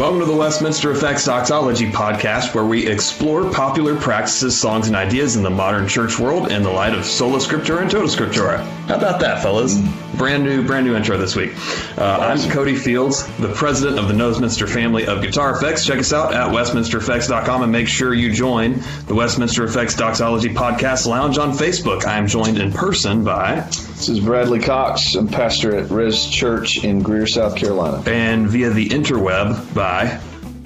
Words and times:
Welcome 0.00 0.20
to 0.20 0.24
the 0.24 0.34
Westminster 0.34 0.92
Effects 0.92 1.26
Doxology 1.26 1.92
podcast, 1.92 2.54
where 2.54 2.64
we 2.64 2.86
explore 2.86 3.52
popular 3.52 3.94
practices, 3.94 4.58
songs, 4.58 4.86
and 4.86 4.96
ideas 4.96 5.36
in 5.36 5.42
the 5.42 5.50
modern 5.50 5.86
church 5.86 6.18
world 6.18 6.50
in 6.50 6.62
the 6.62 6.70
light 6.70 6.94
of 6.94 7.04
sola 7.04 7.36
scriptura 7.36 7.82
and 7.82 7.90
tota 7.90 8.06
scriptura. 8.06 8.64
How 8.86 8.96
about 8.96 9.20
that, 9.20 9.42
fellas? 9.42 9.78
Brand 10.14 10.42
new, 10.42 10.66
brand 10.66 10.86
new 10.86 10.96
intro 10.96 11.18
this 11.18 11.36
week. 11.36 11.52
Uh, 11.98 12.16
I'm 12.18 12.50
Cody 12.50 12.76
Fields, 12.76 13.26
the 13.36 13.52
president 13.52 13.98
of 13.98 14.08
the 14.08 14.16
Westminster 14.16 14.66
family 14.66 15.06
of 15.06 15.20
guitar 15.20 15.54
effects. 15.54 15.84
Check 15.84 15.98
us 15.98 16.14
out 16.14 16.32
at 16.32 16.48
westminstereffects.com 16.48 17.62
and 17.62 17.70
make 17.70 17.86
sure 17.86 18.14
you 18.14 18.32
join 18.32 18.80
the 19.06 19.14
Westminster 19.14 19.64
Effects 19.64 19.96
Doxology 19.96 20.48
podcast 20.48 21.06
lounge 21.06 21.36
on 21.36 21.52
Facebook. 21.52 22.06
I 22.06 22.16
am 22.16 22.26
joined 22.26 22.56
in 22.56 22.72
person 22.72 23.22
by 23.22 23.68
This 24.00 24.08
is 24.08 24.20
Bradley 24.20 24.60
Cox. 24.60 25.14
I'm 25.14 25.28
pastor 25.28 25.76
at 25.76 25.90
Res 25.90 26.24
Church 26.24 26.82
in 26.84 27.02
Greer, 27.02 27.26
South 27.26 27.54
Carolina. 27.54 28.02
and 28.06 28.48
via 28.48 28.70
the 28.70 28.88
interweb 28.88 29.74
by 29.74 30.06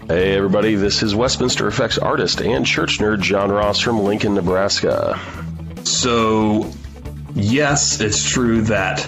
Hey, 0.07 0.37
everybody, 0.37 0.77
this 0.77 1.03
is 1.03 1.17
Westminster 1.17 1.67
Effects 1.67 1.99
artist 1.99 2.41
and 2.41 2.65
church 2.65 3.01
nerd 3.01 3.23
John 3.23 3.51
Ross 3.51 3.81
from 3.81 4.05
Lincoln, 4.05 4.35
Nebraska. 4.35 5.19
So, 5.83 6.71
yes, 7.35 8.01
it's 8.01 8.31
true 8.31 8.61
that 8.63 9.05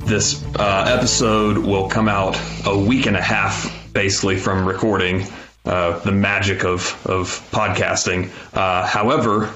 this 0.00 0.44
uh, 0.56 0.94
episode 0.94 1.56
will 1.56 1.88
come 1.88 2.08
out 2.08 2.38
a 2.66 2.78
week 2.78 3.06
and 3.06 3.16
a 3.16 3.22
half 3.22 3.74
basically 3.94 4.36
from 4.36 4.68
recording. 4.68 5.24
Uh, 5.64 5.98
the 6.00 6.12
magic 6.12 6.64
of, 6.66 7.00
of 7.06 7.28
podcasting. 7.52 8.28
Uh, 8.52 8.84
however, 8.84 9.54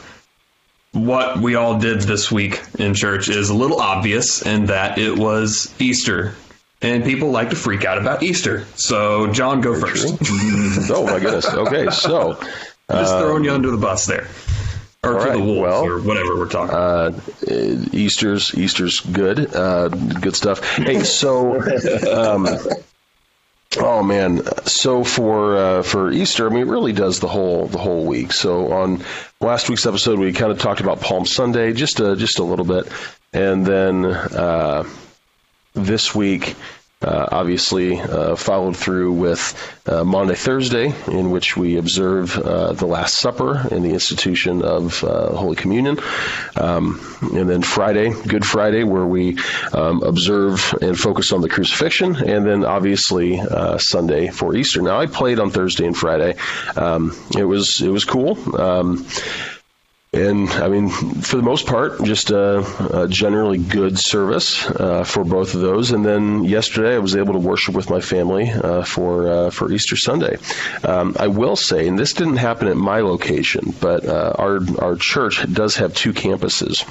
what 0.97 1.39
we 1.39 1.55
all 1.55 1.79
did 1.79 2.01
this 2.03 2.31
week 2.31 2.63
in 2.79 2.95
church 2.95 3.29
is 3.29 3.51
a 3.51 3.55
little 3.55 3.81
obvious 3.81 4.43
in 4.45 4.67
that 4.67 4.99
it 4.99 5.17
was 5.17 5.75
Easter. 5.79 6.35
And 6.83 7.05
people 7.05 7.31
like 7.31 7.51
to 7.51 7.57
freak 7.57 7.85
out 7.85 7.99
about 7.99 8.23
Easter. 8.23 8.65
So, 8.75 9.33
John, 9.33 9.61
go 9.61 9.79
first. 9.81 10.07
oh, 10.91 11.05
my 11.07 11.19
goodness. 11.19 11.47
Okay, 11.47 11.91
so 11.91 12.39
Just 12.91 13.19
throwing 13.19 13.45
you 13.45 13.53
under 13.53 13.71
the 13.71 13.77
bus 13.77 14.07
there. 14.07 14.29
Or 15.03 15.25
to 15.25 15.33
the 15.33 15.39
wolves, 15.39 15.61
well, 15.61 15.85
or 15.85 16.01
whatever 16.01 16.37
we're 16.37 16.49
talking 16.49 16.75
uh, 16.75 17.13
Easter's 17.93 18.53
Easter's 18.57 18.99
good, 18.99 19.55
uh, 19.55 19.89
good 19.89 20.35
stuff. 20.35 20.65
Hey, 20.77 21.05
so. 21.05 21.61
Um, 22.11 22.49
Oh 23.79 24.03
man! 24.03 24.43
So 24.65 25.05
for 25.05 25.57
uh, 25.57 25.83
for 25.83 26.11
Easter, 26.11 26.47
I 26.47 26.51
mean, 26.51 26.63
it 26.67 26.71
really 26.71 26.93
does 26.93 27.21
the 27.21 27.29
whole 27.29 27.67
the 27.67 27.79
whole 27.79 28.07
week. 28.07 28.33
So 28.33 28.73
on 28.73 29.03
last 29.41 29.69
week's 29.69 29.85
episode, 29.85 30.19
we 30.19 30.33
kind 30.33 30.51
of 30.51 30.59
talked 30.59 30.81
about 30.81 31.01
Palm 31.01 31.27
Sunday, 31.27 31.73
just 31.73 32.01
a, 32.01 32.17
just 32.17 32.39
a 32.39 32.43
little 32.43 32.65
bit, 32.65 32.89
and 33.35 33.67
then 33.67 34.07
uh, 34.07 34.89
this 35.75 36.15
week, 36.15 36.55
uh, 37.03 37.27
obviously, 37.31 38.01
uh, 38.01 38.35
followed 38.37 38.75
through 38.75 39.13
with 39.13 39.55
uh, 39.87 40.03
Maundy 40.03 40.35
Thursday, 40.35 40.95
in 41.09 41.31
which 41.31 41.55
we 41.55 41.77
observe 41.77 42.39
uh, 42.39 42.73
the 42.73 42.87
Last 42.87 43.19
Supper 43.19 43.67
and 43.71 43.85
the 43.85 43.91
institution 43.91 44.63
of 44.63 45.05
uh, 45.05 45.35
Holy 45.35 45.57
Communion. 45.57 45.99
Um, 46.57 46.99
and 47.35 47.51
then 47.51 47.61
Friday, 47.61 48.15
Good 48.27 48.47
Friday, 48.47 48.83
where 48.83 49.05
we 49.05 49.37
um, 49.75 50.03
observe 50.03 50.75
and 50.81 50.99
focus 50.99 51.33
on 51.33 51.43
the 51.43 51.51
crucifixion. 51.51 52.17
And 52.17 52.47
then 52.47 52.65
obviously 52.65 53.41
uh, 53.41 53.77
Sunday 53.77 54.29
for 54.29 54.57
Easter. 54.57 54.81
Now, 54.81 54.99
I 54.99 55.05
played 55.07 55.39
on 55.39 55.51
Thursday 55.51 55.87
and 55.87 55.97
Friday. 55.97 56.37
Um, 56.77 57.15
it 57.37 57.45
was 57.45 57.83
it 57.83 57.91
was 57.91 58.07
cool. 58.07 58.37
And 60.13 60.49
I 60.51 60.69
mean, 60.69 60.89
for 60.89 61.37
the 61.37 61.43
most 61.43 61.67
part, 61.67 62.03
just 62.05 62.31
a, 62.31 62.65
a 63.03 63.09
generally 63.09 63.59
good 63.59 63.99
service 63.99 64.65
uh, 64.71 65.05
for 65.05 65.25
both 65.25 65.55
of 65.55 65.61
those. 65.61 65.91
And 65.91 66.07
then 66.07 66.45
yesterday, 66.45 66.95
I 66.95 66.99
was 66.99 67.17
able 67.17 67.35
to 67.35 67.39
worship 67.39 67.75
with 67.75 67.91
my 67.91 68.01
family 68.01 68.51
uh, 68.51 68.83
for 68.85 69.29
uh, 69.29 69.51
for 69.51 69.71
Easter 69.71 69.97
Sunday. 69.97 70.39
Um, 70.85 71.17
I 71.19 71.27
will 71.27 71.57
say, 71.57 71.87
and 71.87 71.99
this 71.99 72.13
didn't 72.15 72.37
happen 72.37 72.69
at 72.69 72.77
my 72.77 73.01
location, 73.01 73.75
but 73.81 74.07
uh, 74.07 74.33
our 74.39 74.61
our 74.79 74.97
church 74.97 75.45
does 75.53 75.77
have 75.77 75.93
two 75.93 76.13
campuses. 76.13 76.85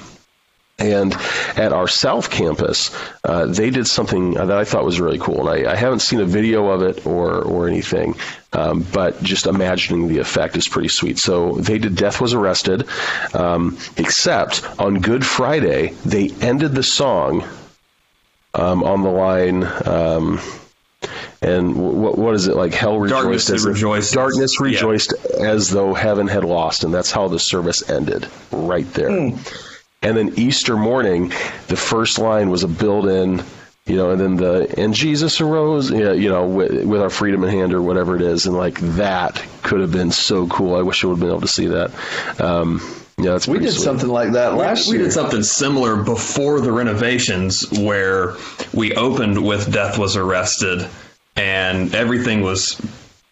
And 0.77 1.13
at 1.55 1.71
our 1.71 1.87
South 1.87 2.29
Campus, 2.29 2.93
uh, 3.23 3.45
they 3.45 3.69
did 3.69 3.87
something 3.87 4.33
that 4.33 4.51
I 4.51 4.65
thought 4.65 4.83
was 4.83 4.99
really 4.99 5.17
cool. 5.19 5.47
And 5.47 5.67
I, 5.67 5.71
I 5.71 5.75
haven't 5.77 5.99
seen 5.99 6.19
a 6.19 6.25
video 6.25 6.67
of 6.67 6.81
it 6.81 7.05
or, 7.07 7.41
or 7.43 7.69
anything, 7.69 8.15
um, 8.51 8.85
but 8.91 9.23
just 9.23 9.45
imagining 9.47 10.09
the 10.09 10.17
effect 10.19 10.57
is 10.57 10.67
pretty 10.67 10.89
sweet. 10.89 11.17
So 11.17 11.53
they 11.53 11.77
did 11.77 11.95
Death 11.95 12.19
Was 12.19 12.33
Arrested, 12.33 12.89
um, 13.33 13.77
except 13.95 14.65
on 14.77 14.99
Good 14.99 15.25
Friday, 15.25 15.93
they 16.05 16.29
ended 16.41 16.73
the 16.73 16.83
song 16.83 17.45
um, 18.53 18.83
on 18.83 19.01
the 19.01 19.09
line. 19.09 19.63
Um, 19.87 20.41
and 21.41 21.75
what 21.75 22.17
what 22.17 22.33
is 22.33 22.47
it 22.47 22.55
like? 22.55 22.73
Hell 22.73 22.97
rejoiced 22.99 23.21
Darkness 23.21 23.49
as 23.49 23.65
if- 23.65 23.71
rejoiced. 23.73 24.13
Darkness 24.13 24.57
Yeah. 24.59 24.65
rejoiced 24.65 25.13
as 25.39 25.69
though 25.69 25.93
heaven 25.93 26.27
had 26.27 26.43
lost, 26.43 26.83
and 26.83 26.93
that's 26.93 27.11
how 27.11 27.27
the 27.29 27.39
service 27.39 27.89
ended, 27.89 28.27
right 28.51 28.91
there. 28.93 29.31
And 30.05 30.15
then 30.15 30.33
Easter 30.37 30.77
morning, 30.77 31.29
the 31.67 31.75
first 31.75 32.19
line 32.19 32.49
was 32.49 32.63
a 32.63 32.67
build-in, 32.67 33.43
you 33.87 33.95
know, 33.95 34.11
and 34.11 34.21
then 34.21 34.35
the 34.37 34.73
and 34.77 34.93
Jesus 34.93 35.41
arose, 35.41 35.89
you 35.91 36.29
know, 36.29 36.47
with, 36.47 36.85
with 36.85 37.01
our 37.01 37.09
freedom 37.09 37.43
in 37.43 37.49
hand 37.49 37.73
or 37.73 37.81
whatever 37.81 38.15
it 38.15 38.21
is, 38.21 38.45
and 38.45 38.55
like 38.55 38.79
that 38.95 39.43
could 39.63 39.79
have 39.81 39.91
been 39.91 40.11
so 40.11 40.47
cool. 40.47 40.75
I 40.75 40.81
wish 40.83 41.03
I 41.03 41.07
would 41.07 41.13
have 41.15 41.19
been 41.21 41.29
able 41.29 41.41
to 41.41 41.47
see 41.47 41.67
that. 41.67 41.91
Um, 42.39 42.81
yeah, 43.17 43.31
that's 43.31 43.47
We 43.47 43.59
did 43.59 43.71
sweet. 43.71 43.83
something 43.83 44.09
like 44.09 44.33
that 44.33 44.55
last 44.55 44.87
we 44.89 44.95
year. 44.97 45.05
did 45.05 45.11
something 45.13 45.41
similar 45.41 45.95
before 46.03 46.59
the 46.61 46.71
renovations 46.71 47.65
where 47.71 48.35
we 48.73 48.93
opened 48.95 49.43
with 49.45 49.71
Death 49.73 49.97
Was 49.97 50.17
Arrested 50.17 50.85
and 51.37 51.95
everything 51.95 52.41
was 52.41 52.79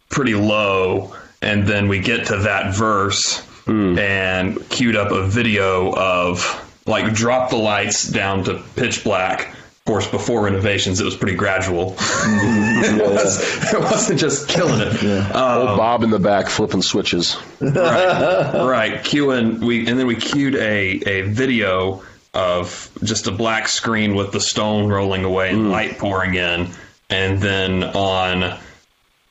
pretty 0.10 0.36
low. 0.36 1.14
And 1.42 1.68
then 1.68 1.88
we 1.90 2.00
get 2.00 2.28
to 2.28 2.38
that 2.38 2.74
verse 2.74 3.46
and 3.68 4.70
queued 4.70 4.96
up 4.96 5.12
a 5.12 5.26
video 5.26 5.94
of 5.96 6.63
like 6.86 7.14
drop 7.14 7.50
the 7.50 7.58
lights 7.58 8.08
down 8.08 8.44
to 8.46 8.62
pitch 8.76 9.04
black. 9.04 9.50
Of 9.50 9.86
course, 9.86 10.08
before 10.08 10.46
renovations, 10.46 11.02
it 11.02 11.04
was 11.04 11.18
pretty 11.18 11.36
gradual. 11.36 11.92
Mm-hmm. 11.92 13.00
it, 13.02 13.10
was, 13.10 13.74
it 13.74 13.80
wasn't 13.82 14.20
just 14.20 14.48
killing 14.48 14.80
it. 14.80 15.04
Um, 15.36 15.68
Old 15.68 15.78
Bob 15.78 16.04
in 16.04 16.10
the 16.10 16.20
back 16.20 16.48
flipping 16.48 16.82
switches. 16.82 17.36
right 17.60 19.04
queuing 19.04 19.60
we 19.60 19.88
and 19.88 20.00
then 20.00 20.08
we 20.08 20.16
queued 20.16 20.56
a 20.56 21.02
a 21.06 21.22
video 21.24 22.02
of 22.34 22.90
just 23.04 23.28
a 23.28 23.32
black 23.32 23.68
screen 23.68 24.16
with 24.16 24.32
the 24.32 24.40
stone 24.40 24.90
rolling 24.90 25.24
away 25.24 25.50
and 25.50 25.66
mm. 25.66 25.70
light 25.70 25.98
pouring 25.98 26.34
in 26.36 26.68
and 27.10 27.40
then 27.40 27.84
on 27.84 28.58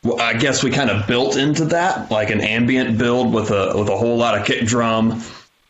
well, 0.05 0.21
I 0.21 0.35
guess 0.35 0.63
we 0.63 0.71
kind 0.71 0.91
of 0.91 1.07
built 1.07 1.37
into 1.37 1.67
that 1.67 2.11
like 2.11 2.31
an 2.31 2.41
ambient 2.41 2.99
build 2.99 3.33
with 3.33 3.51
a 3.51 3.73
with 3.77 3.89
a 3.89 3.97
whole 3.97 4.17
lot 4.19 4.39
of 4.39 4.47
kick 4.47 4.67
drum 4.67 5.23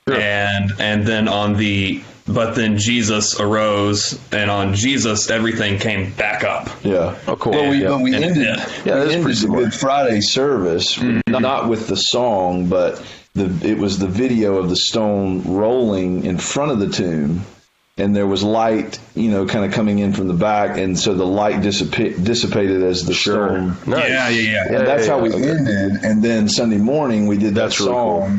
and 0.07 0.71
and 0.81 1.07
then 1.07 1.29
on 1.29 1.57
the 1.57 2.03
but 2.27 2.55
then 2.55 2.79
Jesus 2.79 3.39
arose 3.41 4.19
and 4.33 4.51
on 4.51 4.75
Jesus 4.75 5.31
everything 5.31 5.79
came 5.79 6.13
back 6.13 6.45
up 6.45 6.69
yeah. 6.85 7.17
Oh, 7.27 7.37
cool. 7.37 7.53
Well, 7.53 7.71
we, 7.71 7.83
Yeah. 7.83 7.89
but 7.89 8.01
we 8.01 8.15
And- 8.15 8.25
ended, 8.25 8.45
yeah. 8.45 8.69
Yeah, 8.85 8.95
we 8.95 9.01
ended 9.01 9.23
pretty 9.23 9.23
the 9.23 9.35
similar. 9.37 9.65
Good 9.65 9.75
Friday 9.75 10.21
service, 10.21 10.97
mm-hmm. 10.97 11.41
not 11.43 11.69
with 11.69 11.87
the 11.89 11.97
song, 11.97 12.67
but 12.69 13.03
the 13.35 13.47
it 13.67 13.79
was 13.79 13.99
the 13.99 14.07
video 14.09 14.57
of 14.57 14.69
the 14.69 14.77
stone 14.77 15.43
rolling 15.45 16.25
in 16.25 16.39
front 16.39 16.71
of 16.73 16.79
the 16.81 16.89
tomb. 16.89 17.43
And 17.99 18.17
there 18.17 18.27
was 18.27 18.43
light, 18.43 18.99
you 19.15 19.31
know, 19.31 19.47
kind 19.47 19.65
of 19.67 19.73
coming 19.73 19.99
in 19.99 20.13
from 20.15 20.27
the 20.27 20.35
back, 20.35 20.79
and 20.79 20.99
so 20.99 21.13
the 21.15 21.27
light 21.27 21.57
dissipa- 21.57 22.25
dissipated 22.25 22.83
as 22.83 23.05
the 23.05 23.15
stone 23.15 23.77
Nice. 23.87 24.09
yeah 24.09 24.29
yeah 24.31 24.51
yeah 24.53 24.67
and 24.79 24.87
that's 24.87 25.07
yeah, 25.07 25.13
how 25.13 25.19
we 25.21 25.31
yeah. 25.31 25.37
ended. 25.37 26.03
And 26.03 26.23
then 26.23 26.49
Sunday 26.49 26.79
morning 26.79 27.27
we 27.27 27.37
did 27.37 27.55
that 27.57 27.63
That's 27.71 27.81
really 27.81 27.93
cool. 27.93 28.31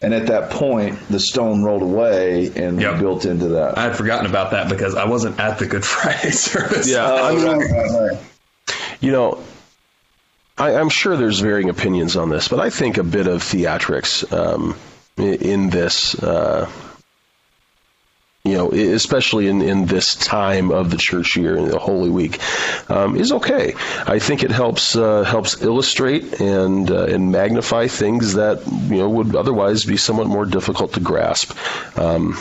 Song, 0.00 0.12
and 0.12 0.14
at 0.14 0.26
that 0.28 0.50
point 0.50 0.98
the 1.08 1.20
stone 1.20 1.62
rolled 1.62 1.82
away, 1.82 2.52
and 2.56 2.80
Yep. 2.80 2.94
we 2.94 3.00
built 3.00 3.24
into 3.24 3.48
that. 3.48 3.78
I 3.78 3.82
had 3.82 3.96
forgotten 3.96 4.26
about 4.26 4.50
that 4.52 4.68
because 4.68 4.94
I 4.94 5.06
wasn't 5.06 5.38
at 5.40 5.58
the 5.58 5.66
Good 5.66 5.84
Friday 5.86 6.30
service 6.30 6.88
Yeah, 6.88 7.06
Oh, 7.08 7.56
right, 7.56 7.70
right, 7.70 8.10
right. 8.12 8.18
You 9.00 9.12
know, 9.12 9.42
I, 10.58 10.74
I'm 10.76 10.88
sure 10.88 11.16
there's 11.16 11.40
varying 11.40 11.68
opinions 11.68 12.16
on 12.16 12.30
this, 12.30 12.48
but 12.48 12.60
I 12.60 12.70
think 12.70 12.96
a 12.96 13.04
bit 13.04 13.26
of 13.26 13.42
theatrics 13.42 14.30
um, 14.32 14.74
in 15.18 15.68
this, 15.70 16.14
uh, 16.22 16.68
you 18.46 18.56
know, 18.56 18.70
especially 18.70 19.48
in, 19.48 19.60
in 19.62 19.86
this 19.86 20.14
time 20.14 20.70
of 20.70 20.90
the 20.90 20.96
church 20.96 21.36
year 21.36 21.56
and 21.56 21.68
the 21.70 21.78
Holy 21.78 22.10
Week, 22.10 22.38
um, 22.90 23.16
is 23.16 23.32
okay. 23.32 23.74
I 24.06 24.18
think 24.18 24.42
it 24.42 24.50
helps 24.50 24.96
uh, 24.96 25.24
helps 25.24 25.60
illustrate 25.62 26.40
and 26.40 26.90
uh, 26.90 27.04
and 27.04 27.32
magnify 27.32 27.88
things 27.88 28.34
that 28.34 28.64
you 28.88 28.98
know 28.98 29.08
would 29.08 29.34
otherwise 29.34 29.84
be 29.84 29.96
somewhat 29.96 30.26
more 30.26 30.46
difficult 30.46 30.92
to 30.94 31.00
grasp. 31.00 31.56
Um, 31.98 32.36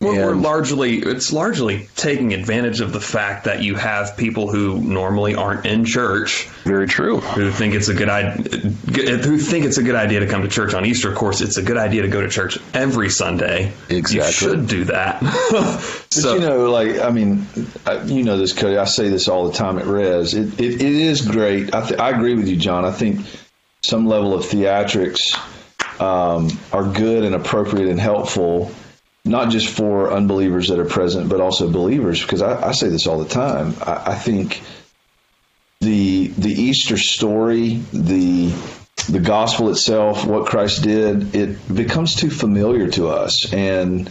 We're, 0.00 0.26
we're 0.26 0.34
largely 0.34 0.98
it's 0.98 1.32
largely 1.32 1.88
taking 1.96 2.34
advantage 2.34 2.80
of 2.80 2.92
the 2.92 3.00
fact 3.00 3.44
that 3.44 3.62
you 3.62 3.74
have 3.76 4.16
people 4.16 4.50
who 4.50 4.80
normally 4.80 5.34
aren't 5.34 5.64
in 5.64 5.84
church 5.84 6.44
Very 6.64 6.86
true. 6.86 7.20
who 7.20 7.50
think 7.50 7.74
it's 7.74 7.88
a 7.88 7.94
good 7.94 8.10
idea 8.10 8.68
who 9.18 9.38
think 9.38 9.64
it's 9.64 9.78
a 9.78 9.82
good 9.82 9.94
idea 9.94 10.20
to 10.20 10.26
come 10.26 10.42
to 10.42 10.48
church 10.48 10.74
on 10.74 10.84
Easter. 10.84 11.08
Of 11.08 11.14
course, 11.16 11.40
it's 11.40 11.56
a 11.56 11.62
good 11.62 11.78
idea 11.78 12.02
to 12.02 12.08
go 12.08 12.20
to 12.20 12.28
church 12.28 12.58
every 12.74 13.08
Sunday. 13.08 13.72
You 13.88 14.02
should 14.24 14.66
do 14.66 14.84
that. 14.84 15.22
But 16.14 16.34
you 16.34 16.40
know, 16.40 16.70
like 16.70 17.00
I 17.00 17.10
mean, 17.10 17.44
I, 17.86 18.00
you 18.02 18.22
know 18.22 18.36
this, 18.36 18.52
Cody. 18.52 18.76
I 18.76 18.84
say 18.84 19.08
this 19.08 19.26
all 19.26 19.48
the 19.48 19.52
time 19.52 19.78
at 19.78 19.86
Res. 19.86 20.32
It 20.34 20.60
it, 20.60 20.74
it 20.74 20.82
is 20.82 21.26
great. 21.26 21.74
I 21.74 21.86
th- 21.88 21.98
I 21.98 22.10
agree 22.10 22.34
with 22.34 22.46
you, 22.46 22.56
John. 22.56 22.84
I 22.84 22.92
think 22.92 23.20
some 23.82 24.06
level 24.06 24.32
of 24.32 24.44
theatrics 24.44 25.34
um, 26.00 26.50
are 26.72 26.84
good 26.84 27.24
and 27.24 27.34
appropriate 27.34 27.88
and 27.88 27.98
helpful, 27.98 28.70
not 29.24 29.50
just 29.50 29.68
for 29.68 30.12
unbelievers 30.12 30.68
that 30.68 30.78
are 30.78 30.84
present, 30.84 31.28
but 31.28 31.40
also 31.40 31.70
believers. 31.70 32.22
Because 32.22 32.42
I, 32.42 32.68
I 32.68 32.72
say 32.72 32.88
this 32.88 33.06
all 33.06 33.18
the 33.18 33.28
time. 33.28 33.74
I, 33.80 34.12
I 34.12 34.14
think 34.14 34.62
the 35.80 36.28
the 36.28 36.52
Easter 36.52 36.96
story, 36.98 37.80
the 37.92 38.52
the 39.08 39.20
gospel 39.20 39.70
itself, 39.70 40.24
what 40.24 40.46
Christ 40.46 40.82
did, 40.82 41.34
it 41.34 41.74
becomes 41.74 42.14
too 42.14 42.30
familiar 42.30 42.90
to 42.92 43.08
us. 43.08 43.52
And 43.52 44.10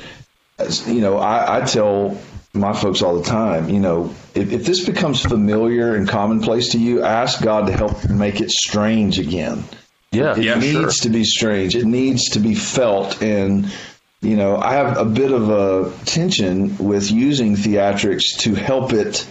as, 0.60 0.88
you 0.88 1.02
know, 1.02 1.18
I, 1.18 1.62
I 1.62 1.66
tell 1.66 2.20
my 2.54 2.74
folks 2.74 3.02
all 3.02 3.18
the 3.18 3.24
time, 3.24 3.70
you 3.70 3.80
know, 3.80 4.14
if, 4.36 4.52
if 4.52 4.66
this 4.66 4.86
becomes 4.86 5.22
familiar 5.22 5.96
and 5.96 6.08
commonplace 6.08 6.70
to 6.70 6.80
you, 6.80 7.02
ask 7.02 7.42
God 7.42 7.66
to 7.68 7.74
help 7.74 8.08
make 8.08 8.40
it 8.42 8.52
strange 8.52 9.18
again. 9.18 9.64
Yeah, 10.12 10.38
It 10.38 10.44
Yeah, 10.44 10.60
needs 10.60 11.00
to 11.00 11.10
be 11.10 11.24
strange. 11.24 11.76
It 11.76 11.86
needs 11.86 12.30
to 12.32 12.40
be 12.40 12.54
felt. 12.54 13.22
And, 13.24 13.72
you 14.24 14.38
know, 14.38 14.58
I 14.58 14.74
have 14.74 14.98
a 14.98 15.06
bit 15.06 15.32
of 15.32 15.50
a 15.50 15.94
tension 16.06 16.78
with 16.78 17.12
using 17.12 17.56
theatrics 17.56 18.40
to 18.40 18.56
help 18.56 18.94
it, 18.94 19.28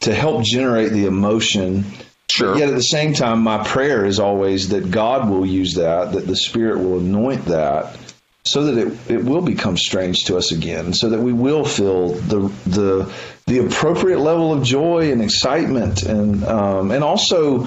to 0.00 0.14
help 0.14 0.44
generate 0.44 0.92
the 0.92 1.06
emotion. 1.06 1.84
Sure. 2.30 2.56
Yet 2.56 2.68
at 2.68 2.74
the 2.74 2.82
same 2.82 3.14
time, 3.14 3.42
my 3.42 3.64
prayer 3.64 4.04
is 4.04 4.20
always 4.20 4.68
that 4.70 4.90
God 4.90 5.28
will 5.28 5.46
use 5.46 5.74
that, 5.74 6.12
that 6.12 6.26
the 6.26 6.36
Spirit 6.36 6.78
will 6.78 6.98
anoint 6.98 7.46
that, 7.46 7.96
so 8.44 8.64
that 8.64 8.86
it, 8.86 9.10
it 9.10 9.24
will 9.24 9.42
become 9.42 9.76
strange 9.76 10.24
to 10.24 10.36
us 10.36 10.52
again, 10.52 10.92
so 10.92 11.10
that 11.10 11.20
we 11.20 11.32
will 11.32 11.64
feel 11.64 12.08
the 12.08 12.52
the 12.66 13.12
the 13.46 13.58
appropriate 13.58 14.20
level 14.20 14.52
of 14.52 14.62
joy 14.62 15.10
and 15.12 15.22
excitement, 15.22 16.02
and 16.02 16.44
um, 16.44 16.90
and 16.90 17.02
also 17.02 17.66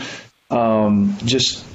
um, 0.50 1.18
just 1.26 1.66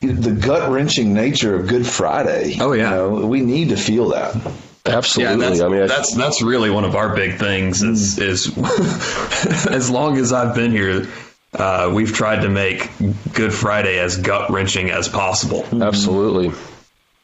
the 0.00 0.32
gut 0.32 0.70
wrenching 0.70 1.12
nature 1.12 1.54
of 1.54 1.68
Good 1.68 1.86
Friday. 1.86 2.56
Oh, 2.60 2.72
yeah. 2.72 2.90
You 2.90 2.96
know, 2.96 3.26
we 3.26 3.40
need 3.42 3.68
to 3.68 3.76
feel 3.76 4.08
that. 4.10 4.34
yeah, 4.34 4.96
Absolutely. 4.96 5.36
that's, 5.46 5.60
I 5.60 5.68
mean, 5.68 5.82
I, 5.82 5.86
that's 5.86 6.14
that's 6.14 6.42
really 6.42 6.70
one 6.70 6.84
of 6.84 6.96
our 6.96 7.14
big 7.14 7.38
things. 7.38 7.82
Is 7.82 8.18
is 8.18 8.56
as 9.68 9.90
long 9.90 10.16
as 10.16 10.32
I've 10.32 10.54
been 10.54 10.70
here, 10.70 11.06
uh, 11.54 11.90
we've 11.94 12.12
tried 12.14 12.42
to 12.42 12.48
make 12.48 12.90
Good 13.34 13.52
Friday 13.52 13.98
as 13.98 14.16
gut 14.16 14.50
wrenching 14.50 14.90
as 14.90 15.08
possible. 15.08 15.66
absolutely. 15.82 16.52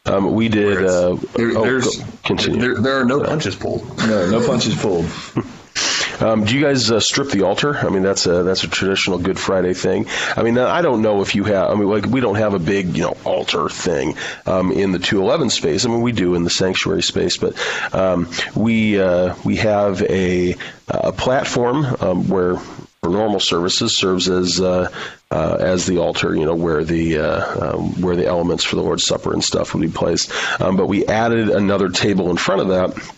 Um, 0.04 0.34
we 0.34 0.48
did. 0.48 0.84
Uh, 0.84 1.16
There, 1.34 1.58
oh, 1.58 1.62
there's 1.64 2.04
continue. 2.24 2.60
There, 2.60 2.74
there 2.80 3.00
are 3.00 3.04
no 3.04 3.24
punches 3.24 3.56
pulled. 3.56 3.84
No, 3.98 4.30
no 4.30 4.46
punches 4.46 4.76
pulled. 4.80 5.06
Um, 6.20 6.44
do 6.44 6.54
you 6.54 6.62
guys 6.62 6.90
uh, 6.90 7.00
strip 7.00 7.30
the 7.30 7.42
altar? 7.42 7.76
I 7.76 7.88
mean, 7.90 8.02
that's 8.02 8.26
a 8.26 8.42
that's 8.42 8.64
a 8.64 8.68
traditional 8.68 9.18
Good 9.18 9.38
Friday 9.38 9.74
thing. 9.74 10.06
I 10.36 10.42
mean, 10.42 10.58
I 10.58 10.82
don't 10.82 11.02
know 11.02 11.22
if 11.22 11.34
you 11.34 11.44
have. 11.44 11.70
I 11.70 11.74
mean, 11.74 11.88
like 11.88 12.06
we 12.06 12.20
don't 12.20 12.36
have 12.36 12.54
a 12.54 12.58
big 12.58 12.96
you 12.96 13.02
know 13.02 13.16
altar 13.24 13.68
thing 13.68 14.16
um, 14.46 14.72
in 14.72 14.92
the 14.92 14.98
211 14.98 15.50
space. 15.50 15.84
I 15.84 15.88
mean, 15.88 16.00
we 16.00 16.12
do 16.12 16.34
in 16.34 16.44
the 16.44 16.50
sanctuary 16.50 17.02
space, 17.02 17.36
but 17.36 17.54
um, 17.94 18.30
we 18.54 19.00
uh, 19.00 19.34
we 19.44 19.56
have 19.56 20.02
a 20.02 20.54
a 20.88 21.12
platform 21.12 21.84
um, 22.00 22.28
where 22.28 22.56
for 22.56 23.10
normal 23.10 23.40
services 23.40 23.96
serves 23.96 24.28
as 24.28 24.60
uh, 24.60 24.90
uh, 25.30 25.56
as 25.60 25.86
the 25.86 25.98
altar, 25.98 26.34
you 26.34 26.44
know, 26.44 26.54
where 26.54 26.84
the 26.84 27.18
uh, 27.18 27.74
um, 27.74 28.00
where 28.00 28.16
the 28.16 28.26
elements 28.26 28.64
for 28.64 28.76
the 28.76 28.82
Lord's 28.82 29.04
Supper 29.04 29.32
and 29.32 29.44
stuff 29.44 29.74
would 29.74 29.80
be 29.80 29.88
placed. 29.88 30.30
Um, 30.60 30.76
but 30.76 30.86
we 30.86 31.06
added 31.06 31.48
another 31.50 31.88
table 31.88 32.30
in 32.30 32.36
front 32.36 32.62
of 32.62 32.68
that 32.68 33.15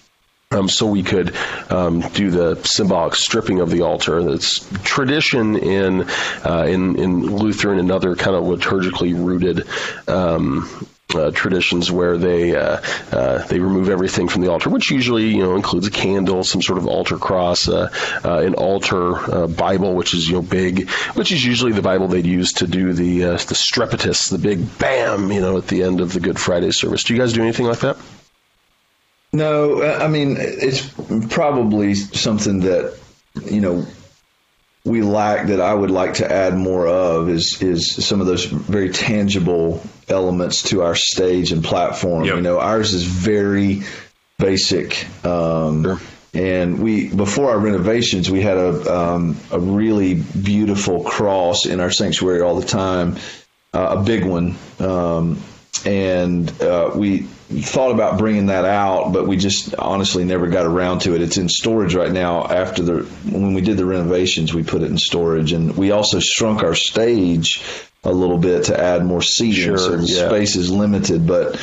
um, 0.50 0.68
so 0.68 0.86
we 0.86 1.02
could 1.02 1.36
um, 1.68 2.00
do 2.14 2.30
the 2.30 2.54
symbolic 2.64 3.14
stripping 3.14 3.60
of 3.60 3.68
the 3.68 3.82
altar. 3.82 4.22
That's 4.22 4.66
tradition 4.82 5.56
in 5.56 6.08
uh, 6.44 6.64
in 6.66 6.98
in 6.98 7.36
Lutheran 7.36 7.78
and 7.78 7.92
other 7.92 8.16
kind 8.16 8.34
of 8.34 8.44
liturgically 8.44 9.14
rooted. 9.14 9.68
Um, 10.08 10.86
uh, 11.14 11.30
traditions 11.30 11.90
where 11.90 12.18
they 12.18 12.54
uh, 12.54 12.82
uh, 13.12 13.46
they 13.46 13.58
remove 13.58 13.88
everything 13.88 14.28
from 14.28 14.42
the 14.42 14.50
altar, 14.50 14.68
which 14.68 14.90
usually 14.90 15.26
you 15.26 15.42
know 15.42 15.54
includes 15.54 15.86
a 15.86 15.90
candle, 15.90 16.44
some 16.44 16.60
sort 16.60 16.78
of 16.78 16.86
altar 16.86 17.16
cross, 17.16 17.66
uh, 17.66 17.90
uh, 18.24 18.40
an 18.40 18.52
altar 18.54 19.16
uh, 19.32 19.46
Bible, 19.46 19.94
which 19.94 20.12
is 20.12 20.28
you 20.28 20.34
know 20.34 20.42
big, 20.42 20.88
which 21.14 21.32
is 21.32 21.44
usually 21.44 21.72
the 21.72 21.80
Bible 21.80 22.08
they'd 22.08 22.26
use 22.26 22.52
to 22.54 22.66
do 22.66 22.92
the 22.92 23.20
the 23.20 23.54
strepitus, 23.54 24.30
the 24.30 24.38
big 24.38 24.78
bam, 24.78 25.32
you 25.32 25.40
know, 25.40 25.56
at 25.56 25.68
the 25.68 25.82
end 25.82 26.00
of 26.00 26.12
the 26.12 26.20
Good 26.20 26.38
Friday 26.38 26.72
service. 26.72 27.04
Do 27.04 27.14
you 27.14 27.20
guys 27.20 27.32
do 27.32 27.42
anything 27.42 27.66
like 27.66 27.80
that? 27.80 27.96
No, 29.32 29.82
I 29.82 30.08
mean 30.08 30.36
it's 30.38 30.88
probably 31.28 31.94
something 31.94 32.60
that 32.60 32.98
you 33.44 33.60
know 33.60 33.86
we 34.84 35.02
lack 35.02 35.48
that 35.48 35.60
I 35.60 35.74
would 35.74 35.90
like 35.90 36.14
to 36.14 36.30
add 36.30 36.54
more 36.56 36.86
of 36.86 37.28
is 37.28 37.60
is 37.60 38.06
some 38.06 38.20
of 38.20 38.26
those 38.26 38.44
very 38.44 38.90
tangible 38.90 39.82
elements 40.08 40.62
to 40.70 40.82
our 40.82 40.94
stage 40.94 41.52
and 41.52 41.62
platform. 41.62 42.24
Yep. 42.24 42.36
You 42.36 42.40
know, 42.42 42.58
ours 42.58 42.94
is 42.94 43.04
very 43.04 43.82
basic. 44.38 45.06
Um, 45.24 46.00
And 46.34 46.78
we 46.80 47.08
before 47.08 47.50
our 47.50 47.58
renovations, 47.58 48.30
we 48.30 48.42
had 48.42 48.58
a 48.58 48.94
um, 48.94 49.36
a 49.50 49.58
really 49.58 50.14
beautiful 50.14 51.02
cross 51.02 51.64
in 51.64 51.80
our 51.80 51.90
sanctuary 51.90 52.42
all 52.42 52.60
the 52.60 52.66
time, 52.66 53.16
uh, 53.72 53.96
a 53.98 54.02
big 54.02 54.24
one. 54.26 54.56
Um, 54.78 55.42
and 55.86 56.52
uh, 56.62 56.90
we 56.94 57.26
thought 57.48 57.90
about 57.92 58.18
bringing 58.18 58.46
that 58.46 58.64
out, 58.64 59.12
but 59.12 59.26
we 59.26 59.36
just 59.36 59.74
honestly 59.76 60.24
never 60.24 60.46
got 60.48 60.66
around 60.66 61.00
to 61.00 61.14
it. 61.14 61.22
It's 61.22 61.36
in 61.38 61.48
storage 61.48 61.94
right 61.94 62.12
now. 62.12 62.44
After 62.46 62.82
the 62.82 63.02
when 63.30 63.54
we 63.54 63.60
did 63.62 63.76
the 63.76 63.86
renovations, 63.86 64.52
we 64.52 64.62
put 64.62 64.82
it 64.82 64.90
in 64.90 64.98
storage, 64.98 65.52
and 65.52 65.76
we 65.76 65.90
also 65.90 66.20
shrunk 66.20 66.62
our 66.62 66.74
stage 66.74 67.62
a 68.04 68.12
little 68.12 68.38
bit 68.38 68.64
to 68.64 68.78
add 68.80 69.04
more 69.04 69.22
seating, 69.22 69.64
Sure, 69.64 69.78
so 69.78 69.96
the 69.96 70.06
yeah. 70.06 70.28
space 70.28 70.56
is 70.56 70.70
limited. 70.70 71.26
But 71.26 71.60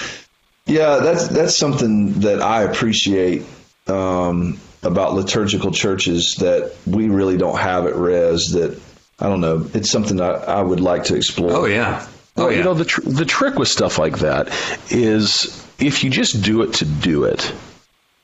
yeah, 0.66 0.98
that's 0.98 1.28
that's 1.28 1.58
something 1.58 2.14
that 2.22 2.42
I 2.42 2.64
appreciate 2.64 3.44
um, 3.88 4.60
about 4.84 5.14
liturgical 5.14 5.72
churches 5.72 6.36
that 6.40 6.76
we 6.88 7.10
really 7.10 7.38
don't 7.38 7.58
have 7.60 7.86
at 7.86 7.96
Res. 7.96 8.52
That 8.52 8.80
I 9.20 9.28
don't 9.30 9.42
know. 9.42 9.68
It's 9.74 9.90
something 9.92 10.20
I, 10.20 10.32
I 10.32 10.62
would 10.62 10.80
like 10.80 11.06
to 11.06 11.16
explore. 11.16 11.52
Oh 11.52 11.66
yeah. 11.66 12.06
Oh 12.38 12.44
Well, 12.46 12.52
yeah. 12.52 12.58
you 12.58 12.64
know 12.64 12.74
the 12.74 12.86
tr- 12.86 13.02
the 13.02 13.26
trick 13.26 13.56
with 13.56 13.68
stuff 13.70 13.98
like 14.00 14.18
that 14.20 14.48
is 14.90 15.65
if 15.80 16.04
you 16.04 16.10
just 16.10 16.42
do 16.42 16.62
it 16.64 16.74
to 16.76 16.86
do 16.86 17.24
it. 17.26 17.52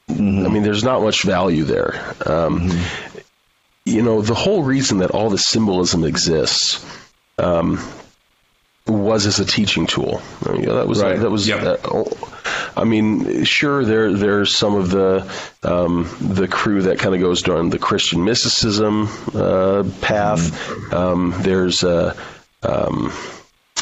I 0.10 0.13
mean, 0.13 0.63
there's 0.63 0.84
not 0.84 1.01
much 1.01 1.24
value 1.24 1.63
there. 1.63 2.13
Um, 2.25 2.70
You 3.86 4.03
know, 4.03 4.22
the 4.22 4.36
whole 4.36 4.62
reason 4.62 5.00
that 5.00 5.10
all 5.12 5.29
this 5.31 5.46
symbolism 5.46 6.03
exists 6.03 6.86
um, 7.39 7.79
was 8.86 9.25
as 9.25 9.39
a 9.39 9.46
teaching 9.46 9.88
tool. 9.88 10.22
I 10.46 10.51
mean, 10.51 10.65
that 10.65 10.88
was 10.88 11.01
Right. 11.01 11.20
that 11.20 11.31
was. 11.31 11.48
Yep. 11.48 11.63
uh, 11.63 11.77
oh, 11.86 12.05
I 12.77 12.84
mean, 12.84 13.43
sure, 13.43 13.84
there 13.84 14.13
there's 14.13 14.55
some 14.55 14.75
of 14.75 14.91
the 14.91 15.27
um, 15.63 16.08
the 16.22 16.48
crew 16.48 16.84
that 16.84 17.00
kind 17.00 17.15
of 17.15 17.22
goes 17.22 17.41
down 17.41 17.70
the 17.72 17.79
Christian 17.79 18.24
mysticism 18.24 19.08
uh, 19.34 19.84
path. 20.01 20.93
Um, 20.93 21.34
there's 21.39 21.84
uh, 21.84 22.15
um, 22.62 23.12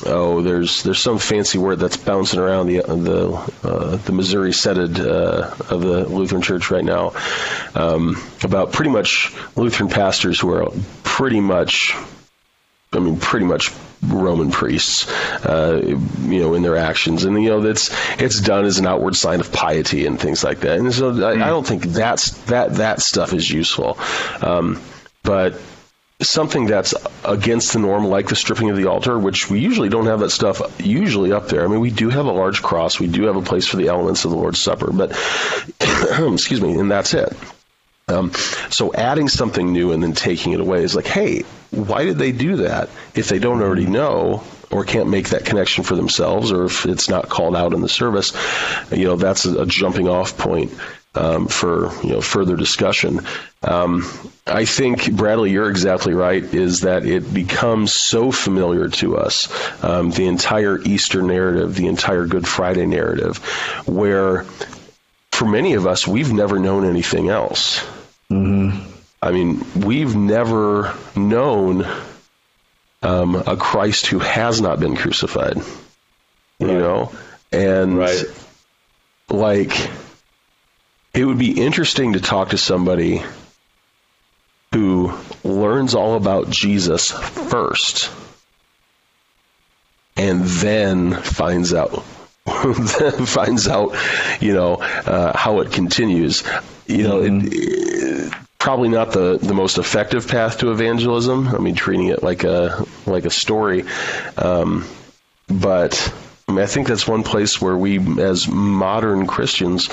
oh, 0.06 0.42
there's 0.42 0.84
there's 0.84 1.00
some 1.00 1.20
fancy 1.20 1.58
word 1.58 1.80
that's 1.80 1.98
bouncing 1.98 2.40
around 2.40 2.68
the 2.68 2.82
the 2.82 3.54
uh, 3.64 3.96
the 3.98 4.12
Missouri 4.12 4.54
Synod 4.54 5.00
uh, 5.00 5.52
of 5.70 5.82
the 5.82 6.08
Lutheran 6.08 6.42
Church 6.42 6.72
right 6.72 6.84
now 6.84 7.14
um, 7.76 8.22
about 8.44 8.72
pretty 8.72 8.92
much 8.92 9.34
Lutheran 9.56 9.90
pastors 9.90 10.40
who 10.40 10.52
are 10.52 10.72
pretty 11.04 11.40
much 11.40 11.96
I 12.92 13.00
mean, 13.00 13.20
pretty 13.20 13.46
much 13.46 13.72
Roman 14.02 14.50
priests, 14.50 15.08
uh, 15.46 15.80
you 16.22 16.40
know, 16.40 16.56
in 16.56 16.64
their 16.64 16.78
actions, 16.78 17.24
and 17.24 17.42
you 17.42 17.50
know 17.50 17.62
that's 17.62 17.92
it's 18.20 18.42
done 18.42 18.66
as 18.66 18.80
an 18.80 18.88
outward 18.88 19.16
sign 19.16 19.42
of 19.42 19.52
piety 19.52 20.08
and 20.08 20.20
things 20.20 20.44
like 20.44 20.62
that. 20.62 20.80
And 20.80 20.94
so 20.94 21.24
I, 21.24 21.34
I 21.34 21.50
don't 21.50 21.68
think 21.68 21.84
that's 21.84 22.32
that 22.46 22.76
that 22.76 23.02
stuff 23.02 23.34
is 23.34 23.50
useful, 23.50 24.00
um, 24.42 24.82
but 25.22 25.62
something 26.22 26.66
that's 26.66 26.94
against 27.24 27.74
the 27.74 27.80
norm, 27.80 28.06
like 28.06 28.28
the 28.28 28.36
stripping 28.36 28.70
of 28.70 28.78
the 28.78 28.88
altar, 28.88 29.18
which 29.18 29.50
we 29.50 29.60
usually 29.60 29.90
don't 29.90 30.06
have 30.06 30.20
that 30.20 30.32
stuff 30.32 30.62
usually 30.80 31.32
up 31.32 31.48
there. 31.48 31.64
I 31.64 31.68
mean, 31.68 31.80
we 31.80 31.92
do 31.92 32.10
have 32.10 32.26
a 32.26 32.32
large 32.32 32.62
cross, 32.62 33.00
we 33.00 33.08
do 33.08 33.24
have 33.24 33.38
a 33.38 33.42
place 33.42 33.68
for 33.68 33.78
the 33.78 33.88
elements 33.88 34.26
of 34.26 34.32
the 34.32 34.38
Lord's 34.38 34.62
Supper, 34.62 34.92
but 34.92 35.12
excuse 35.80 36.62
me, 36.62 36.78
and 36.78 36.92
that's 36.92 37.14
it. 37.14 37.34
Um, 38.10 38.34
so 38.72 38.94
adding 38.94 39.30
something 39.30 39.72
new 39.72 39.92
and 39.92 40.02
then 40.02 40.14
taking 40.14 40.54
it 40.54 40.60
away 40.60 40.84
is 40.84 40.96
like, 40.96 41.06
hey, 41.06 41.44
why 41.70 42.06
did 42.06 42.18
they 42.18 42.32
do 42.32 42.58
that 42.58 42.90
if 43.14 43.30
they 43.30 43.38
don't 43.38 43.62
already 43.62 43.86
know 43.86 44.44
or 44.72 44.84
can't 44.84 45.10
make 45.10 45.30
that 45.30 45.46
connection 45.46 45.84
for 45.84 45.96
themselves 45.96 46.52
or 46.52 46.66
if 46.66 46.88
it's 46.88 47.08
not 47.08 47.30
called 47.30 47.56
out 47.56 47.74
in 47.74 47.82
the 47.82 47.90
service? 47.90 48.34
You 48.92 49.06
know, 49.06 49.16
that's 49.16 49.46
a, 49.46 49.62
a 49.62 49.66
jumping 49.68 50.08
off 50.08 50.38
point 50.38 50.72
um, 51.16 51.48
for 51.48 51.92
you 52.04 52.12
know 52.12 52.22
further 52.22 52.56
discussion. 52.56 53.22
Um, 53.64 54.10
I 54.48 54.66
think 54.66 55.12
Bradley, 55.12 55.52
you're 55.52 55.70
exactly 55.70 56.14
right. 56.14 56.44
Is 56.44 56.82
that 56.82 57.06
it 57.06 57.34
becomes 57.34 57.94
so 57.94 58.32
familiar 58.32 58.90
to 58.90 59.18
us, 59.18 59.50
um, 59.84 60.12
the 60.12 60.28
entire 60.28 60.80
Easter 60.80 61.22
narrative, 61.22 61.76
the 61.76 61.88
entire 61.88 62.26
Good 62.26 62.48
Friday 62.48 62.86
narrative, 62.86 63.38
where 63.86 64.44
for 65.32 65.46
many 65.46 65.74
of 65.74 65.88
us 65.88 66.08
we've 66.08 66.32
never 66.34 66.60
known 66.60 66.86
anything 66.86 67.30
else. 67.30 67.80
Mm-hmm. 68.32 68.88
I 69.22 69.32
mean, 69.32 69.66
we've 69.76 70.16
never 70.16 70.96
known 71.16 71.86
um, 73.02 73.36
a 73.36 73.58
Christ 73.58 74.08
who 74.08 74.20
has 74.20 74.62
not 74.62 74.80
been 74.80 74.96
crucified. 74.96 75.58
You 76.60 76.68
know, 76.68 77.12
and 77.52 77.98
Right. 77.98 78.24
like 79.30 79.72
it 81.20 81.26
would 81.26 81.38
be 81.38 81.60
interesting 81.62 82.14
to 82.14 82.22
talk 82.22 82.50
to 82.52 82.58
somebody 82.58 83.22
who 84.74 85.12
learns 85.44 85.94
all 85.94 86.16
about 86.16 86.50
Jesus 86.50 87.12
first 87.12 88.10
and 90.16 90.46
then 90.46 91.12
finds 91.14 91.74
out 91.74 92.04
finds 93.28 93.68
out 93.68 93.94
you 94.40 94.54
know 94.54 94.76
uh, 94.76 95.38
how 95.38 95.60
it 95.60 95.74
continues. 95.74 96.44
You 96.88 97.04
know 97.04 97.22
it, 97.22 97.32
it- 97.52 98.34
probably 98.58 98.90
not 98.90 99.12
the, 99.14 99.38
the 99.38 99.54
most 99.54 99.78
effective 99.78 100.28
path 100.28 100.60
to 100.60 100.72
evangelism. 100.72 101.50
I 101.50 101.58
mean 101.58 101.76
treating 101.76 102.08
it 102.08 102.24
like 102.24 102.46
a 102.46 102.86
like 103.06 103.26
a 103.26 103.30
story. 103.30 103.84
Um, 104.38 104.86
but 105.50 106.14
I, 106.58 106.66
think 106.66 106.88
that's 106.88 107.08
one 107.08 107.24
place 107.24 107.62
where 107.62 107.78
we, 107.78 108.00
as 108.22 108.48
modern 108.48 109.28
Christians, 109.28 109.90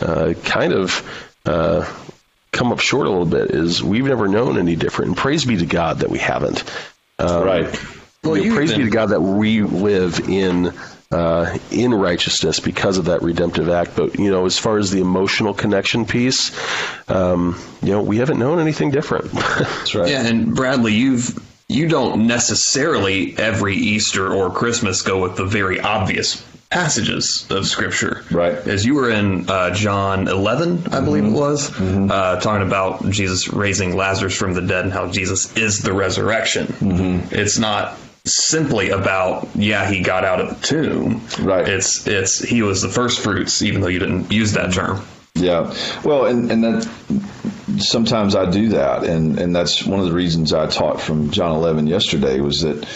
uh, 0.00 0.34
kind 0.44 0.72
of 0.72 1.38
uh, 1.44 1.90
come 2.52 2.72
up 2.72 2.80
short 2.80 3.06
a 3.06 3.10
little 3.10 3.26
bit. 3.26 3.50
Is 3.50 3.82
we've 3.82 4.04
never 4.04 4.28
known 4.28 4.58
any 4.58 4.76
different. 4.76 5.10
And 5.10 5.16
praise 5.16 5.44
be 5.44 5.56
to 5.56 5.66
God 5.66 6.00
that 6.00 6.10
we 6.10 6.18
haven't. 6.18 6.64
Um, 7.18 7.44
right. 7.44 7.82
Well, 8.22 8.36
you 8.36 8.42
know, 8.42 8.48
you 8.50 8.54
praise 8.54 8.74
be 8.74 8.84
to 8.84 8.90
God 8.90 9.06
that 9.06 9.20
we 9.20 9.62
live 9.62 10.28
in 10.28 10.72
uh, 11.10 11.56
in 11.70 11.94
righteousness 11.94 12.60
because 12.60 12.98
of 12.98 13.06
that 13.06 13.22
redemptive 13.22 13.68
act. 13.68 13.96
But 13.96 14.18
you 14.18 14.30
know, 14.30 14.46
as 14.46 14.58
far 14.58 14.78
as 14.78 14.90
the 14.90 15.00
emotional 15.00 15.54
connection 15.54 16.04
piece, 16.04 16.52
um, 17.08 17.60
you 17.82 17.92
know, 17.92 18.02
we 18.02 18.18
haven't 18.18 18.38
known 18.38 18.58
anything 18.58 18.90
different. 18.90 19.30
That's 19.32 19.94
right. 19.94 20.10
Yeah, 20.10 20.26
and 20.26 20.54
Bradley, 20.54 20.94
you've 20.94 21.38
you 21.68 21.88
don't 21.88 22.26
necessarily 22.26 23.36
every 23.38 23.74
Easter 23.76 24.32
or 24.32 24.50
Christmas 24.50 25.02
go 25.02 25.20
with 25.22 25.36
the 25.36 25.44
very 25.44 25.80
obvious 25.80 26.44
passages 26.70 27.46
of 27.50 27.66
Scripture. 27.66 28.24
Right. 28.30 28.54
As 28.54 28.84
you 28.84 28.94
were 28.94 29.10
in 29.10 29.48
uh, 29.48 29.72
John 29.74 30.28
11, 30.28 30.88
I 30.92 31.00
believe 31.00 31.24
it 31.24 31.30
was, 31.30 31.70
uh, 31.80 32.40
talking 32.40 32.66
about 32.66 33.08
Jesus 33.10 33.48
raising 33.48 33.96
Lazarus 33.96 34.36
from 34.36 34.54
the 34.54 34.62
dead 34.62 34.84
and 34.84 34.92
how 34.92 35.08
Jesus 35.10 35.56
is 35.56 35.80
the 35.80 35.92
resurrection. 35.92 36.74
It's 37.30 37.58
not 37.58 37.96
simply 38.24 38.90
about 38.90 39.48
yeah 39.54 39.88
he 39.88 40.02
got 40.02 40.24
out 40.24 40.40
of 40.40 40.48
the 40.48 40.66
tomb 40.66 41.22
Right. 41.40 41.68
it's 41.68 42.08
it's 42.08 42.40
he 42.40 42.60
was 42.60 42.82
the 42.82 42.88
first 42.88 43.20
fruits 43.20 43.62
even 43.62 43.80
though 43.80 43.86
you 43.86 44.00
didn't 44.00 44.32
use 44.32 44.50
that 44.54 44.72
term 44.72 45.00
Yeah. 45.36 45.72
Well, 46.02 46.26
and, 46.26 46.50
and 46.50 46.64
that 46.64 46.88
sometimes 47.78 48.34
I 48.34 48.50
do 48.50 48.70
that. 48.70 49.04
And, 49.04 49.38
and 49.38 49.54
that's 49.54 49.84
one 49.84 50.00
of 50.00 50.06
the 50.06 50.12
reasons 50.12 50.52
I 50.52 50.66
taught 50.66 51.00
from 51.00 51.30
John 51.30 51.54
11 51.56 51.86
yesterday 51.86 52.40
was 52.40 52.62
that, 52.62 52.86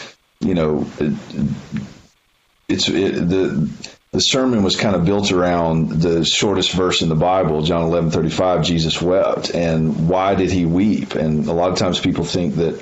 you 0.40 0.54
know, 0.54 0.86
it, 0.98 1.14
it's 2.68 2.88
it, 2.88 3.28
the, 3.28 3.68
the 4.12 4.20
sermon 4.20 4.62
was 4.62 4.76
kind 4.76 4.96
of 4.96 5.04
built 5.04 5.32
around 5.32 5.90
the 5.90 6.24
shortest 6.24 6.72
verse 6.72 7.02
in 7.02 7.08
the 7.08 7.14
Bible, 7.14 7.62
John 7.62 7.82
11, 7.82 8.10
35, 8.10 8.64
Jesus 8.64 9.00
wept. 9.00 9.54
And 9.54 10.08
why 10.08 10.34
did 10.34 10.50
he 10.50 10.66
weep? 10.66 11.14
And 11.14 11.46
a 11.46 11.52
lot 11.52 11.70
of 11.70 11.78
times 11.78 12.00
people 12.00 12.24
think 12.24 12.56
that, 12.56 12.80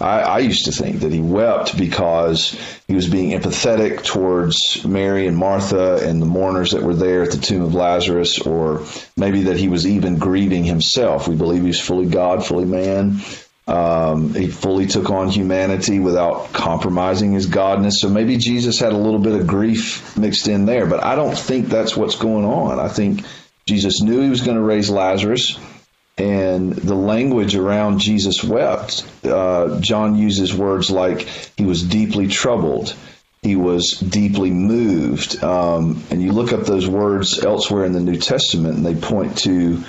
I, 0.00 0.20
I 0.20 0.38
used 0.38 0.66
to 0.66 0.72
think 0.72 1.00
that 1.00 1.12
he 1.12 1.20
wept 1.20 1.76
because 1.76 2.56
he 2.86 2.94
was 2.94 3.08
being 3.08 3.38
empathetic 3.38 4.04
towards 4.04 4.84
Mary 4.84 5.26
and 5.26 5.36
Martha 5.36 5.96
and 6.08 6.22
the 6.22 6.26
mourners 6.26 6.70
that 6.70 6.82
were 6.82 6.94
there 6.94 7.24
at 7.24 7.32
the 7.32 7.38
tomb 7.38 7.62
of 7.62 7.74
Lazarus, 7.74 8.38
or 8.40 8.84
maybe 9.16 9.44
that 9.44 9.56
he 9.56 9.68
was 9.68 9.86
even 9.86 10.18
grieving 10.18 10.62
himself. 10.62 11.26
We 11.26 11.34
believe 11.34 11.62
he 11.62 11.68
was 11.68 11.80
fully 11.80 12.06
God, 12.06 12.46
fully 12.46 12.64
man. 12.64 13.20
Um, 13.66 14.32
he 14.34 14.46
fully 14.46 14.86
took 14.86 15.10
on 15.10 15.28
humanity 15.28 15.98
without 15.98 16.52
compromising 16.52 17.32
his 17.32 17.48
godness. 17.48 17.94
So 17.94 18.08
maybe 18.08 18.36
Jesus 18.36 18.78
had 18.78 18.92
a 18.92 18.96
little 18.96 19.20
bit 19.20 19.38
of 19.38 19.46
grief 19.48 20.16
mixed 20.16 20.46
in 20.46 20.64
there, 20.64 20.86
but 20.86 21.02
I 21.04 21.16
don't 21.16 21.36
think 21.36 21.66
that's 21.66 21.96
what's 21.96 22.16
going 22.16 22.44
on. 22.44 22.78
I 22.78 22.88
think 22.88 23.24
Jesus 23.66 24.00
knew 24.00 24.22
he 24.22 24.30
was 24.30 24.42
going 24.42 24.56
to 24.56 24.62
raise 24.62 24.88
Lazarus 24.88 25.58
and 26.18 26.72
the 26.72 26.94
language 26.94 27.54
around 27.54 28.00
Jesus 28.00 28.42
wept. 28.42 29.06
Uh, 29.24 29.80
John 29.80 30.16
uses 30.16 30.54
words 30.54 30.90
like 30.90 31.22
he 31.56 31.64
was 31.64 31.82
deeply 31.82 32.26
troubled, 32.26 32.94
he 33.42 33.54
was 33.54 33.92
deeply 33.92 34.50
moved. 34.50 35.42
Um, 35.44 36.02
and 36.10 36.20
you 36.20 36.32
look 36.32 36.52
up 36.52 36.66
those 36.66 36.88
words 36.88 37.42
elsewhere 37.44 37.84
in 37.84 37.92
the 37.92 38.00
New 38.00 38.16
Testament, 38.16 38.76
and 38.76 38.84
they 38.84 38.96
point 38.96 39.38
to 39.38 39.84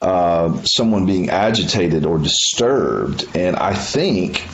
uh, 0.00 0.62
someone 0.64 1.04
being 1.04 1.28
agitated 1.28 2.06
or 2.06 2.18
disturbed. 2.18 3.36
And 3.36 3.56
I 3.56 3.74
think 3.74 4.46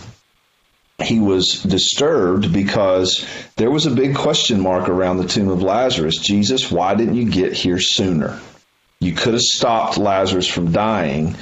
he 1.02 1.20
was 1.20 1.62
disturbed 1.62 2.52
because 2.52 3.26
there 3.56 3.70
was 3.70 3.86
a 3.86 3.90
big 3.90 4.16
question 4.16 4.60
mark 4.60 4.88
around 4.88 5.18
the 5.18 5.28
tomb 5.28 5.48
of 5.48 5.62
Lazarus. 5.62 6.18
Jesus, 6.18 6.70
why 6.70 6.94
didn't 6.94 7.14
you 7.14 7.30
get 7.30 7.52
here 7.52 7.80
sooner? 7.80 8.40
You 9.02 9.12
could 9.12 9.32
have 9.32 9.42
stopped 9.42 9.98
Lazarus 9.98 10.46
from 10.46 10.70
dying. 10.70 11.34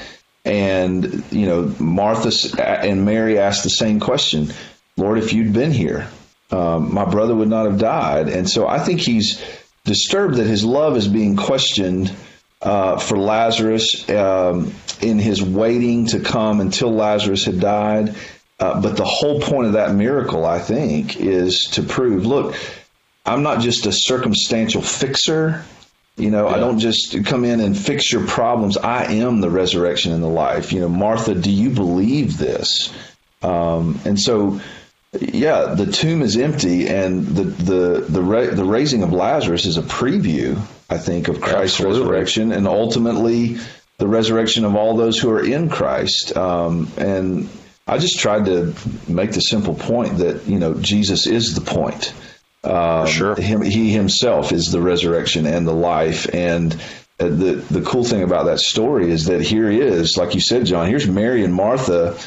And, 0.47 1.23
you 1.31 1.45
know, 1.45 1.75
Martha 1.79 2.33
and 2.63 3.05
Mary 3.05 3.39
asked 3.39 3.65
the 3.65 3.71
same 3.71 4.01
question 4.01 4.53
Lord, 4.97 5.19
if 5.19 5.33
you'd 5.33 5.53
been 5.53 5.71
here, 5.71 6.09
um, 6.51 6.93
my 6.93 7.05
brother 7.05 7.35
would 7.35 7.49
not 7.49 7.67
have 7.67 7.79
died. 7.79 8.29
And 8.29 8.49
so 8.49 8.67
I 8.67 8.79
think 8.79 9.01
he's 9.01 9.43
disturbed 9.85 10.37
that 10.37 10.47
his 10.47 10.65
love 10.65 10.97
is 10.97 11.07
being 11.07 11.37
questioned 11.37 12.11
uh, 12.63 12.99
for 12.99 13.19
Lazarus 13.19 14.09
um, 14.11 14.73
in 15.01 15.19
his 15.19 15.43
waiting 15.43 16.07
to 16.07 16.21
come 16.21 16.61
until 16.61 16.93
Lazarus 16.93 17.45
had 17.45 17.61
died. 17.61 18.15
Uh, 18.59 18.81
but 18.81 18.97
the 18.97 19.05
whole 19.05 19.41
point 19.41 19.67
of 19.67 19.73
that 19.75 19.95
miracle, 19.95 20.45
I 20.45 20.59
think, 20.59 21.19
is 21.19 21.67
to 21.73 21.83
prove 21.83 22.27
look, 22.27 22.55
I'm 23.25 23.43
not 23.43 23.61
just 23.61 23.87
a 23.87 23.93
circumstantial 23.93 24.83
fixer. 24.83 25.65
You 26.21 26.31
know, 26.31 26.49
I 26.49 26.59
don't 26.59 26.79
just 26.79 27.25
come 27.25 27.45
in 27.45 27.61
and 27.61 27.77
fix 27.77 28.13
your 28.13 28.27
problems. 28.27 28.77
I 28.77 29.05
am 29.05 29.41
the 29.41 29.51
resurrection 29.51 30.13
and 30.13 30.23
the 30.23 30.29
life. 30.29 30.73
You 30.73 30.81
know, 30.81 30.89
Martha, 30.89 31.35
do 31.35 31.51
you 31.51 31.71
believe 31.71 32.39
this? 32.39 32.93
Um, 33.43 33.99
and 34.05 34.21
so, 34.21 34.61
yeah, 35.19 35.75
the 35.75 35.87
tomb 35.87 36.23
is 36.23 36.37
empty, 36.37 36.89
and 36.89 37.27
the 37.27 37.45
the 37.45 38.07
the 38.09 38.23
ra- 38.23 38.55
the 38.55 38.65
raising 38.65 39.03
of 39.03 39.13
Lazarus 39.13 39.65
is 39.65 39.79
a 39.79 39.83
preview, 39.83 40.61
I 40.91 40.99
think, 40.99 41.29
of 41.29 41.41
Christ's 41.41 41.81
Absolutely. 41.81 42.03
resurrection, 42.03 42.53
and 42.53 42.69
ultimately 42.69 43.57
the 43.99 44.07
resurrection 44.07 44.65
of 44.65 44.77
all 44.77 44.97
those 44.97 45.19
who 45.19 45.31
are 45.31 45.45
in 45.45 45.69
Christ. 45.69 46.37
Um, 46.37 46.91
and 46.97 47.49
I 47.87 47.99
just 47.99 48.19
tried 48.19 48.45
to 48.47 48.75
make 49.09 49.33
the 49.33 49.41
simple 49.41 49.75
point 49.75 50.19
that 50.19 50.47
you 50.47 50.59
know 50.59 50.75
Jesus 50.75 51.27
is 51.27 51.55
the 51.55 51.61
point. 51.61 52.13
Um, 52.63 53.07
Sure. 53.07 53.35
Him, 53.35 53.63
he 53.63 53.91
himself 53.91 54.53
is 54.53 54.67
the 54.67 54.81
resurrection 54.81 55.47
and 55.47 55.67
the 55.67 55.73
life. 55.75 56.27
And 56.33 56.75
uh, 57.19 57.29
the 57.29 57.65
the 57.71 57.83
cool 57.83 58.05
thing 58.05 58.23
about 58.23 58.47
that 58.47 58.61
story 58.61 59.11
is 59.11 59.27
that 59.27 59.41
here 59.41 59.71
he 59.71 59.81
is, 59.81 60.17
like 60.17 60.35
you 60.35 60.41
said, 60.41 60.67
John. 60.67 60.87
Here's 60.87 61.07
Mary 61.07 61.45
and 61.45 61.55
Martha, 61.55 62.19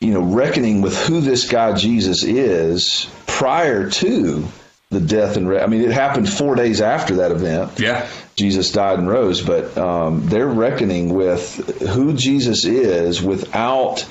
you 0.00 0.12
know, 0.12 0.22
reckoning 0.22 0.82
with 0.82 0.96
who 1.06 1.20
this 1.20 1.48
guy 1.48 1.74
Jesus 1.74 2.24
is 2.24 3.08
prior 3.26 3.90
to 3.90 4.44
the 4.90 5.00
death 5.00 5.36
and. 5.36 5.48
Re- 5.48 5.60
I 5.60 5.66
mean, 5.66 5.82
it 5.82 5.92
happened 5.92 6.28
four 6.28 6.54
days 6.56 6.80
after 6.80 7.16
that 7.16 7.30
event. 7.30 7.78
yeah 7.78 8.08
Jesus 8.36 8.72
died 8.72 8.98
and 8.98 9.08
rose, 9.08 9.42
but 9.42 9.78
um, 9.78 10.26
they're 10.26 10.46
reckoning 10.48 11.14
with 11.14 11.80
who 11.80 12.14
Jesus 12.14 12.64
is 12.64 13.22
without 13.22 14.04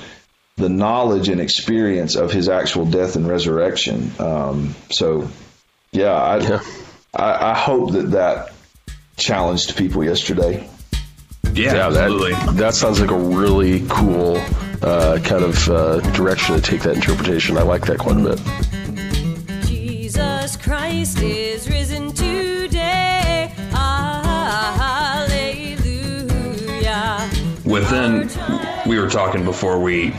the 0.56 0.68
knowledge 0.68 1.28
and 1.28 1.40
experience 1.40 2.14
of 2.14 2.30
his 2.32 2.48
actual 2.48 2.84
death 2.86 3.16
and 3.16 3.26
resurrection. 3.28 4.12
Um, 4.18 4.74
so, 4.90 5.28
yeah, 5.92 6.12
I, 6.12 6.36
Yeah. 6.38 6.60
I, 7.14 7.50
I 7.50 7.54
hope 7.58 7.92
that 7.92 8.10
that 8.12 8.52
challenged 9.16 9.76
people 9.76 10.04
yesterday. 10.04 10.68
yeah, 11.52 11.74
Yeah, 11.74 11.86
absolutely 11.86 12.32
that 12.32 12.56
that 12.56 12.74
sounds 12.74 13.00
like 13.00 13.10
a 13.10 13.16
really 13.18 13.84
cool 13.88 14.36
uh, 14.82 15.18
kind 15.22 15.44
of 15.44 15.68
uh, 15.68 16.00
direction 16.12 16.54
to 16.56 16.60
take 16.62 16.82
that 16.82 16.96
interpretation. 16.96 17.56
I 17.56 17.62
like 17.62 17.86
that 17.86 17.98
quite 17.98 18.16
a 18.16 18.20
bit. 18.20 18.40
Jesus 19.66 20.56
Christ 20.56 21.20
is 21.20 21.68
risen 21.70 22.12
today. 22.12 23.52
Hallelujah. 25.94 27.30
within 27.64 28.28
we 28.86 28.98
were 28.98 29.08
talking 29.08 29.44
before 29.44 29.78
we 29.80 30.12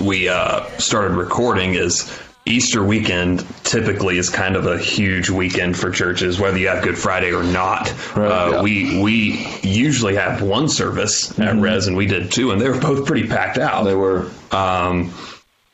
we 0.00 0.28
uh, 0.28 0.64
started 0.78 1.16
recording 1.16 1.74
is 1.74 2.10
Easter 2.46 2.82
weekend 2.82 3.44
typically 3.64 4.16
is 4.18 4.30
kind 4.30 4.56
of 4.56 4.66
a 4.66 4.78
huge 4.78 5.28
weekend 5.28 5.78
for 5.78 5.90
churches, 5.90 6.40
whether 6.40 6.56
you 6.58 6.68
have 6.68 6.82
Good 6.82 6.96
Friday 6.98 7.32
or 7.32 7.42
not. 7.42 7.92
uh, 8.16 8.50
yeah. 8.52 8.62
We 8.62 9.00
we 9.00 9.46
usually 9.62 10.16
have 10.16 10.42
one 10.42 10.68
service 10.68 11.38
at 11.38 11.56
Res, 11.56 11.86
and 11.86 11.96
we 11.96 12.06
did 12.06 12.32
two, 12.32 12.50
and 12.50 12.60
they 12.60 12.68
were 12.68 12.80
both 12.80 13.06
pretty 13.06 13.28
packed 13.28 13.58
out. 13.58 13.84
They 13.84 13.94
were. 13.94 14.30
Um, 14.50 15.12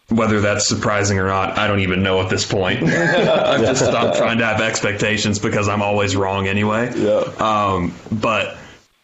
whether 0.08 0.40
that's 0.40 0.68
surprising 0.68 1.18
or 1.18 1.26
not, 1.26 1.58
I 1.58 1.66
don't 1.66 1.80
even 1.80 2.04
know 2.04 2.20
at 2.20 2.30
this 2.30 2.46
point. 2.46 2.80
I've 2.84 3.62
just 3.62 3.84
stopped 3.88 4.16
trying 4.16 4.38
to 4.38 4.46
have 4.46 4.60
expectations 4.60 5.40
because 5.40 5.68
I'm 5.68 5.82
always 5.82 6.14
wrong 6.14 6.46
anyway. 6.46 6.92
Yeah. 6.94 7.22
Um, 7.38 7.92
but 8.12 8.56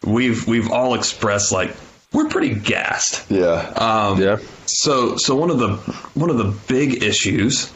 we've 0.05 0.47
we've 0.47 0.71
all 0.71 0.93
expressed 0.93 1.51
like 1.51 1.75
we're 2.13 2.29
pretty 2.29 2.53
gassed. 2.53 3.29
Yeah. 3.29 3.73
Um, 3.75 4.21
Yeah. 4.21 4.37
So 4.65 5.17
so 5.17 5.35
one 5.35 5.49
of 5.49 5.59
the 5.59 5.75
one 6.13 6.29
of 6.29 6.37
the 6.37 6.53
big 6.67 7.03
issues 7.03 7.71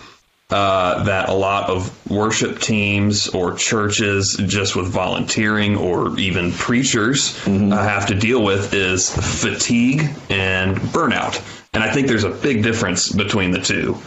uh, 0.50 1.04
that 1.04 1.28
a 1.28 1.34
lot 1.34 1.70
of 1.70 2.10
worship 2.10 2.60
teams 2.60 3.28
or 3.30 3.54
churches, 3.54 4.40
just 4.48 4.76
with 4.78 4.88
volunteering 4.88 5.76
or 5.76 6.18
even 6.18 6.54
preachers, 6.54 7.38
uh, 7.46 7.50
have 7.50 8.06
to 8.08 8.16
deal 8.16 8.42
with 8.42 8.74
is 8.74 9.14
fatigue 9.42 10.04
and 10.30 10.78
burnout. 10.78 11.44
And 11.74 11.84
I 11.84 11.92
think 11.92 12.08
there's 12.08 12.24
a 12.24 12.30
big 12.30 12.64
difference 12.64 13.12
between 13.12 13.52
the 13.52 13.60
2 13.60 13.98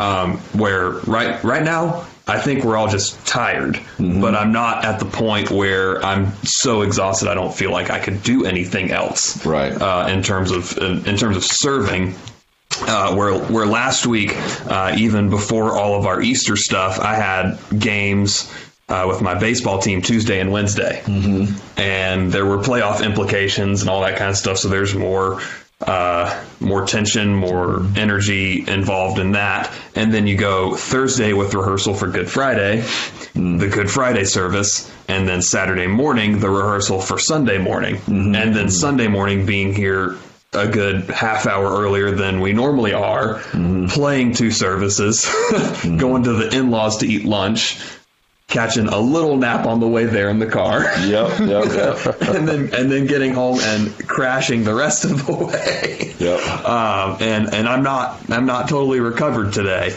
Um, 0.00 0.38
where 0.54 0.90
right 1.06 1.42
right 1.44 1.62
now. 1.62 2.06
I 2.26 2.38
think 2.38 2.64
we're 2.64 2.76
all 2.76 2.88
just 2.88 3.24
tired, 3.26 3.80
but 3.98 4.34
I'm 4.34 4.52
not 4.52 4.84
at 4.84 4.98
the 5.00 5.04
point 5.04 5.50
where 5.50 6.04
I'm 6.04 6.32
so 6.44 6.82
exhausted 6.82 7.28
I 7.28 7.34
don't 7.34 7.52
feel 7.52 7.72
like 7.72 7.90
I 7.90 7.98
could 7.98 8.22
do 8.22 8.44
anything 8.44 8.90
else 8.92 9.44
Right. 9.44 9.72
uh, 9.72 10.06
in 10.08 10.22
terms 10.22 10.50
of 10.52 10.76
in, 10.78 11.06
in 11.06 11.16
terms 11.16 11.36
of 11.36 11.44
serving. 11.44 12.14
Uh, 12.82 13.14
where 13.16 13.34
where 13.34 13.66
last 13.66 14.06
week, 14.06 14.32
uh, 14.68 14.94
even 14.96 15.28
before 15.28 15.76
all 15.76 15.98
of 15.98 16.06
our 16.06 16.22
Easter 16.22 16.56
stuff, 16.56 17.00
I 17.00 17.14
had 17.16 17.58
games 17.78 18.50
uh, 18.88 19.06
with 19.08 19.20
my 19.20 19.34
baseball 19.34 19.80
team 19.80 20.00
Tuesday 20.02 20.40
and 20.40 20.52
Wednesday, 20.52 21.02
mm-hmm. 21.04 21.80
and 21.80 22.32
there 22.32 22.46
were 22.46 22.58
playoff 22.58 23.04
implications 23.04 23.80
and 23.80 23.90
all 23.90 24.00
that 24.02 24.16
kind 24.16 24.30
of 24.30 24.36
stuff. 24.36 24.58
So 24.58 24.68
there's 24.68 24.94
more 24.94 25.42
uh, 25.80 26.44
more 26.60 26.86
tension, 26.86 27.34
more 27.34 27.86
energy 27.96 28.64
involved 28.68 29.18
in 29.18 29.32
that. 29.32 29.72
And 29.94 30.12
then 30.12 30.26
you 30.26 30.36
go 30.36 30.76
Thursday 30.76 31.32
with 31.32 31.54
rehearsal 31.54 31.94
for 31.94 32.06
Good 32.08 32.30
Friday, 32.30 32.82
the 33.34 33.70
Good 33.72 33.90
Friday 33.90 34.24
service, 34.24 34.92
and 35.08 35.26
then 35.26 35.42
Saturday 35.42 35.86
morning, 35.86 36.40
the 36.40 36.50
rehearsal 36.50 37.00
for 37.00 37.18
Sunday 37.18 37.58
morning. 37.58 38.00
And 38.34 38.54
then 38.54 38.70
Sunday 38.70 39.08
morning 39.08 39.46
being 39.46 39.74
here 39.74 40.16
a 40.52 40.66
good 40.66 41.08
half 41.10 41.46
hour 41.46 41.80
earlier 41.80 42.10
than 42.10 42.40
we 42.40 42.52
normally 42.52 42.92
are, 42.92 43.40
playing 43.88 44.34
two 44.34 44.50
services, 44.50 45.24
going 45.96 46.24
to 46.24 46.32
the 46.32 46.56
in 46.56 46.70
laws 46.70 46.98
to 46.98 47.06
eat 47.06 47.24
lunch. 47.24 47.80
Catching 48.50 48.88
a 48.88 48.98
little 48.98 49.36
nap 49.36 49.64
on 49.64 49.80
the 49.80 49.88
way 49.88 50.04
there 50.04 50.28
in 50.28 50.38
the 50.38 50.46
car, 50.46 50.82
Yep. 50.82 51.38
Yep. 51.38 51.64
Yep. 51.64 52.20
and 52.34 52.48
then 52.48 52.74
and 52.74 52.90
then 52.90 53.06
getting 53.06 53.32
home 53.32 53.58
and 53.60 54.08
crashing 54.08 54.64
the 54.64 54.74
rest 54.74 55.04
of 55.04 55.24
the 55.24 55.32
way. 55.32 56.14
Yep. 56.18 56.68
Um, 56.68 57.16
and 57.20 57.54
and 57.54 57.68
I'm 57.68 57.82
not 57.82 58.28
I'm 58.28 58.46
not 58.46 58.68
totally 58.68 59.00
recovered 59.00 59.52
today. 59.52 59.96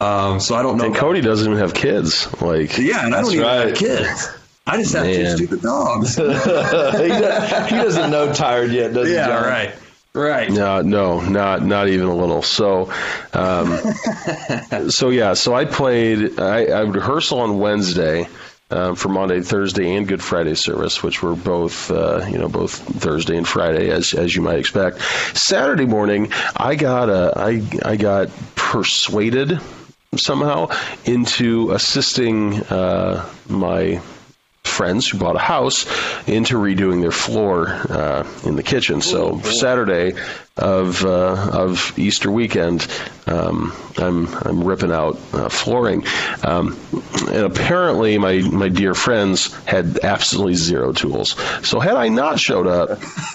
Um, 0.00 0.40
so 0.40 0.54
I 0.54 0.62
don't 0.62 0.76
know. 0.76 0.84
And 0.84 0.94
Cody 0.94 1.22
doesn't 1.22 1.46
even 1.46 1.58
have 1.58 1.72
kids. 1.72 2.28
Like, 2.42 2.76
yeah, 2.76 3.04
and 3.04 3.14
I 3.14 3.22
don't 3.22 3.32
even 3.32 3.46
right. 3.46 3.68
have 3.68 3.76
kids. 3.76 4.28
I 4.66 4.78
just 4.78 4.94
have 4.94 5.04
two 5.04 5.22
Man. 5.22 5.36
stupid 5.36 5.60
dogs. 5.60 6.16
he, 6.16 6.22
does, 6.22 7.68
he 7.68 7.76
doesn't 7.76 8.10
know 8.10 8.32
tired 8.32 8.70
yet, 8.70 8.94
does 8.94 9.08
he? 9.08 9.14
yeah, 9.14 9.44
right, 9.44 9.74
right. 10.14 10.50
No, 10.50 10.82
no, 10.82 11.20
not 11.20 11.62
not 11.62 11.88
even 11.88 12.08
a 12.08 12.14
little. 12.14 12.42
So, 12.42 12.92
um, 13.32 13.78
so 14.88 15.10
yeah, 15.10 15.34
so 15.34 15.54
I 15.54 15.64
played. 15.64 16.38
I, 16.38 16.66
I 16.66 16.84
would 16.84 16.94
rehearsal 16.94 17.40
on 17.40 17.58
Wednesday 17.58 18.28
um, 18.70 18.94
for 18.94 19.08
Maundy, 19.08 19.40
Thursday, 19.42 19.94
and 19.94 20.06
Good 20.06 20.22
Friday 20.22 20.54
service, 20.54 21.02
which 21.02 21.22
were 21.22 21.34
both 21.34 21.90
uh, 21.90 22.26
you 22.28 22.38
know 22.38 22.48
both 22.48 22.72
Thursday 22.72 23.36
and 23.36 23.46
Friday, 23.46 23.90
as 23.90 24.14
as 24.14 24.34
you 24.34 24.42
might 24.42 24.58
expect. 24.58 25.00
Saturday 25.36 25.86
morning, 25.86 26.32
I 26.56 26.74
got 26.74 27.10
uh, 27.10 27.32
I 27.36 27.62
I 27.84 27.96
got 27.96 28.30
persuaded 28.54 29.60
somehow 30.16 30.68
into 31.04 31.72
assisting 31.72 32.62
uh, 32.64 33.28
my 33.48 34.00
friends 34.74 35.08
who 35.08 35.18
bought 35.18 35.36
a 35.36 35.46
house 35.54 35.86
into 36.28 36.56
redoing 36.56 37.00
their 37.00 37.12
floor 37.12 37.68
uh, 37.68 38.26
in 38.44 38.56
the 38.56 38.62
kitchen. 38.62 39.00
So 39.00 39.38
Saturday 39.40 40.14
of 40.56 41.04
uh, 41.04 41.50
of 41.52 41.98
Easter 41.98 42.30
weekend, 42.30 42.86
um, 43.26 43.72
I'm 43.96 44.26
I'm 44.44 44.64
ripping 44.64 44.92
out 44.92 45.18
uh, 45.32 45.48
flooring, 45.48 46.04
um, 46.42 46.78
and 47.28 47.44
apparently 47.44 48.18
my 48.18 48.38
my 48.40 48.68
dear 48.68 48.94
friends 48.94 49.52
had 49.64 50.00
absolutely 50.02 50.54
zero 50.54 50.92
tools. 50.92 51.36
So 51.66 51.80
had 51.80 51.94
I 51.94 52.08
not 52.08 52.38
showed 52.38 52.66
up, 52.66 52.98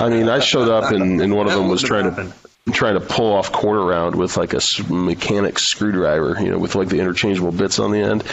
I 0.00 0.08
mean 0.08 0.28
I 0.28 0.38
showed 0.40 0.68
up 0.68 0.92
and, 0.92 1.20
and 1.20 1.34
one 1.34 1.46
of 1.46 1.52
them 1.54 1.68
was 1.68 1.82
trying 1.82 2.14
to. 2.14 2.32
Trying 2.72 2.94
to 2.94 3.00
pull 3.00 3.32
off 3.32 3.52
quarter 3.52 3.84
round 3.84 4.16
with 4.16 4.36
like 4.36 4.52
a 4.52 4.60
mechanic 4.88 5.58
screwdriver, 5.58 6.36
you 6.40 6.50
know, 6.50 6.58
with 6.58 6.74
like 6.74 6.88
the 6.88 6.98
interchangeable 6.98 7.52
bits 7.52 7.78
on 7.78 7.92
the 7.92 8.00
end. 8.00 8.24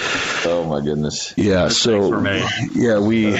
Oh 0.46 0.66
my 0.68 0.82
goodness. 0.82 1.34
Yeah, 1.38 1.68
so 1.70 2.20
yeah, 2.74 3.00
we 3.00 3.38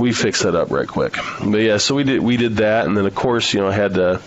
we 0.00 0.12
fixed 0.12 0.42
that 0.42 0.54
up 0.54 0.70
right 0.70 0.88
quick. 0.88 1.16
But 1.40 1.58
yeah, 1.58 1.76
so 1.76 1.94
we 1.94 2.04
did 2.04 2.20
we 2.20 2.36
did 2.36 2.56
that, 2.56 2.86
and 2.86 2.96
then 2.96 3.06
of 3.06 3.14
course 3.14 3.54
you 3.54 3.60
know 3.60 3.68
I 3.68 3.72
had 3.72 3.94
to 3.94 4.20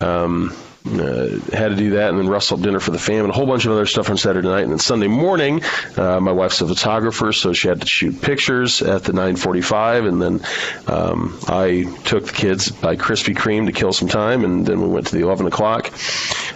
um, 0.00 0.56
uh, 0.86 1.38
had 1.52 1.68
to 1.68 1.76
do 1.76 1.90
that, 1.90 2.10
and 2.10 2.18
then 2.18 2.28
rustle 2.28 2.58
up 2.58 2.64
dinner 2.64 2.80
for 2.80 2.90
the 2.90 2.98
family, 2.98 3.20
and 3.20 3.30
a 3.30 3.32
whole 3.32 3.46
bunch 3.46 3.64
of 3.64 3.72
other 3.72 3.86
stuff 3.86 4.10
on 4.10 4.16
Saturday 4.16 4.48
night, 4.48 4.62
and 4.62 4.72
then 4.72 4.78
Sunday 4.78 5.06
morning, 5.06 5.62
uh, 5.96 6.18
my 6.20 6.32
wife's 6.32 6.60
a 6.60 6.66
photographer, 6.66 7.32
so 7.32 7.52
she 7.52 7.68
had 7.68 7.80
to 7.80 7.86
shoot 7.86 8.20
pictures 8.20 8.82
at 8.82 9.04
the 9.04 9.12
9:45, 9.12 10.08
and 10.08 10.20
then 10.20 10.40
um, 10.88 11.38
I 11.46 11.84
took 12.04 12.26
the 12.26 12.32
kids 12.32 12.70
by 12.70 12.96
Krispy 12.96 13.34
Kreme 13.34 13.66
to 13.66 13.72
kill 13.72 13.92
some 13.92 14.08
time, 14.08 14.44
and 14.44 14.66
then 14.66 14.80
we 14.80 14.88
went 14.88 15.06
to 15.06 15.14
the 15.14 15.22
11 15.22 15.46
o'clock. 15.46 15.92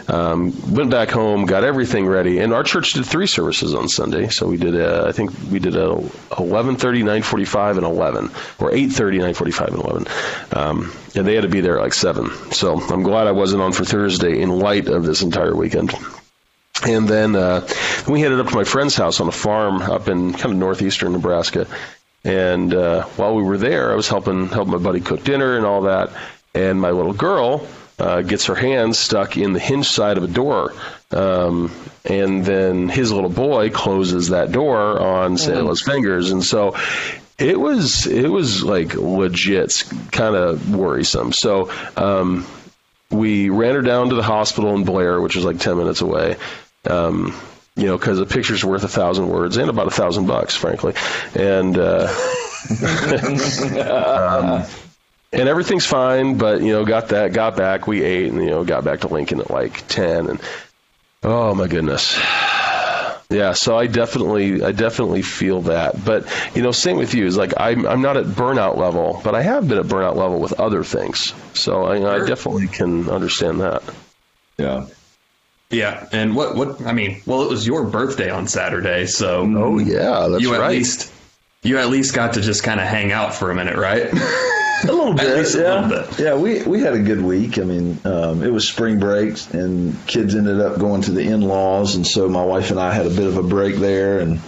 Um, 0.09 0.53
went 0.73 0.91
back 0.91 1.11
home, 1.11 1.47
got 1.47 1.63
everything 1.65 2.07
ready, 2.07 2.41
and 2.41 2.53
our 2.53 2.63
church 2.63 2.95
did 2.95 3.07
three 3.07 3.27
services 3.27 3.75
on 3.75 3.89
Sunday. 3.89 4.29
So 4.29 4.49
we 4.49 4.57
did, 4.57 4.81
uh, 4.81 5.05
I 5.07 5.13
think 5.13 5.31
we 5.51 5.59
did 5.59 5.77
a 5.77 6.01
11:30, 6.37 7.03
9:45, 7.05 7.77
and 7.77 7.87
11, 7.87 8.31
or 8.59 8.73
8:30, 8.73 9.19
9:45, 9.19 9.69
and 9.69 9.83
11. 9.85 10.07
Um, 10.53 10.93
and 11.15 11.27
they 11.27 11.35
had 11.35 11.43
to 11.43 11.49
be 11.49 11.61
there 11.61 11.79
at 11.79 11.83
like 11.83 11.95
seven. 11.95 12.31
So 12.53 12.79
I'm 12.79 13.03
glad 13.03 13.27
I 13.27 13.33
wasn't 13.33 13.63
on 13.63 13.73
for 13.73 13.85
Thursday 13.85 14.16
in 14.25 14.59
light 14.59 14.89
of 14.89 15.05
this 15.05 15.23
entire 15.23 15.55
weekend. 15.55 15.95
And 16.85 17.09
then 17.09 17.35
uh, 17.35 17.67
we 18.09 18.21
headed 18.21 18.39
up 18.39 18.49
to 18.49 18.55
my 18.55 18.65
friend's 18.65 18.97
house 18.97 19.21
on 19.21 19.29
a 19.29 19.33
farm 19.33 19.81
up 19.83 20.09
in 20.09 20.33
kind 20.33 20.53
of 20.53 20.57
northeastern 20.57 21.13
Nebraska. 21.13 21.67
And 22.25 22.75
uh, 22.75 23.05
while 23.17 23.35
we 23.35 23.43
were 23.43 23.57
there, 23.57 23.93
I 23.93 23.95
was 23.95 24.09
helping 24.09 24.49
help 24.49 24.69
my 24.69 24.79
buddy 24.79 25.01
cook 25.01 25.25
dinner 25.25 25.57
and 25.57 25.65
all 25.65 25.83
that. 25.83 26.11
And 26.55 26.81
my 26.81 26.91
little 26.91 27.13
girl 27.13 27.67
uh, 27.99 28.23
gets 28.23 28.47
her 28.47 28.55
hands 28.55 28.99
stuck 28.99 29.37
in 29.37 29.53
the 29.53 29.59
hinge 29.59 29.89
side 29.89 30.19
of 30.19 30.25
a 30.25 30.29
door. 30.29 30.75
Um, 31.11 31.71
and 32.05 32.45
then 32.45 32.89
his 32.89 33.13
little 33.13 33.31
boy 33.31 33.71
closes 33.71 34.29
that 34.29 34.53
door 34.53 35.01
on 35.01 35.39
Sayla's 35.39 35.83
fingers. 35.83 36.31
And 36.31 36.45
so 36.45 36.77
it 37.39 37.59
was 37.59 38.07
it 38.07 38.29
was 38.29 38.63
like 38.65 38.95
legit 38.95 39.85
kind 40.11 40.37
of 40.37 40.75
worrisome. 40.75 41.33
So 41.33 41.71
um, 41.97 42.47
we 43.11 43.51
ran 43.51 43.75
her 43.75 43.83
down 43.83 44.11
to 44.11 44.15
the 44.15 44.23
hospital 44.23 44.75
in 44.75 44.85
Blair, 44.85 45.21
which 45.21 45.37
is 45.37 45.45
like 45.45 45.59
ten 45.59 45.77
minutes 45.77 46.01
away. 46.01 46.37
Um, 46.89 47.35
you 47.77 47.85
know, 47.85 47.99
because 47.99 48.19
a 48.19 48.27
picture's 48.27 48.65
worth 48.65 48.85
a 48.85 48.89
thousand 48.89 49.29
words 49.29 49.59
and 49.59 49.69
about 49.69 49.87
a 49.87 49.91
thousand 49.91 50.27
bucks, 50.27 50.57
frankly. 50.57 50.95
And 51.35 51.77
uh, 51.77 52.09
um, 53.81 54.65
and 55.33 55.49
everything's 55.49 55.87
fine, 55.87 56.39
but 56.39 56.63
you 56.63 56.73
know, 56.73 56.85
got 56.85 57.09
that, 57.09 57.33
got 57.33 57.57
back, 57.57 57.87
we 57.87 58.03
ate, 58.03 58.33
and 58.33 58.43
you 58.43 58.51
know, 58.51 58.65
got 58.65 58.85
back 58.85 59.01
to 59.01 59.09
Lincoln 59.09 59.41
at 59.41 59.51
like 59.51 59.87
ten, 59.89 60.29
and 60.29 60.41
oh 61.23 61.55
my 61.55 61.67
goodness. 61.67 62.19
Yeah, 63.29 63.55
so 63.55 63.77
I 63.77 63.89
definitely, 63.89 64.63
I 64.63 64.71
definitely 64.71 65.23
feel 65.23 65.63
that. 65.63 66.05
But 66.05 66.27
you 66.55 66.63
know, 66.63 66.71
same 66.71 66.97
with 66.97 67.15
you. 67.15 67.27
Is 67.27 67.37
like 67.37 67.53
I'm, 67.57 67.85
I'm 67.87 68.01
not 68.03 68.17
at 68.17 68.27
burnout 68.27 68.77
level, 68.77 69.21
but 69.25 69.35
I 69.35 69.43
have 69.43 69.67
been 69.69 69.79
at 69.79 69.87
burnout 69.87 70.15
level 70.15 70.39
with 70.39 70.53
other 70.61 70.85
things. 70.85 71.35
So 71.55 71.85
I, 71.85 72.17
I 72.17 72.27
definitely 72.27 72.69
can 72.69 73.09
understand 73.11 73.61
that. 73.61 73.83
Yeah. 74.59 74.87
Yeah, 75.69 76.07
and 76.13 76.37
what 76.37 76.55
what 76.55 76.81
I 76.87 76.93
mean, 76.93 77.21
well, 77.27 77.43
it 77.43 77.51
was 77.51 77.67
your 77.67 77.85
birthday 77.85 78.31
on 78.31 78.47
Saturday, 78.47 79.07
so 79.07 79.41
Oh 79.41 79.79
yeah, 79.79 80.29
that's 80.29 80.41
you 80.41 80.55
at 80.55 80.61
right. 80.61 80.71
least 80.71 81.13
you 81.65 81.79
at 81.79 81.89
least 81.89 82.15
got 82.15 82.35
to 82.35 82.41
just 82.41 82.63
kind 82.63 82.79
of 82.79 82.87
hang 82.87 83.11
out 83.11 83.35
for 83.35 83.51
a 83.51 83.55
minute, 83.55 83.77
right? 83.77 84.09
A 84.85 84.93
little 84.93 85.15
bit, 85.15 85.37
least 85.37 85.55
a 85.55 85.63
yeah. 85.63 85.87
little 85.87 86.07
bit. 86.07 86.19
Yeah, 86.19 86.37
we, 86.37 86.63
we 86.63 86.81
had 86.81 86.95
a 86.95 87.01
good 87.01 87.23
week. 87.23 87.59
I 87.59 87.63
mean, 87.63 87.99
um, 88.05 88.43
it 88.43 88.53
was 88.53 88.69
spring 88.69 88.99
break, 88.99 89.37
and 89.55 89.97
kids 90.07 90.35
ended 90.35 90.61
up 90.61 90.79
going 90.79 91.03
to 91.03 91.13
the 91.13 91.23
in 91.23 91.43
laws, 91.43 91.95
and 91.95 92.07
so 92.07 92.29
my 92.29 92.45
wife 92.45 92.71
and 92.71 92.79
I 92.79 92.93
had 92.93 93.07
a 93.07 93.11
bit 93.11 93.27
of 93.27 93.37
a 93.37 93.43
break 93.43 93.77
there, 93.77 94.21
and 94.21 94.41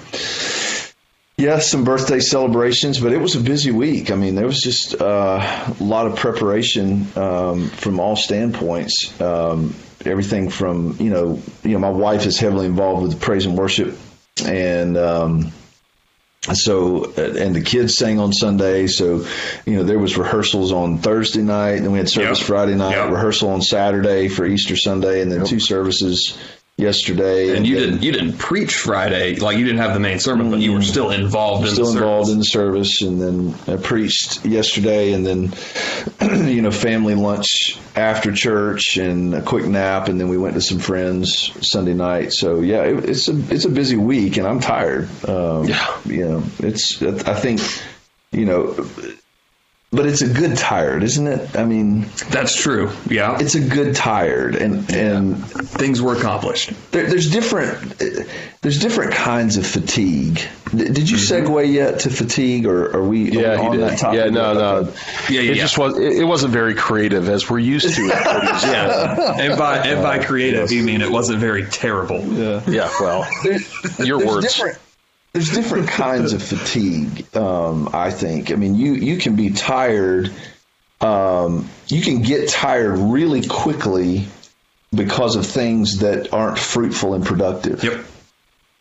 yeah, 1.39 1.61
some 1.61 1.85
birthday 1.85 2.19
celebrations, 2.19 3.01
but 3.01 3.13
it 3.13 3.19
was 3.19 3.37
a 3.37 3.41
busy 3.41 3.71
week. 3.71 4.11
I 4.11 4.17
mean, 4.17 4.35
there 4.35 4.47
was 4.47 4.61
just 4.61 5.01
uh, 5.01 5.75
a 5.79 5.83
lot 5.83 6.07
of 6.07 6.17
preparation 6.17 7.07
um, 7.17 7.69
from 7.69 8.01
all 8.01 8.17
standpoints. 8.17 9.19
Um, 9.21 9.75
everything 10.05 10.51
from 10.51 10.97
you 10.99 11.11
know 11.11 11.41
you 11.63 11.71
know 11.71 11.79
my 11.79 11.91
wife 11.91 12.27
is 12.27 12.39
heavily 12.39 12.67
involved 12.67 13.03
with 13.03 13.21
praise 13.21 13.47
and 13.47 13.57
worship, 13.57 13.97
and 14.45 14.97
um, 14.97 15.53
so 16.53 17.13
uh, 17.19 17.35
and 17.39 17.55
the 17.55 17.61
kids 17.61 17.97
sang 17.97 18.19
on 18.19 18.33
Sunday. 18.33 18.87
So 18.87 19.27
you 19.67 19.77
know 19.77 19.83
there 19.83 19.99
was 19.99 20.17
rehearsals 20.17 20.73
on 20.73 20.99
Thursday 20.99 21.43
night, 21.43 21.79
and 21.79 21.93
we 21.93 21.99
had 21.99 22.09
service 22.09 22.39
Yep. 22.41 22.47
Friday 22.47 22.75
night, 22.75 22.93
Yep. 22.97 23.11
rehearsal 23.11 23.51
on 23.51 23.63
Saturday 23.63 24.29
for 24.29 24.47
Easter 24.47 24.77
Sunday, 24.77 25.21
and 25.23 25.31
then 25.31 25.45
two 25.45 25.61
services 25.61 26.39
yesterday. 26.79 27.55
And 27.57 27.67
you 27.67 27.75
then- 27.79 27.85
didn't 27.91 28.03
you 28.05 28.13
didn't 28.13 28.39
preach 28.39 28.75
Friday, 28.77 29.37
like 29.37 29.59
you 29.59 29.65
didn't 29.65 29.81
have 29.81 29.93
the 29.95 30.01
main 30.01 30.19
sermon, 30.21 30.51
but 30.51 30.61
you 30.61 30.73
were 30.73 30.81
still 30.83 31.11
involved 31.11 31.67
in 31.67 31.73
still 31.75 31.87
the 31.93 31.99
involved 31.99 32.29
service. 32.29 32.33
in 32.33 32.39
the 32.39 32.45
service 32.45 33.03
and 33.03 33.21
then 33.21 33.55
I 33.75 33.77
preached 33.77 34.47
yesterday 34.47 35.13
and 35.13 35.27
then 35.27 35.53
you 36.49 36.63
know 36.63 36.71
family 36.71 37.15
lunch 37.15 37.77
after 37.97 38.33
church 38.33 38.97
and 38.97 39.35
a 39.35 39.43
quick 39.43 39.67
nap 39.67 40.09
and 40.09 40.19
then 40.21 40.29
we 40.29 40.39
went 40.39 40.55
to 40.55 40.61
some 40.61 40.79
friends 40.79 41.51
Sunday 41.69 41.95
night 41.95 42.33
so 42.33 42.61
yeah 42.61 42.83
it, 42.83 43.05
it's 43.09 43.29
a 43.29 43.37
it's 43.53 43.65
a 43.65 43.71
busy 43.71 43.97
week 43.97 44.37
and 44.37 44.47
I'm 44.47 44.61
tired 44.61 45.09
um, 45.29 45.65
Yeah. 45.67 45.97
you 46.07 46.25
know 46.29 46.43
it's 46.61 47.03
I 47.03 47.35
think 47.35 47.61
you 48.31 48.45
know 48.47 48.87
but 49.91 50.05
it's 50.07 50.21
a 50.23 50.29
good 50.29 50.57
tired 50.57 51.03
isn't 51.03 51.27
it 51.27 51.57
I 51.57 51.65
mean 51.65 52.07
That's 52.31 52.55
true. 52.55 52.91
Yeah, 53.09 53.39
it's 53.41 53.55
a 53.55 53.61
good 53.61 53.95
tired 53.97 54.55
and 54.57 54.91
and 54.93 55.45
things 55.47 56.03
were 56.03 56.15
accomplished. 56.17 56.73
there, 56.93 57.07
there's 57.07 57.31
different 57.31 57.99
there's 58.61 58.81
different 58.81 59.13
kinds 59.15 59.57
of 59.57 59.67
fatigue. 59.67 60.41
Did 60.75 61.09
you 61.09 61.17
mm-hmm. 61.17 61.47
segue 61.47 61.73
yet 61.73 62.01
to 62.01 62.11
fatigue, 62.11 62.67
or 62.67 62.95
are 62.95 63.03
we, 63.03 63.29
are 63.29 63.31
we 63.31 63.41
Yeah, 63.41 63.63
he 63.63 63.71
did. 63.71 63.81
that 63.81 63.99
topic? 63.99 64.19
Yeah, 64.19 64.31
no, 64.31 64.53
no. 64.53 64.75
Okay. 64.77 64.91
Yeah, 65.35 65.41
yeah, 65.41 65.51
It 65.53 65.57
yeah. 65.57 65.63
just 65.63 65.79
was. 65.79 65.97
It, 65.97 66.13
it 66.15 66.25
wasn't 66.25 66.53
very 66.53 66.75
creative 66.75 67.29
as 67.29 67.49
we're 67.49 67.61
used 67.61 67.95
to. 67.95 68.03
It. 68.03 68.09
yeah. 68.65 69.37
And 69.39 69.57
by 69.57 69.79
and 69.79 70.03
by 70.03 70.19
creative, 70.23 70.73
you 70.73 70.83
mean 70.83 71.01
it 71.01 71.11
wasn't 71.11 71.39
very 71.39 71.67
terrible. 71.67 72.21
yeah. 72.35 72.63
Yeah. 72.69 72.91
Well, 73.01 73.27
There- 73.45 73.61
your 74.05 74.27
words. 74.27 74.47
Different, 74.53 74.79
there's 75.39 75.51
different 75.51 75.87
kinds 75.87 76.33
of 76.33 76.43
fatigue. 76.43 77.37
Um, 77.37 77.91
I 77.93 78.11
think. 78.11 78.51
I 78.51 78.57
mean, 78.57 78.75
you 78.75 78.95
you 78.95 79.19
can 79.19 79.37
be 79.37 79.51
tired. 79.51 80.33
Um, 81.01 81.69
you 81.87 82.03
can 82.03 82.23
get 82.23 82.49
tired 82.49 82.99
really 82.99 83.47
quickly 83.47 84.27
because 84.93 85.37
of 85.37 85.47
things 85.47 86.01
that 86.01 86.33
aren't 86.33 86.59
fruitful 86.59 87.15
and 87.15 87.25
productive. 87.25 87.85
Yep. 87.85 88.05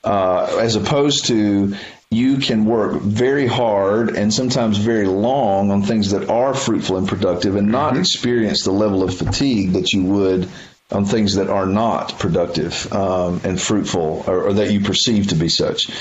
uh, 0.03 0.57
as 0.59 0.75
opposed 0.75 1.27
to 1.27 1.75
you 2.09 2.37
can 2.37 2.65
work 2.65 3.01
very 3.01 3.45
hard 3.45 4.15
and 4.15 4.33
sometimes 4.33 4.79
very 4.79 5.05
long 5.05 5.69
on 5.69 5.83
things 5.83 6.11
that 6.11 6.27
are 6.27 6.55
fruitful 6.55 6.97
and 6.97 7.07
productive 7.07 7.55
and 7.55 7.71
not 7.71 7.97
experience 7.97 8.63
the 8.63 8.71
level 8.71 9.03
of 9.03 9.15
fatigue 9.15 9.73
that 9.73 9.93
you 9.93 10.05
would 10.05 10.49
on 10.89 11.05
things 11.05 11.35
that 11.35 11.49
are 11.49 11.65
not 11.67 12.17
productive 12.17 12.91
um, 12.93 13.41
and 13.43 13.61
fruitful 13.61 14.23
or, 14.25 14.45
or 14.45 14.53
that 14.53 14.71
you 14.71 14.79
perceive 14.79 15.27
to 15.27 15.35
be 15.35 15.49
such. 15.49 15.91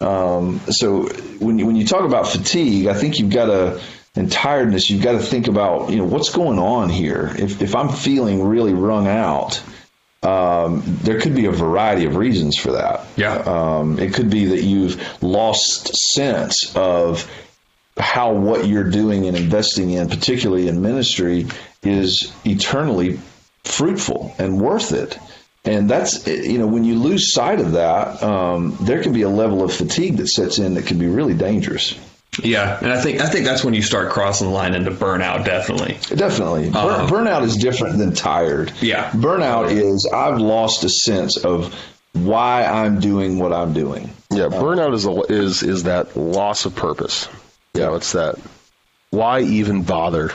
Um, 0.00 0.60
so 0.68 1.04
when 1.38 1.58
you, 1.58 1.66
when 1.66 1.76
you 1.76 1.86
talk 1.86 2.04
about 2.04 2.26
fatigue, 2.26 2.86
I 2.86 2.94
think 2.94 3.18
you've 3.18 3.32
got 3.32 3.46
to 3.46 3.80
and 4.16 4.30
tiredness, 4.30 4.90
you've 4.90 5.02
got 5.02 5.12
to 5.12 5.20
think 5.20 5.46
about 5.46 5.90
you 5.90 5.96
know 5.96 6.04
what's 6.04 6.30
going 6.30 6.58
on 6.58 6.88
here. 6.88 7.32
If 7.36 7.62
if 7.62 7.76
I'm 7.76 7.88
feeling 7.88 8.42
really 8.42 8.74
wrung 8.74 9.06
out, 9.06 9.62
um, 10.22 10.82
there 11.02 11.20
could 11.20 11.34
be 11.34 11.46
a 11.46 11.52
variety 11.52 12.06
of 12.06 12.16
reasons 12.16 12.56
for 12.56 12.72
that. 12.72 13.06
Yeah. 13.16 13.34
Um, 13.34 13.98
it 13.98 14.14
could 14.14 14.30
be 14.30 14.46
that 14.46 14.62
you've 14.62 15.22
lost 15.22 15.94
sense 15.94 16.74
of 16.74 17.30
how 17.96 18.32
what 18.32 18.66
you're 18.66 18.90
doing 18.90 19.26
and 19.26 19.36
investing 19.36 19.90
in, 19.90 20.08
particularly 20.08 20.68
in 20.68 20.82
ministry, 20.82 21.46
is 21.82 22.32
eternally 22.44 23.20
fruitful 23.64 24.34
and 24.38 24.60
worth 24.60 24.92
it. 24.92 25.18
And 25.64 25.90
that's, 25.90 26.26
you 26.26 26.58
know, 26.58 26.66
when 26.66 26.84
you 26.84 26.94
lose 26.94 27.32
sight 27.32 27.60
of 27.60 27.72
that, 27.72 28.22
um, 28.22 28.76
there 28.80 29.02
can 29.02 29.12
be 29.12 29.22
a 29.22 29.28
level 29.28 29.62
of 29.62 29.72
fatigue 29.72 30.16
that 30.16 30.28
sets 30.28 30.58
in 30.58 30.74
that 30.74 30.86
can 30.86 30.98
be 30.98 31.06
really 31.06 31.34
dangerous. 31.34 31.98
Yeah, 32.42 32.78
and 32.78 32.92
I 32.92 33.00
think 33.00 33.20
I 33.20 33.26
think 33.26 33.44
that's 33.44 33.64
when 33.64 33.74
you 33.74 33.82
start 33.82 34.10
crossing 34.10 34.46
the 34.46 34.52
line 34.52 34.74
into 34.74 34.92
burnout. 34.92 35.44
Definitely. 35.44 35.98
Definitely. 36.16 36.70
Bur- 36.70 37.06
burnout 37.08 37.42
is 37.42 37.56
different 37.56 37.98
than 37.98 38.14
tired. 38.14 38.72
Yeah. 38.80 39.10
Burnout 39.10 39.70
is 39.70 40.06
I've 40.06 40.38
lost 40.38 40.84
a 40.84 40.88
sense 40.88 41.36
of 41.44 41.74
why 42.12 42.64
I'm 42.64 43.00
doing 43.00 43.38
what 43.38 43.52
I'm 43.52 43.72
doing. 43.72 44.10
Yeah, 44.30 44.44
burnout 44.46 44.94
is 44.94 45.06
a, 45.06 45.20
is 45.22 45.62
is 45.62 45.82
that 45.82 46.16
loss 46.16 46.64
of 46.64 46.74
purpose. 46.74 47.28
Yeah, 47.74 47.96
it's 47.96 48.12
that. 48.12 48.38
Why 49.10 49.40
even 49.40 49.82
bother? 49.82 50.30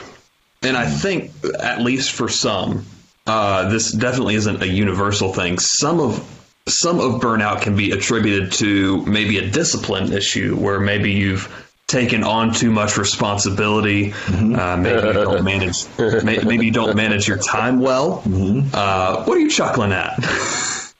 And 0.62 0.76
I 0.76 0.86
think, 0.86 1.32
at 1.60 1.80
least 1.80 2.12
for 2.12 2.28
some, 2.28 2.84
uh, 3.26 3.68
this 3.68 3.92
definitely 3.92 4.34
isn't 4.36 4.62
a 4.62 4.68
universal 4.68 5.32
thing. 5.32 5.58
Some 5.58 6.00
of 6.00 6.32
some 6.68 6.98
of 6.98 7.20
burnout 7.20 7.62
can 7.62 7.76
be 7.76 7.92
attributed 7.92 8.52
to 8.52 9.04
maybe 9.06 9.38
a 9.38 9.48
discipline 9.48 10.12
issue, 10.12 10.56
where 10.56 10.80
maybe 10.80 11.12
you've 11.12 11.48
taken 11.86 12.24
on 12.24 12.52
too 12.52 12.70
much 12.70 12.96
responsibility. 12.96 14.12
Uh, 14.12 14.76
maybe 14.76 15.06
you 15.06 15.12
don't 15.12 15.44
manage. 15.44 15.86
may, 15.98 16.38
maybe 16.38 16.66
you 16.66 16.72
don't 16.72 16.96
manage 16.96 17.28
your 17.28 17.38
time 17.38 17.80
well. 17.80 18.22
Uh, 18.72 19.24
what 19.24 19.36
are 19.36 19.40
you 19.40 19.50
chuckling 19.50 19.92
at? 19.92 20.18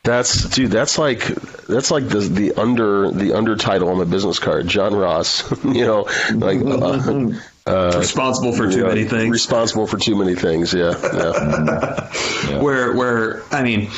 That's 0.04 0.48
dude. 0.50 0.70
That's 0.70 0.98
like 0.98 1.24
that's 1.66 1.90
like 1.90 2.08
the 2.08 2.20
the 2.20 2.52
under 2.54 3.10
the 3.10 3.32
under 3.32 3.56
title 3.56 3.88
on 3.88 3.98
the 3.98 4.06
business 4.06 4.38
card. 4.38 4.68
John 4.68 4.94
Ross. 4.94 5.42
you 5.64 5.84
know, 5.84 6.02
like 6.32 6.60
uh, 6.64 7.32
Responsible 7.66 8.52
for 8.52 8.70
too 8.70 8.84
many 8.86 9.04
things. 9.04 9.30
Responsible 9.30 9.86
for 9.86 9.98
too 9.98 10.16
many 10.16 10.34
things. 10.34 10.72
Yeah, 10.72 10.94
yeah. 11.12 12.62
where 12.62 12.94
where 12.94 13.42
I 13.52 13.62
mean, 13.62 13.90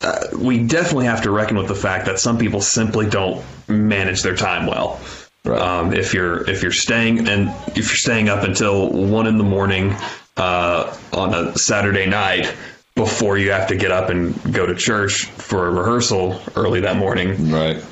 uh, 0.00 0.26
we 0.38 0.66
definitely 0.66 1.06
have 1.06 1.22
to 1.22 1.30
reckon 1.30 1.56
with 1.56 1.68
the 1.68 1.74
fact 1.74 2.06
that 2.06 2.18
some 2.18 2.38
people 2.38 2.60
simply 2.60 3.08
don't 3.08 3.44
manage 3.68 4.22
their 4.22 4.36
time 4.36 4.66
well. 4.66 5.00
Right. 5.44 5.60
Um, 5.60 5.92
if 5.92 6.14
you're 6.14 6.48
if 6.48 6.62
you're 6.62 6.72
staying 6.72 7.28
and 7.28 7.48
if 7.68 7.76
you're 7.76 7.84
staying 7.84 8.28
up 8.28 8.44
until 8.44 8.90
one 8.90 9.26
in 9.26 9.38
the 9.38 9.44
morning 9.44 9.94
uh, 10.36 10.96
on 11.12 11.34
a 11.34 11.56
Saturday 11.58 12.06
night 12.06 12.54
before 12.94 13.38
you 13.38 13.50
have 13.52 13.68
to 13.68 13.76
get 13.76 13.92
up 13.92 14.10
and 14.10 14.34
go 14.52 14.66
to 14.66 14.74
church 14.74 15.26
for 15.26 15.68
a 15.68 15.70
rehearsal 15.70 16.40
early 16.56 16.80
that 16.80 16.96
morning, 16.96 17.50
Right. 17.50 17.82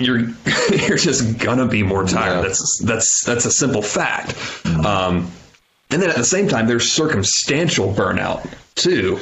You're 0.00 0.20
you're 0.70 0.96
just 0.98 1.38
gonna 1.38 1.66
be 1.66 1.82
more 1.82 2.04
tired. 2.04 2.36
Yeah. 2.36 2.40
That's 2.42 2.78
that's 2.78 3.24
that's 3.24 3.44
a 3.44 3.50
simple 3.52 3.82
fact. 3.82 4.34
Um, 4.84 5.30
and 5.92 6.00
then 6.00 6.08
at 6.10 6.16
the 6.16 6.24
same 6.24 6.48
time, 6.48 6.66
there's 6.66 6.90
circumstantial 6.92 7.92
burnout 7.92 8.46
too, 8.76 9.16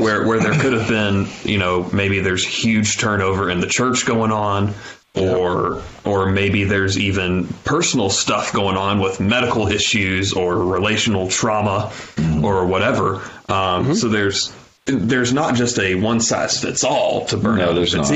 where 0.00 0.26
where 0.26 0.40
there 0.40 0.58
could 0.60 0.72
have 0.72 0.88
been, 0.88 1.26
you 1.44 1.58
know, 1.58 1.88
maybe 1.92 2.20
there's 2.20 2.46
huge 2.46 2.98
turnover 2.98 3.50
in 3.50 3.60
the 3.60 3.66
church 3.66 4.06
going 4.06 4.30
on, 4.32 4.72
or 5.14 5.82
or 6.04 6.26
maybe 6.30 6.64
there's 6.64 6.96
even 6.98 7.46
personal 7.64 8.08
stuff 8.10 8.52
going 8.52 8.76
on 8.76 9.00
with 9.00 9.18
medical 9.20 9.66
issues 9.68 10.32
or 10.32 10.56
relational 10.58 11.28
trauma 11.28 11.90
Mm-hmm. 12.16 12.44
or 12.44 12.66
whatever. 12.66 13.22
Um, 13.48 13.94
So 13.94 14.08
there's 14.08 14.52
there's 14.84 15.32
not 15.32 15.54
just 15.56 15.78
a 15.80 15.94
one 15.96 16.20
size 16.20 16.60
fits 16.60 16.84
all 16.84 17.24
to 17.26 17.36
burnout 17.36 17.56
No, 17.58 17.68
and 17.70 17.78
there's 17.78 17.94
not. 17.94 18.06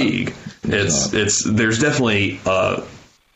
It's 0.62 1.12
it's 1.12 1.44
there's 1.44 1.79
definitely 1.79 2.40
a, 2.46 2.83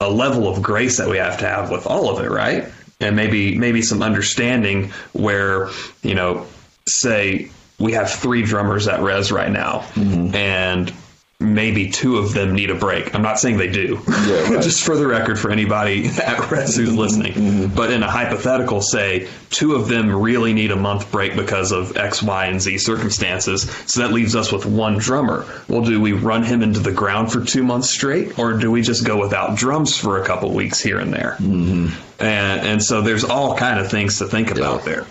a 0.00 0.10
level 0.10 0.48
of 0.48 0.62
grace 0.62 0.98
that 0.98 1.08
we 1.08 1.16
have 1.18 1.38
to 1.38 1.46
have 1.46 1.70
with 1.70 1.86
all 1.86 2.16
of 2.16 2.24
it, 2.24 2.28
right? 2.30 2.66
And 3.00 3.16
maybe 3.16 3.56
maybe 3.56 3.82
some 3.82 4.02
understanding 4.02 4.92
where 5.12 5.70
you 6.02 6.14
know, 6.14 6.46
say 6.86 7.50
we 7.78 7.92
have 7.92 8.10
three 8.10 8.42
drummers 8.42 8.86
at 8.88 9.00
Res 9.02 9.32
right 9.32 9.50
now, 9.50 9.80
Mm-hmm. 9.94 10.34
and 10.34 10.92
maybe 11.40 11.90
two 11.90 12.16
of 12.16 12.32
them 12.32 12.54
need 12.54 12.70
a 12.70 12.74
break. 12.74 13.14
I'm 13.14 13.22
not 13.22 13.38
saying 13.38 13.58
they 13.58 13.70
do. 13.70 14.00
Yeah, 14.06 14.14
right. 14.50 14.62
Just 14.62 14.84
for 14.84 14.96
the 14.96 15.06
record, 15.06 15.38
for 15.38 15.50
anybody 15.50 16.08
at 16.24 16.50
Res 16.50 16.76
who's 16.76 16.94
listening. 16.94 17.32
Mm-hmm. 17.32 17.74
But 17.74 17.90
in 17.90 18.02
a 18.02 18.10
hypothetical, 18.10 18.80
say 18.80 19.28
two 19.50 19.74
of 19.74 19.88
them 19.88 20.14
really 20.14 20.52
need 20.52 20.70
a 20.70 20.76
month 20.76 21.10
break 21.10 21.36
because 21.36 21.72
of 21.72 21.96
X, 21.96 22.22
Y, 22.22 22.46
and 22.46 22.60
Z 22.60 22.78
circumstances. 22.78 23.70
So 23.86 24.00
that 24.00 24.12
leaves 24.12 24.36
us 24.36 24.52
with 24.52 24.66
one 24.66 24.98
drummer. 24.98 25.46
Well, 25.68 25.82
do 25.82 26.00
we 26.00 26.12
run 26.12 26.42
him 26.42 26.62
into 26.62 26.80
the 26.80 26.92
ground 26.92 27.32
for 27.32 27.44
two 27.44 27.62
months 27.62 27.90
straight, 27.90 28.38
or 28.38 28.54
do 28.54 28.70
we 28.70 28.82
just 28.82 29.04
go 29.04 29.20
without 29.20 29.56
drums 29.56 29.96
for 29.96 30.22
a 30.22 30.26
couple 30.26 30.52
weeks 30.52 30.80
here 30.80 30.98
and 30.98 31.12
there? 31.12 31.36
Mm-hmm. 31.40 32.22
And 32.22 32.66
and 32.66 32.82
so 32.82 33.02
there's 33.02 33.24
all 33.24 33.56
kind 33.56 33.80
of 33.80 33.90
things 33.90 34.18
to 34.18 34.26
think 34.26 34.50
about 34.50 34.84
there. 34.84 35.06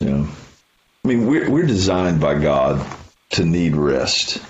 Yeah. 0.00 0.26
I 1.04 1.08
mean, 1.08 1.26
we're, 1.26 1.50
we're 1.50 1.66
designed 1.66 2.20
by 2.20 2.38
God 2.38 2.84
to 3.32 3.44
need 3.44 3.76
rest. 3.76 4.42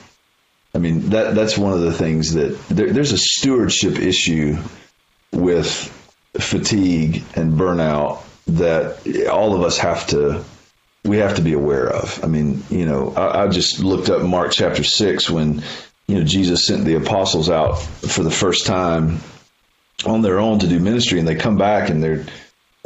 I 0.74 0.78
mean, 0.78 1.10
that 1.10 1.34
that's 1.34 1.56
one 1.56 1.72
of 1.72 1.80
the 1.80 1.92
things 1.92 2.34
that 2.34 2.58
there, 2.68 2.92
there's 2.92 3.12
a 3.12 3.18
stewardship 3.18 3.98
issue 3.98 4.56
with 5.32 5.68
fatigue 6.38 7.22
and 7.36 7.54
burnout 7.54 8.22
that 8.46 9.28
all 9.28 9.54
of 9.54 9.62
us 9.62 9.78
have 9.78 10.06
to 10.08 10.44
we 11.04 11.18
have 11.18 11.36
to 11.36 11.42
be 11.42 11.52
aware 11.52 11.88
of. 11.88 12.24
I 12.24 12.26
mean, 12.26 12.62
you 12.70 12.86
know, 12.86 13.12
I, 13.14 13.44
I 13.44 13.48
just 13.48 13.80
looked 13.80 14.08
up 14.08 14.22
Mark 14.22 14.52
chapter 14.52 14.82
six 14.82 15.30
when 15.30 15.62
you 16.08 16.18
know 16.18 16.24
Jesus 16.24 16.66
sent 16.66 16.84
the 16.84 16.94
apostles 16.94 17.50
out 17.50 17.74
for 17.74 18.22
the 18.22 18.30
first 18.30 18.66
time 18.66 19.20
on 20.06 20.22
their 20.22 20.40
own 20.40 20.58
to 20.58 20.66
do 20.66 20.80
ministry, 20.80 21.18
and 21.18 21.28
they 21.28 21.36
come 21.36 21.56
back 21.56 21.88
and 21.88 22.02
they're 22.02 22.24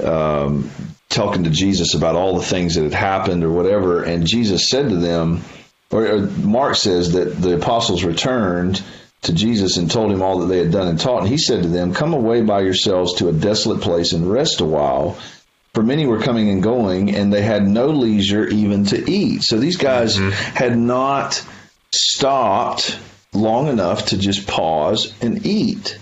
um, 0.05 0.70
talking 1.09 1.44
to 1.44 1.51
Jesus 1.51 1.94
about 1.94 2.16
all 2.16 2.37
the 2.37 2.44
things 2.44 2.74
that 2.74 2.85
had 2.85 2.94
happened 2.94 3.44
or 3.44 3.51
whatever, 3.51 4.03
and 4.03 4.27
Jesus 4.27 4.68
said 4.68 4.90
to 4.90 4.96
them, 4.96 5.42
or, 5.90 6.18
Mark 6.42 6.77
says 6.77 7.12
that 7.12 7.40
the 7.40 7.55
apostles 7.55 8.05
returned 8.05 8.83
to 9.22 9.33
Jesus 9.33 9.77
and 9.77 9.90
told 9.90 10.12
him 10.12 10.22
all 10.22 10.38
that 10.38 10.46
they 10.46 10.59
had 10.59 10.70
done 10.70 10.88
and 10.88 11.01
taught, 11.01 11.20
and 11.22 11.29
he 11.29 11.38
said 11.38 11.62
to 11.62 11.68
them, 11.68 11.92
"Come 11.92 12.14
away 12.14 12.42
by 12.42 12.61
yourselves 12.61 13.14
to 13.14 13.29
a 13.29 13.33
desolate 13.33 13.81
place 13.81 14.12
and 14.12 14.31
rest 14.31 14.61
a 14.61 14.64
while." 14.64 15.16
For 15.74 15.83
many 15.83 16.07
were 16.07 16.20
coming 16.20 16.48
and 16.51 16.62
going, 16.62 17.14
and 17.14 17.33
they 17.33 17.42
had 17.42 17.68
no 17.68 17.88
leisure 17.88 18.46
even 18.48 18.85
to 18.87 19.11
eat. 19.11 19.42
So 19.42 19.59
these 19.59 19.77
guys 19.77 20.16
mm-hmm. 20.16 20.31
had 20.31 20.77
not 20.77 21.44
stopped 21.92 22.98
long 23.33 23.68
enough 23.68 24.07
to 24.07 24.18
just 24.18 24.46
pause 24.46 25.12
and 25.20 25.44
eat. 25.46 25.98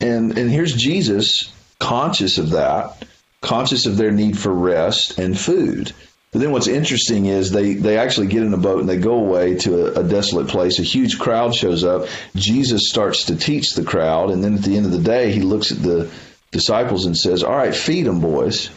And 0.00 0.36
and 0.36 0.50
here's 0.50 0.74
Jesus 0.74 1.50
conscious 1.78 2.38
of 2.38 2.50
that, 2.50 3.04
conscious 3.40 3.86
of 3.86 3.96
their 3.96 4.12
need 4.12 4.38
for 4.38 4.52
rest 4.52 5.18
and 5.18 5.38
food. 5.38 5.92
But 6.36 6.42
then 6.42 6.52
what's 6.52 6.68
interesting 6.68 7.24
is 7.24 7.50
they, 7.50 7.72
they 7.72 7.96
actually 7.96 8.26
get 8.26 8.42
in 8.42 8.52
a 8.52 8.58
boat 8.58 8.80
and 8.80 8.86
they 8.86 8.98
go 8.98 9.14
away 9.14 9.54
to 9.60 9.86
a, 9.86 10.00
a 10.00 10.04
desolate 10.06 10.48
place. 10.48 10.78
A 10.78 10.82
huge 10.82 11.18
crowd 11.18 11.54
shows 11.54 11.82
up. 11.82 12.08
Jesus 12.34 12.90
starts 12.90 13.24
to 13.24 13.36
teach 13.36 13.70
the 13.70 13.82
crowd. 13.82 14.28
And 14.28 14.44
then 14.44 14.52
at 14.52 14.60
the 14.60 14.76
end 14.76 14.84
of 14.84 14.92
the 14.92 14.98
day, 14.98 15.32
he 15.32 15.40
looks 15.40 15.72
at 15.72 15.82
the 15.82 16.10
disciples 16.50 17.06
and 17.06 17.16
says, 17.16 17.42
All 17.42 17.56
right, 17.56 17.74
feed 17.74 18.04
them, 18.04 18.20
boys. 18.20 18.68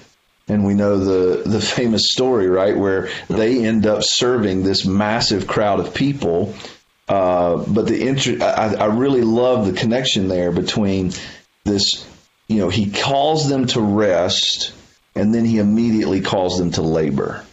And 0.48 0.66
we 0.66 0.74
know 0.74 1.00
the, 1.00 1.50
the 1.50 1.60
famous 1.60 2.08
story, 2.10 2.48
right, 2.48 2.78
where 2.78 3.10
they 3.28 3.66
end 3.66 3.86
up 3.86 4.04
serving 4.04 4.64
this 4.64 4.86
massive 4.86 5.46
crowd 5.46 5.82
of 5.82 5.94
people. 5.94 6.56
Uh, 7.10 7.58
but 7.58 7.88
the 7.88 8.08
inter- 8.08 8.42
I, 8.42 8.76
I 8.76 8.86
really 8.86 9.24
love 9.24 9.66
the 9.66 9.74
connection 9.74 10.30
there 10.30 10.54
between 10.54 11.12
this, 11.66 12.08
you 12.48 12.60
know, 12.60 12.70
he 12.70 12.90
calls 12.90 13.50
them 13.50 13.68
to 13.68 13.82
rest 13.82 14.72
and 15.16 15.34
then 15.34 15.46
he 15.46 15.58
immediately 15.58 16.22
calls 16.22 16.58
them 16.58 16.72
to 16.72 16.82
labor. 16.82 17.46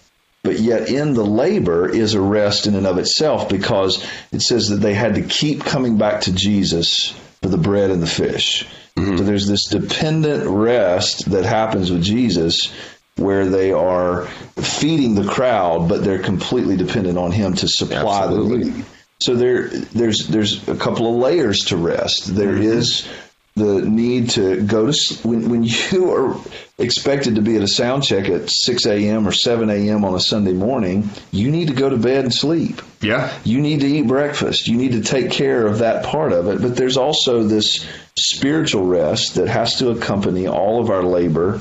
But 0.46 0.60
yet, 0.60 0.88
in 0.88 1.14
the 1.14 1.24
labor 1.24 1.88
is 1.88 2.14
a 2.14 2.20
rest 2.20 2.66
in 2.66 2.74
and 2.74 2.86
of 2.86 2.98
itself 2.98 3.48
because 3.48 4.06
it 4.32 4.40
says 4.40 4.68
that 4.68 4.76
they 4.76 4.94
had 4.94 5.16
to 5.16 5.22
keep 5.22 5.64
coming 5.64 5.98
back 5.98 6.22
to 6.22 6.32
Jesus 6.32 7.14
for 7.42 7.48
the 7.48 7.58
bread 7.58 7.90
and 7.90 8.02
the 8.02 8.06
fish. 8.06 8.66
Mm-hmm. 8.96 9.18
So 9.18 9.24
there's 9.24 9.46
this 9.46 9.66
dependent 9.66 10.48
rest 10.48 11.30
that 11.32 11.44
happens 11.44 11.90
with 11.90 12.02
Jesus 12.02 12.72
where 13.16 13.46
they 13.46 13.72
are 13.72 14.26
feeding 14.56 15.14
the 15.14 15.26
crowd, 15.26 15.88
but 15.88 16.04
they're 16.04 16.22
completely 16.22 16.76
dependent 16.76 17.18
on 17.18 17.32
him 17.32 17.54
to 17.54 17.68
supply 17.68 18.24
Absolutely. 18.24 18.58
the 18.58 18.70
need. 18.70 18.84
So 19.20 19.34
there, 19.34 19.68
there's 19.68 20.28
there's 20.28 20.68
a 20.68 20.76
couple 20.76 21.08
of 21.08 21.16
layers 21.16 21.64
to 21.66 21.76
rest. 21.76 22.34
There 22.36 22.52
mm-hmm. 22.52 22.62
is 22.62 23.08
the 23.56 23.80
need 23.80 24.30
to 24.30 24.62
go 24.62 24.92
to 24.92 25.14
when 25.26 25.48
when 25.48 25.64
you 25.64 26.12
are 26.12 26.36
expected 26.78 27.36
to 27.36 27.40
be 27.40 27.56
at 27.56 27.62
a 27.62 27.68
sound 27.68 28.04
check 28.04 28.28
at 28.28 28.50
6 28.50 28.86
a.m. 28.86 29.26
or 29.26 29.32
7 29.32 29.70
a.m. 29.70 30.04
on 30.04 30.14
a 30.14 30.20
Sunday 30.20 30.52
morning. 30.52 31.08
You 31.32 31.50
need 31.50 31.68
to 31.68 31.74
go 31.74 31.88
to 31.88 31.96
bed 31.96 32.24
and 32.24 32.34
sleep. 32.34 32.82
Yeah. 33.00 33.32
You 33.44 33.60
need 33.62 33.80
to 33.80 33.86
eat 33.86 34.06
breakfast. 34.06 34.68
You 34.68 34.76
need 34.76 34.92
to 34.92 35.00
take 35.00 35.30
care 35.30 35.66
of 35.66 35.78
that 35.78 36.04
part 36.04 36.32
of 36.32 36.48
it. 36.48 36.60
But 36.60 36.76
there's 36.76 36.98
also 36.98 37.42
this 37.44 37.86
spiritual 38.18 38.84
rest 38.84 39.36
that 39.36 39.48
has 39.48 39.76
to 39.78 39.90
accompany 39.90 40.46
all 40.46 40.80
of 40.80 40.90
our 40.90 41.02
labor 41.02 41.60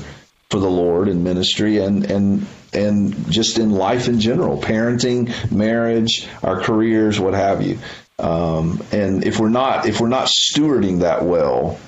for 0.50 0.60
the 0.60 0.70
Lord 0.70 1.08
in 1.08 1.24
ministry 1.24 1.78
and 1.78 2.04
and 2.10 2.46
and 2.74 3.30
just 3.32 3.58
in 3.58 3.70
life 3.70 4.06
in 4.06 4.20
general, 4.20 4.60
parenting, 4.60 5.50
marriage, 5.50 6.28
our 6.42 6.60
careers, 6.60 7.18
what 7.18 7.32
have 7.32 7.62
you. 7.62 7.78
Um, 8.18 8.82
and 8.92 9.24
if 9.24 9.38
we're 9.38 9.48
not 9.48 9.86
if 9.86 10.00
we're 10.00 10.08
not 10.08 10.28
stewarding 10.28 11.00
that 11.00 11.24
well, 11.24 11.78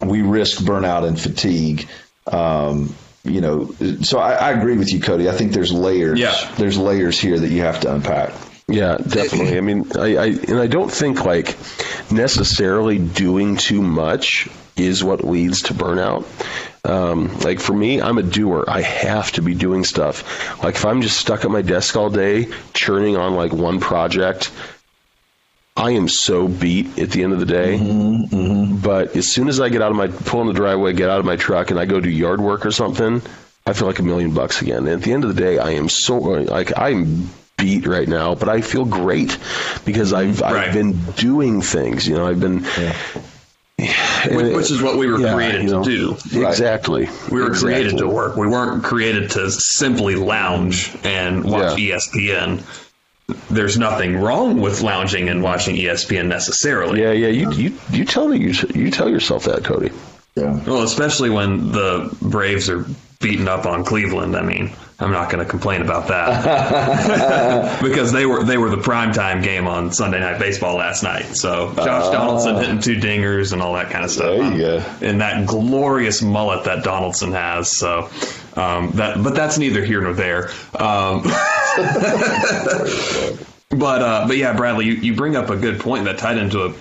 we 0.00 0.22
risk 0.22 0.62
burnout 0.62 1.06
and 1.06 1.20
fatigue. 1.20 1.88
Um, 2.26 2.94
you 3.22 3.40
know, 3.40 3.72
so 4.02 4.18
I, 4.18 4.32
I 4.34 4.50
agree 4.50 4.76
with 4.76 4.92
you, 4.92 5.00
Cody. 5.00 5.28
I 5.28 5.32
think 5.32 5.52
there's 5.52 5.72
layers. 5.72 6.18
Yeah. 6.18 6.34
There's 6.56 6.76
layers 6.76 7.18
here 7.18 7.38
that 7.38 7.48
you 7.48 7.62
have 7.62 7.80
to 7.80 7.94
unpack. 7.94 8.34
Yeah, 8.68 8.96
definitely. 8.96 9.56
I 9.56 9.60
mean, 9.60 9.90
I, 9.96 10.16
I 10.16 10.26
and 10.26 10.58
I 10.58 10.66
don't 10.66 10.90
think 10.90 11.24
like 11.24 11.56
necessarily 12.10 12.98
doing 12.98 13.56
too 13.56 13.82
much 13.82 14.48
is 14.76 15.04
what 15.04 15.22
leads 15.24 15.62
to 15.62 15.74
burnout. 15.74 16.24
Um, 16.84 17.38
like 17.38 17.60
for 17.60 17.72
me, 17.72 18.00
I'm 18.00 18.18
a 18.18 18.22
doer. 18.22 18.64
I 18.68 18.82
have 18.82 19.32
to 19.32 19.42
be 19.42 19.54
doing 19.54 19.84
stuff. 19.84 20.62
Like 20.62 20.74
if 20.74 20.84
I'm 20.84 21.02
just 21.02 21.18
stuck 21.18 21.44
at 21.44 21.50
my 21.50 21.62
desk 21.62 21.96
all 21.96 22.10
day 22.10 22.48
churning 22.72 23.16
on 23.16 23.34
like 23.34 23.52
one 23.52 23.80
project, 23.80 24.50
I 25.76 25.90
am 25.92 26.08
so 26.08 26.46
beat 26.46 26.98
at 26.98 27.10
the 27.10 27.24
end 27.24 27.32
of 27.32 27.40
the 27.40 27.46
day. 27.46 27.78
Mm-hmm, 27.78 28.34
mm-hmm. 28.34 28.76
But 28.76 29.16
as 29.16 29.32
soon 29.32 29.48
as 29.48 29.60
I 29.60 29.68
get 29.68 29.82
out 29.82 29.90
of 29.90 29.96
my 29.96 30.06
pull 30.06 30.40
in 30.42 30.46
the 30.46 30.52
driveway, 30.52 30.92
get 30.92 31.10
out 31.10 31.18
of 31.18 31.24
my 31.24 31.36
truck, 31.36 31.70
and 31.70 31.80
I 31.80 31.84
go 31.84 31.98
do 32.00 32.08
yard 32.08 32.40
work 32.40 32.64
or 32.64 32.70
something, 32.70 33.20
I 33.66 33.72
feel 33.72 33.88
like 33.88 33.98
a 33.98 34.04
million 34.04 34.32
bucks 34.34 34.62
again. 34.62 34.78
And 34.86 34.88
at 34.88 35.02
the 35.02 35.12
end 35.12 35.24
of 35.24 35.34
the 35.34 35.40
day, 35.40 35.58
I 35.58 35.70
am 35.70 35.88
so 35.88 36.16
like 36.18 36.78
I'm 36.78 37.28
beat 37.56 37.86
right 37.86 38.06
now, 38.08 38.34
but 38.34 38.48
I 38.48 38.60
feel 38.60 38.84
great 38.84 39.36
because 39.84 40.12
I've 40.12 40.40
Right. 40.40 40.68
I've 40.68 40.74
been 40.74 40.92
doing 41.16 41.60
things. 41.60 42.06
You 42.06 42.16
know, 42.16 42.26
I've 42.26 42.40
been. 42.40 42.64
Which, 43.76 44.54
which 44.56 44.70
is 44.70 44.80
what 44.80 44.96
we 44.96 45.08
were 45.08 45.18
Yeah, 45.18 45.34
created 45.34 45.64
you 45.64 45.70
know, 45.70 45.84
to 45.84 46.16
do. 46.30 46.46
Exactly. 46.46 47.08
We 47.30 47.42
were 47.42 47.50
created 47.50 47.98
to 47.98 48.06
work. 48.06 48.36
We 48.36 48.46
weren't 48.46 48.82
created 48.84 49.30
to 49.32 49.50
simply 49.50 50.14
lounge 50.14 50.94
and 51.04 51.44
watch 51.44 51.78
Yeah. 51.78 51.96
ESPN. 51.96 52.62
There's 53.50 53.78
nothing 53.78 54.16
wrong 54.16 54.60
with 54.60 54.82
lounging 54.82 55.28
and 55.28 55.42
watching 55.42 55.76
ESPN 55.76 56.26
necessarily. 56.26 57.00
Yeah, 57.00 57.12
yeah. 57.12 57.28
You 57.28 57.52
you 57.52 57.78
you 57.90 58.04
tell 58.04 58.28
me 58.28 58.38
you 58.38 58.52
you 58.74 58.90
tell 58.90 59.08
yourself 59.08 59.44
that, 59.44 59.64
Cody. 59.64 59.90
Yeah. 60.34 60.62
Well, 60.64 60.82
especially 60.82 61.30
when 61.30 61.72
the 61.72 62.14
Braves 62.20 62.68
are 62.68 62.84
beaten 63.20 63.48
up 63.48 63.64
on 63.64 63.84
Cleveland. 63.84 64.36
I 64.36 64.42
mean, 64.42 64.70
I'm 64.98 65.10
not 65.10 65.30
going 65.30 65.42
to 65.42 65.50
complain 65.50 65.80
about 65.80 66.08
that 66.08 67.80
because 67.82 68.12
they 68.12 68.26
were 68.26 68.44
they 68.44 68.58
were 68.58 68.68
the 68.68 68.76
primetime 68.76 69.42
game 69.42 69.66
on 69.66 69.92
Sunday 69.92 70.20
Night 70.20 70.38
Baseball 70.38 70.76
last 70.76 71.02
night. 71.02 71.24
So 71.36 71.72
Josh 71.74 71.86
ah. 71.86 72.12
Donaldson 72.12 72.56
hitting 72.56 72.80
two 72.80 72.96
dingers 72.96 73.52
and 73.52 73.62
all 73.62 73.74
that 73.74 73.90
kind 73.90 74.04
of 74.04 74.10
stuff. 74.10 74.38
There 74.38 74.52
you 74.52 74.58
go. 74.58 74.84
And 75.00 75.20
that 75.20 75.46
glorious 75.46 76.20
mullet 76.20 76.64
that 76.64 76.84
Donaldson 76.84 77.32
has. 77.32 77.76
So 77.76 78.10
um, 78.56 78.90
that, 78.92 79.22
but 79.22 79.34
that's 79.34 79.58
neither 79.58 79.84
here 79.84 80.00
nor 80.00 80.12
there. 80.12 80.48
Um, 80.78 81.22
but 83.70 84.02
uh, 84.02 84.24
but 84.26 84.36
yeah, 84.36 84.54
Bradley, 84.56 84.86
you, 84.86 84.92
you 84.94 85.14
bring 85.14 85.36
up 85.36 85.50
a 85.50 85.56
good 85.56 85.80
point 85.80 86.04
that 86.04 86.18
tied 86.18 86.38
into 86.38 86.64
a 86.66 86.74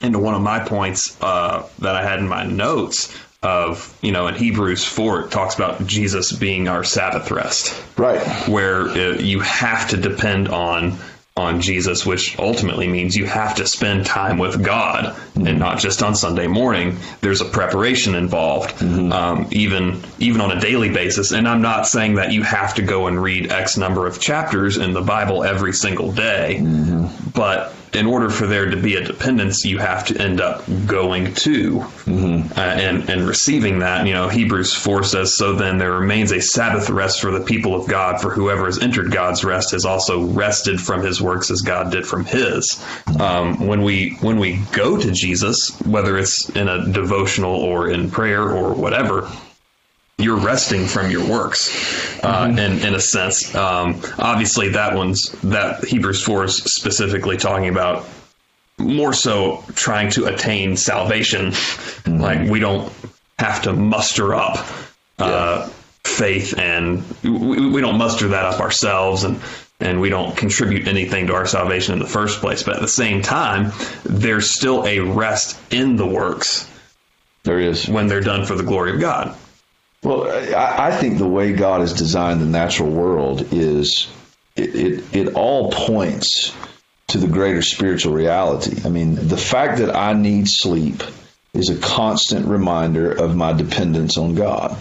into 0.00 0.18
one 0.18 0.34
of 0.34 0.42
my 0.42 0.60
points 0.60 1.16
uh, 1.22 1.66
that 1.78 1.96
I 1.96 2.02
had 2.02 2.18
in 2.18 2.28
my 2.28 2.44
notes 2.44 3.16
of 3.42 3.96
you 4.02 4.12
know 4.12 4.26
in 4.26 4.34
Hebrews 4.34 4.84
four 4.84 5.22
it 5.22 5.30
talks 5.30 5.54
about 5.54 5.86
Jesus 5.86 6.32
being 6.32 6.68
our 6.68 6.84
Sabbath 6.84 7.30
rest, 7.30 7.74
Right. 7.98 8.20
where 8.48 8.88
uh, 8.88 9.14
you 9.18 9.40
have 9.40 9.88
to 9.90 9.96
depend 9.96 10.48
on 10.48 10.98
on 11.36 11.60
Jesus, 11.60 12.06
which 12.06 12.38
ultimately 12.38 12.88
means 12.88 13.14
you 13.14 13.26
have 13.26 13.56
to 13.56 13.66
spend 13.66 14.06
time 14.06 14.38
with 14.38 14.64
God 14.64 15.14
and 15.34 15.58
not 15.58 15.78
just 15.78 16.02
on 16.02 16.14
Sunday 16.14 16.46
morning. 16.46 16.96
There's 17.20 17.42
a 17.42 17.44
preparation 17.44 18.14
involved, 18.14 18.82
um, 18.82 19.46
even 19.50 20.02
even 20.18 20.40
on 20.40 20.56
a 20.56 20.60
daily 20.60 20.88
basis. 20.88 21.32
And 21.32 21.46
I'm 21.46 21.60
not 21.60 21.86
saying 21.86 22.14
that 22.14 22.32
you 22.32 22.42
have 22.42 22.74
to 22.76 22.82
go 22.82 23.06
and 23.06 23.22
read 23.22 23.52
X 23.52 23.76
number 23.76 24.06
of 24.06 24.18
chapters 24.18 24.78
in 24.78 24.94
the 24.94 25.02
Bible 25.02 25.44
every 25.44 25.74
single 25.74 26.10
day, 26.10 26.58
but 27.34 27.74
in 27.96 28.06
order 28.06 28.28
for 28.28 28.46
there 28.46 28.70
to 28.70 28.76
be 28.76 28.96
a 28.96 29.02
dependence, 29.02 29.64
you 29.64 29.78
have 29.78 30.04
to 30.06 30.20
end 30.20 30.40
up 30.40 30.62
going 30.86 31.34
to 31.34 31.80
uh, 32.06 32.60
and 32.60 33.08
and 33.08 33.26
receiving 33.26 33.80
that. 33.80 34.06
You 34.06 34.12
know, 34.12 34.28
Hebrews 34.28 34.74
four 34.74 35.02
says, 35.02 35.36
"So 35.36 35.54
then 35.54 35.78
there 35.78 35.92
remains 35.92 36.30
a 36.32 36.40
Sabbath 36.40 36.90
rest 36.90 37.20
for 37.20 37.30
the 37.30 37.40
people 37.40 37.74
of 37.74 37.88
God. 37.88 38.20
For 38.20 38.30
whoever 38.30 38.66
has 38.66 38.78
entered 38.78 39.10
God's 39.10 39.44
rest 39.44 39.72
has 39.72 39.84
also 39.84 40.24
rested 40.24 40.80
from 40.80 41.02
his 41.02 41.20
works 41.20 41.50
as 41.50 41.62
God 41.62 41.90
did 41.90 42.06
from 42.06 42.24
His." 42.24 42.84
Um, 43.18 43.66
when 43.66 43.82
we 43.82 44.18
when 44.20 44.38
we 44.38 44.58
go 44.72 44.96
to 44.96 45.10
Jesus, 45.10 45.80
whether 45.84 46.18
it's 46.18 46.50
in 46.50 46.68
a 46.68 46.86
devotional 46.92 47.54
or 47.54 47.88
in 47.88 48.10
prayer 48.10 48.42
or 48.42 48.74
whatever, 48.74 49.28
you're 50.18 50.38
resting 50.38 50.86
from 50.86 51.10
your 51.10 51.28
works 51.28 51.70
uh, 52.24 52.48
in, 52.50 52.58
in 52.58 52.94
a 52.94 53.00
sense. 53.00 53.54
Um, 53.54 54.00
obviously 54.18 54.70
that 54.70 54.94
one's 54.94 55.30
that 55.42 55.84
hebrews 55.84 56.22
4 56.22 56.44
is 56.44 56.56
specifically 56.56 57.36
talking 57.36 57.68
about 57.68 58.08
more 58.78 59.12
so 59.12 59.62
trying 59.74 60.10
to 60.12 60.26
attain 60.26 60.76
salvation. 60.76 61.52
Like 62.06 62.48
we 62.48 62.60
don't 62.60 62.90
have 63.38 63.62
to 63.62 63.74
muster 63.74 64.34
up 64.34 64.66
uh, 65.18 65.68
faith 66.04 66.58
and 66.58 67.04
we, 67.22 67.68
we 67.70 67.80
don't 67.82 67.98
muster 67.98 68.28
that 68.28 68.46
up 68.46 68.60
ourselves 68.60 69.24
and 69.24 69.38
and 69.78 70.00
we 70.00 70.08
don't 70.08 70.34
contribute 70.34 70.88
anything 70.88 71.26
to 71.26 71.34
our 71.34 71.44
salvation 71.44 71.92
in 71.92 71.98
the 71.98 72.06
first 72.06 72.40
place. 72.40 72.62
But 72.62 72.76
at 72.76 72.80
the 72.80 72.88
same 72.88 73.20
time 73.20 73.70
there's 74.04 74.48
still 74.50 74.86
a 74.86 75.00
rest 75.00 75.60
in 75.70 75.96
the 75.96 76.06
works 76.06 76.70
There 77.42 77.60
is. 77.60 77.86
when 77.86 78.06
they're 78.06 78.22
done 78.22 78.46
for 78.46 78.54
the 78.54 78.62
glory 78.62 78.94
of 78.94 79.00
god 79.00 79.36
Well, 80.06 80.30
I, 80.54 80.86
I 80.86 80.90
think 80.92 81.18
the 81.18 81.26
way 81.26 81.52
God 81.52 81.80
has 81.80 81.92
designed 81.92 82.40
the 82.40 82.46
natural 82.46 82.88
world 82.90 83.52
is 83.52 84.06
it, 84.54 84.76
it, 84.76 85.16
it 85.16 85.34
all 85.34 85.72
points 85.72 86.54
to 87.08 87.18
the 87.18 87.26
greater 87.26 87.60
spiritual 87.60 88.14
reality. 88.14 88.80
I 88.84 88.88
mean, 88.88 89.16
the 89.16 89.36
fact 89.36 89.78
that 89.78 89.96
I 89.96 90.12
need 90.12 90.46
sleep 90.46 91.02
is 91.54 91.70
a 91.70 91.76
constant 91.78 92.46
reminder 92.46 93.10
of 93.10 93.34
my 93.34 93.52
dependence 93.52 94.16
on 94.16 94.36
God. 94.36 94.76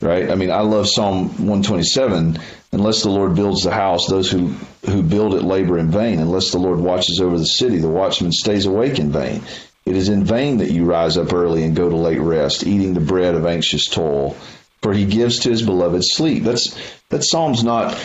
right? 0.00 0.30
I 0.30 0.34
mean, 0.34 0.50
I 0.50 0.60
love 0.60 0.88
Psalm 0.88 1.28
127. 1.28 2.38
Unless 2.72 3.02
the 3.02 3.10
Lord 3.10 3.34
builds 3.34 3.64
the 3.64 3.70
house, 3.70 4.06
those 4.06 4.30
who, 4.30 4.54
who 4.86 5.02
build 5.02 5.34
it 5.34 5.42
labor 5.42 5.76
in 5.76 5.90
vain. 5.90 6.20
Unless 6.20 6.52
the 6.52 6.58
Lord 6.58 6.80
watches 6.80 7.20
over 7.20 7.36
the 7.38 7.44
city, 7.44 7.80
the 7.80 7.88
watchman 7.90 8.32
stays 8.32 8.64
awake 8.64 8.98
in 8.98 9.12
vain. 9.12 9.42
It 9.86 9.96
is 9.96 10.08
in 10.08 10.24
vain 10.24 10.58
that 10.58 10.70
you 10.70 10.84
rise 10.84 11.18
up 11.18 11.32
early 11.32 11.62
and 11.64 11.76
go 11.76 11.88
to 11.88 11.96
late 11.96 12.20
rest, 12.20 12.66
eating 12.66 12.94
the 12.94 13.00
bread 13.00 13.34
of 13.34 13.44
anxious 13.44 13.86
toil, 13.86 14.36
for 14.82 14.92
he 14.92 15.04
gives 15.04 15.40
to 15.40 15.50
his 15.50 15.62
beloved 15.62 16.04
sleep. 16.04 16.42
That's 16.42 16.76
that 17.10 17.22
Psalm's 17.22 17.62
not, 17.62 17.98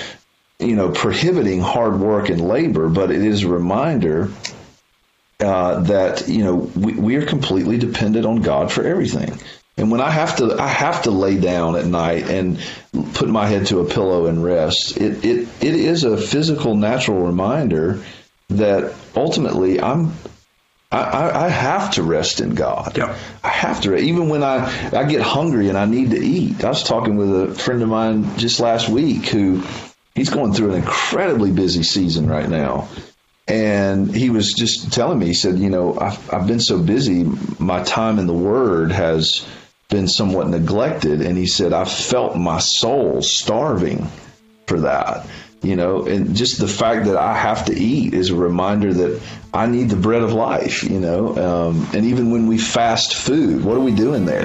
you 0.60 0.76
know, 0.76 0.92
prohibiting 0.92 1.62
hard 1.62 2.00
work 2.00 2.30
and 2.30 2.48
labor, 2.48 2.90
but 2.90 3.12
it 3.12 3.22
is 3.22 3.44
a 3.44 3.48
reminder 3.48 4.30
uh, 5.40 5.80
that 5.82 6.28
you 6.28 6.44
know 6.44 6.56
we, 6.56 6.94
we 6.94 7.16
are 7.16 7.26
completely 7.26 7.78
dependent 7.78 8.26
on 8.26 8.42
God 8.42 8.72
for 8.72 8.84
everything. 8.84 9.40
And 9.78 9.90
when 9.90 10.02
I 10.02 10.12
have 10.12 10.36
to, 10.38 10.60
I 10.60 10.68
have 10.68 11.04
to 11.04 11.12
lay 11.12 11.40
down 11.40 11.78
at 11.78 11.86
night 11.86 12.30
and 12.30 12.60
put 13.14 13.30
my 13.30 13.48
head 13.48 13.68
to 13.68 13.80
a 13.80 13.86
pillow 13.86 14.26
and 14.26 14.44
rest. 14.44 14.98
It 14.98 15.24
it 15.24 15.48
it 15.62 15.76
is 15.76 16.04
a 16.04 16.18
physical, 16.18 16.76
natural 16.76 17.26
reminder 17.26 18.04
that 18.50 18.94
ultimately 19.16 19.80
I'm. 19.80 20.12
I, 20.92 21.46
I, 21.46 21.50
have 21.50 21.92
to 21.94 22.04
rest 22.04 22.42
in 22.42 22.56
God. 22.56 22.98
Yeah. 22.98 23.16
I 23.44 23.50
have 23.50 23.82
to. 23.82 23.96
Even 23.96 24.28
when 24.28 24.42
I, 24.42 24.66
I 24.92 25.04
get 25.04 25.22
hungry 25.22 25.70
and 25.70 25.78
I 25.78 25.86
need 25.86 26.10
to 26.12 26.18
eat. 26.18 26.64
I 26.64 26.70
was 26.70 26.84
talking 26.84 27.16
with 27.16 27.52
a 27.52 27.54
friend 27.54 27.84
of 27.84 27.90
mine 27.90 28.38
just 28.40 28.60
last 28.60 28.90
week 28.90 29.28
who 29.28 29.62
he's 30.16 30.32
going 30.32 30.54
through 30.54 30.72
an 30.72 30.78
incredibly 30.78 31.52
busy 31.52 31.84
season 31.84 32.28
right 32.28 32.50
now 32.50 32.88
and 33.50 34.14
he 34.14 34.30
was 34.30 34.54
just 34.54 34.94
telling 34.94 35.18
me 35.18 35.26
he 35.28 35.34
said 35.34 35.58
you 35.58 35.70
know 35.70 35.98
I've, 36.00 36.34
I've 36.34 36.48
been 36.48 36.60
so 36.60 36.82
busy 36.82 37.24
my 37.58 37.84
time 37.84 38.20
in 38.20 38.28
the 38.28 38.34
word 38.34 38.92
has 38.92 39.46
been 39.90 40.08
somewhat 40.08 40.48
neglected 40.48 41.22
and 41.22 41.38
he 41.38 41.48
said 41.48 41.74
i 41.74 41.84
felt 41.84 42.38
my 42.38 42.60
soul 42.60 43.22
starving 43.22 44.08
for 44.68 44.82
that 44.82 45.26
you 45.62 45.76
know 45.76 46.06
and 46.06 46.36
just 46.36 46.60
the 46.60 46.68
fact 46.68 47.06
that 47.06 47.18
i 47.18 47.36
have 47.36 47.66
to 47.66 47.76
eat 47.76 48.14
is 48.14 48.30
a 48.30 48.36
reminder 48.36 48.94
that 48.94 49.22
i 49.54 49.66
need 49.66 49.90
the 49.90 49.96
bread 49.96 50.22
of 50.22 50.32
life 50.32 50.84
you 50.84 51.00
know 51.00 51.36
um, 51.38 51.88
and 51.94 52.06
even 52.06 52.32
when 52.32 52.48
we 52.48 52.58
fast 52.58 53.14
food 53.16 53.64
what 53.64 53.76
are 53.76 53.82
we 53.82 53.94
doing 53.94 54.26
there? 54.26 54.44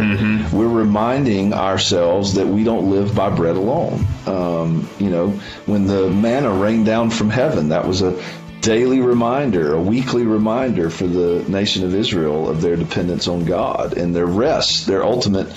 We're 0.53 0.69
reminding 0.69 1.55
ourselves 1.55 2.35
that 2.35 2.47
we 2.47 2.65
don't 2.65 2.91
live 2.91 3.15
by 3.15 3.31
bread 3.31 3.57
alone. 3.57 4.05
Um, 4.27 4.89
you 4.99 5.11
know 5.11 5.31
when 5.67 5.87
the 5.87 6.11
manna 6.11 6.53
rained 6.53 6.87
down 6.87 7.11
from 7.11 7.31
heaven 7.31 7.69
that 7.69 7.87
was 7.87 8.03
a 8.03 8.21
daily 8.61 9.01
reminder, 9.01 9.75
a 9.75 9.81
weekly 9.81 10.25
reminder 10.25 10.89
for 10.89 11.07
the 11.07 11.45
nation 11.49 11.85
of 11.85 11.95
Israel 11.95 12.49
of 12.49 12.63
their 12.63 12.77
dependence 12.77 13.29
on 13.29 13.45
God 13.45 13.99
and 13.99 14.17
their 14.17 14.27
rest, 14.27 14.87
their 14.87 15.05
ultimate 15.05 15.49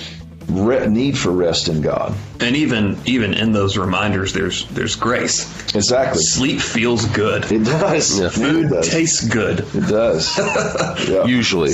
re- 0.50 0.88
need 0.88 1.18
for 1.18 1.32
rest 1.32 1.68
in 1.68 1.82
God. 1.82 2.14
And 2.40 2.56
even 2.56 2.98
even 3.06 3.34
in 3.34 3.52
those 3.52 3.78
reminders, 3.78 4.34
there's 4.34 4.68
there's 4.70 4.96
grace. 4.96 5.46
Exactly. 5.76 6.22
Sleep 6.22 6.60
feels 6.62 7.06
good. 7.08 7.52
It 7.52 7.64
does. 7.64 8.20
Yeah. 8.20 8.30
Food 8.30 8.66
It 8.66 8.70
does. 8.70 8.90
tastes 8.90 9.28
good. 9.28 9.60
It 9.74 9.88
does. 9.88 10.38
Yeah. 11.10 11.26
Usually. 11.26 11.72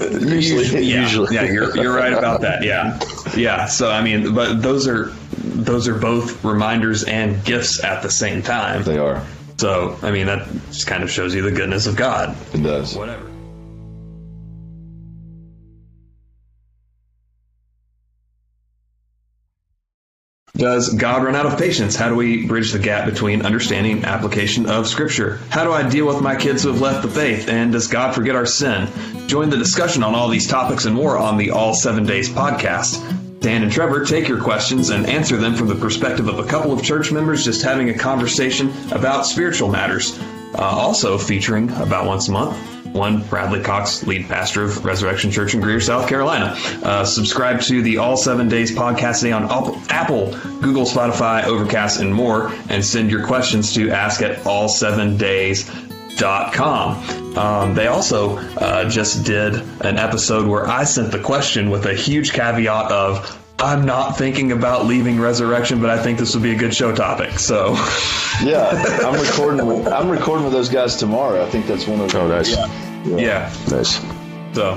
Usually. 0.00 0.64
Yeah, 0.86 1.02
Usually. 1.02 1.34
yeah, 1.34 1.42
you're 1.44 1.76
you're 1.76 1.94
right 1.94 2.12
about 2.12 2.40
that. 2.40 2.64
Yeah, 2.64 2.98
yeah. 3.36 3.66
So 3.66 3.90
I 3.90 4.02
mean, 4.02 4.34
but 4.34 4.60
those 4.62 4.88
are 4.88 5.06
those 5.38 5.86
are 5.88 5.94
both 5.94 6.42
reminders 6.44 7.04
and 7.04 7.44
gifts 7.44 7.82
at 7.84 8.02
the 8.02 8.10
same 8.10 8.42
time. 8.42 8.82
They 8.82 8.98
are. 8.98 9.24
So 9.58 9.96
I 10.02 10.10
mean, 10.10 10.26
that 10.26 10.48
just 10.68 10.86
kind 10.88 11.02
of 11.04 11.10
shows 11.10 11.34
you 11.34 11.42
the 11.42 11.52
goodness 11.52 11.86
of 11.86 11.94
God. 11.96 12.36
It 12.52 12.62
does. 12.62 12.96
Whatever. 12.96 13.30
Does 20.54 20.92
God 20.92 21.24
run 21.24 21.34
out 21.34 21.46
of 21.46 21.58
patience? 21.58 21.96
How 21.96 22.10
do 22.10 22.14
we 22.14 22.46
bridge 22.46 22.72
the 22.72 22.78
gap 22.78 23.06
between 23.06 23.40
understanding 23.40 23.96
and 23.96 24.04
application 24.04 24.66
of 24.66 24.86
Scripture? 24.86 25.40
How 25.48 25.64
do 25.64 25.72
I 25.72 25.88
deal 25.88 26.06
with 26.06 26.20
my 26.20 26.36
kids 26.36 26.62
who 26.62 26.68
have 26.68 26.80
left 26.82 27.00
the 27.00 27.08
faith? 27.08 27.48
And 27.48 27.72
does 27.72 27.88
God 27.88 28.14
forget 28.14 28.36
our 28.36 28.44
sin? 28.44 28.86
Join 29.28 29.48
the 29.48 29.56
discussion 29.56 30.02
on 30.02 30.14
all 30.14 30.28
these 30.28 30.46
topics 30.46 30.84
and 30.84 30.94
more 30.94 31.16
on 31.16 31.38
the 31.38 31.52
All 31.52 31.72
Seven 31.72 32.04
Days 32.04 32.28
podcast. 32.28 33.00
Dan 33.40 33.62
and 33.62 33.72
Trevor 33.72 34.04
take 34.04 34.28
your 34.28 34.42
questions 34.42 34.90
and 34.90 35.06
answer 35.06 35.38
them 35.38 35.54
from 35.54 35.68
the 35.68 35.74
perspective 35.74 36.28
of 36.28 36.38
a 36.38 36.44
couple 36.44 36.70
of 36.70 36.82
church 36.84 37.10
members 37.10 37.46
just 37.46 37.62
having 37.62 37.88
a 37.88 37.94
conversation 37.94 38.70
about 38.92 39.24
spiritual 39.24 39.70
matters. 39.70 40.18
Uh, 40.54 40.58
also 40.58 41.16
featuring 41.16 41.70
about 41.70 42.04
once 42.04 42.28
a 42.28 42.32
month 42.32 42.71
one 42.92 43.22
Bradley 43.24 43.60
Cox, 43.60 44.06
lead 44.06 44.28
pastor 44.28 44.62
of 44.64 44.84
Resurrection 44.84 45.30
Church 45.30 45.54
in 45.54 45.60
Greer, 45.60 45.80
South 45.80 46.08
Carolina. 46.08 46.56
Uh, 46.82 47.04
subscribe 47.04 47.60
to 47.62 47.80
the 47.82 47.98
All 47.98 48.16
Seven 48.16 48.48
Days 48.48 48.74
podcast 48.74 49.20
today 49.20 49.32
on 49.32 49.44
Apple, 49.88 50.32
Google, 50.60 50.84
Spotify, 50.84 51.44
Overcast, 51.44 52.00
and 52.00 52.12
more, 52.14 52.52
and 52.68 52.84
send 52.84 53.10
your 53.10 53.26
questions 53.26 53.72
to 53.74 53.90
ask 53.90 54.22
at 54.22 54.38
all7days.com. 54.44 57.38
Um, 57.38 57.74
they 57.74 57.86
also 57.86 58.36
uh, 58.36 58.86
just 58.88 59.24
did 59.24 59.54
an 59.80 59.96
episode 59.96 60.46
where 60.46 60.68
I 60.68 60.84
sent 60.84 61.10
the 61.12 61.18
question 61.18 61.70
with 61.70 61.86
a 61.86 61.94
huge 61.94 62.32
caveat 62.32 62.92
of 62.92 63.41
I'm 63.58 63.84
not 63.86 64.18
thinking 64.18 64.50
about 64.52 64.86
leaving 64.86 65.20
Resurrection, 65.20 65.80
but 65.80 65.88
I 65.90 66.02
think 66.02 66.18
this 66.18 66.34
would 66.34 66.42
be 66.42 66.52
a 66.52 66.56
good 66.58 66.74
show 66.74 66.92
topic. 66.94 67.38
So, 67.38 67.74
Yeah. 68.42 68.70
I'm 69.04 69.20
recording. 69.20 69.64
With, 69.66 69.86
I'm 69.86 70.08
recording 70.10 70.44
with 70.44 70.52
those 70.52 70.68
guys 70.68 70.96
tomorrow. 70.96 71.44
I 71.44 71.48
think 71.50 71.66
that's 71.66 71.86
one 71.86 72.00
of. 72.00 72.12
Oh, 72.14 72.26
nice. 72.26 72.56
yeah. 73.06 73.52
Nice. 73.70 74.00
So, 74.52 74.72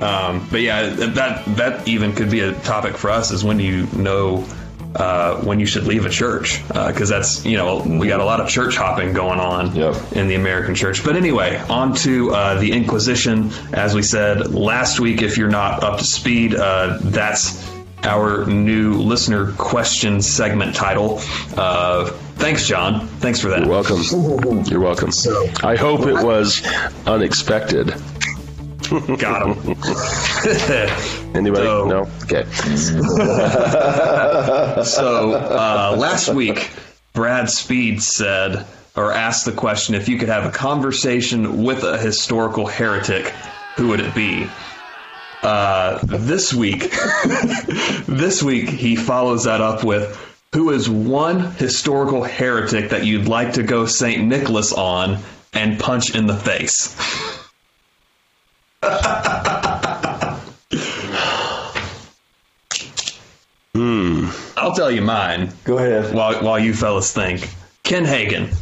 um, 0.00 0.46
but 0.50 0.60
yeah, 0.60 0.90
that 0.90 1.44
that 1.56 1.88
even 1.88 2.14
could 2.14 2.30
be 2.30 2.40
a 2.40 2.52
topic 2.60 2.96
for 2.96 3.10
us 3.10 3.30
is 3.32 3.42
when 3.42 3.58
do 3.58 3.64
you 3.64 3.86
know 3.96 4.46
uh, 4.94 5.36
when 5.42 5.58
you 5.60 5.66
should 5.66 5.84
leave 5.84 6.06
a 6.06 6.10
church 6.10 6.62
because 6.68 7.08
that's 7.08 7.44
you 7.44 7.56
know 7.56 7.82
we 7.82 8.06
got 8.08 8.20
a 8.20 8.24
lot 8.24 8.40
of 8.40 8.48
church 8.48 8.76
hopping 8.76 9.12
going 9.12 9.40
on 9.40 9.74
Yep. 9.74 10.12
in 10.12 10.28
the 10.28 10.36
American 10.36 10.74
church. 10.74 11.04
But 11.04 11.16
anyway, 11.16 11.56
on 11.68 11.94
to 11.96 12.30
uh, 12.32 12.60
the 12.60 12.70
Inquisition. 12.72 13.50
As 13.72 13.94
we 13.94 14.02
said 14.02 14.52
last 14.54 15.00
week, 15.00 15.20
if 15.22 15.36
you're 15.36 15.50
not 15.50 15.82
up 15.82 15.98
to 15.98 16.04
speed, 16.04 16.54
uh, 16.54 16.98
that's 17.02 17.69
our 18.04 18.46
new 18.46 18.94
listener 18.94 19.52
question 19.52 20.20
segment 20.22 20.74
title. 20.74 21.18
Uh, 21.56 22.06
thanks, 22.36 22.66
John. 22.66 23.06
Thanks 23.18 23.40
for 23.40 23.48
that. 23.48 23.60
You're 23.60 23.68
welcome. 23.68 24.64
You're 24.64 24.80
welcome. 24.80 25.10
I 25.62 25.76
hope 25.76 26.06
it 26.06 26.24
was 26.24 26.62
unexpected. 27.06 27.94
Got 29.18 29.56
him. 29.56 29.76
Anybody? 31.36 31.64
So- 31.64 31.86
no? 31.86 32.08
Okay. 32.24 32.44
So 34.84 35.32
uh, 35.32 35.94
last 35.98 36.28
week, 36.32 36.70
Brad 37.12 37.50
Speed 37.50 38.02
said 38.02 38.64
or 38.96 39.12
asked 39.12 39.44
the 39.44 39.52
question 39.52 39.94
if 39.94 40.08
you 40.08 40.18
could 40.18 40.28
have 40.28 40.46
a 40.46 40.50
conversation 40.50 41.62
with 41.62 41.84
a 41.84 41.98
historical 41.98 42.66
heretic, 42.66 43.28
who 43.76 43.88
would 43.88 44.00
it 44.00 44.14
be? 44.14 44.48
Uh, 45.42 45.98
this 46.04 46.52
week, 46.52 46.90
this 48.06 48.42
week 48.42 48.68
he 48.68 48.94
follows 48.94 49.44
that 49.44 49.60
up 49.62 49.84
with 49.84 50.16
who 50.52 50.70
is 50.70 50.88
one 50.90 51.52
historical 51.52 52.22
heretic 52.22 52.90
that 52.90 53.06
you'd 53.06 53.26
like 53.26 53.54
to 53.54 53.62
go 53.62 53.86
Saint 53.86 54.24
Nicholas 54.24 54.72
on 54.72 55.18
and 55.54 55.78
punch 55.78 56.14
in 56.14 56.26
the 56.26 56.36
face? 56.36 56.94
Hmm. 63.74 64.28
I'll 64.56 64.74
tell 64.74 64.90
you 64.90 65.00
mine. 65.00 65.52
Go 65.64 65.78
ahead. 65.78 66.12
while 66.14 66.42
while 66.42 66.58
you 66.58 66.74
fellas 66.74 67.12
think. 67.12 67.48
Ken 67.84 68.04
Hagin, 68.04 68.52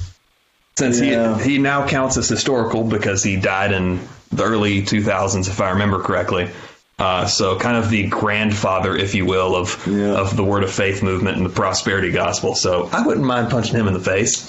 since 0.76 1.00
Yeah. 1.00 1.38
he 1.38 1.52
he 1.52 1.58
now 1.58 1.86
counts 1.86 2.16
as 2.16 2.28
historical 2.28 2.84
because 2.84 3.22
he 3.22 3.36
died 3.36 3.72
in 3.72 4.00
the 4.30 4.44
early 4.44 4.82
2000s, 4.82 5.48
if 5.48 5.60
I 5.60 5.70
remember 5.70 6.00
correctly. 6.02 6.50
Uh, 6.98 7.26
so 7.26 7.56
kind 7.58 7.76
of 7.76 7.90
the 7.90 8.08
grandfather, 8.08 8.96
if 8.96 9.14
you 9.14 9.24
will, 9.24 9.54
of 9.54 9.86
Yeah. 9.86 10.14
of 10.16 10.36
the 10.36 10.42
Word 10.42 10.64
of 10.64 10.72
Faith 10.72 11.02
movement 11.02 11.36
and 11.36 11.46
the 11.46 11.50
prosperity 11.50 12.10
gospel. 12.10 12.54
So 12.56 12.88
I 12.92 13.06
wouldn't 13.06 13.24
mind 13.26 13.50
punching 13.50 13.74
him 13.76 13.86
in 13.86 13.94
the 13.94 14.00
face. 14.00 14.48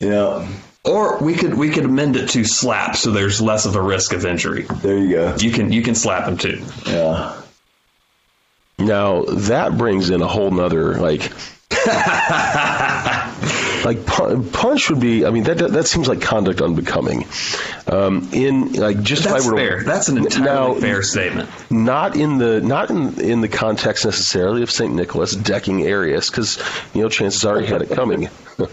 Yeah. 0.00 0.46
Or 0.84 1.18
we 1.18 1.34
could 1.34 1.52
we 1.52 1.68
could 1.68 1.84
amend 1.84 2.16
it 2.16 2.30
to 2.30 2.44
slap, 2.44 2.96
so 2.96 3.10
there's 3.10 3.42
less 3.42 3.66
of 3.66 3.76
a 3.76 3.82
risk 3.82 4.14
of 4.14 4.24
injury. 4.24 4.62
There 4.62 4.96
you 4.96 5.10
go. 5.12 5.36
You 5.38 5.50
can 5.50 5.70
you 5.70 5.82
can 5.82 5.94
slap 5.94 6.26
him 6.26 6.38
too. 6.38 6.62
Yeah. 6.86 7.34
Now 8.78 9.24
that 9.24 9.76
brings 9.76 10.08
in 10.08 10.22
a 10.22 10.26
whole 10.26 10.50
nother 10.50 10.94
like. 10.94 11.30
like 13.90 14.06
punch 14.52 14.90
would 14.90 15.00
be. 15.00 15.24
I 15.26 15.30
mean, 15.30 15.44
that 15.44 15.58
that, 15.58 15.72
that 15.72 15.86
seems 15.86 16.08
like 16.08 16.20
conduct 16.20 16.60
unbecoming. 16.60 17.26
Um, 17.86 18.28
in 18.32 18.72
like 18.74 19.02
just 19.02 19.24
That's 19.24 19.36
if 19.36 19.42
I 19.42 19.46
were 19.50 19.56
to- 19.56 19.68
fair. 19.68 19.82
That's 19.84 20.08
an 20.08 20.18
entirely 20.18 20.44
Now, 20.44 20.74
fair 20.80 21.02
statement. 21.02 21.48
not 21.70 22.16
in 22.16 22.38
the 22.38 22.60
not 22.60 22.90
in 22.90 23.20
in 23.20 23.40
the 23.40 23.48
context 23.48 24.04
necessarily 24.04 24.62
of 24.62 24.70
Saint 24.70 24.94
Nicholas 24.94 25.34
decking 25.34 25.82
Arius, 25.82 26.30
because 26.30 26.58
you 26.94 27.02
know 27.02 27.08
chances 27.08 27.44
are 27.44 27.60
he 27.60 27.66
had 27.66 27.82
it 27.82 27.90
coming. 27.90 28.28
ho 28.60 28.66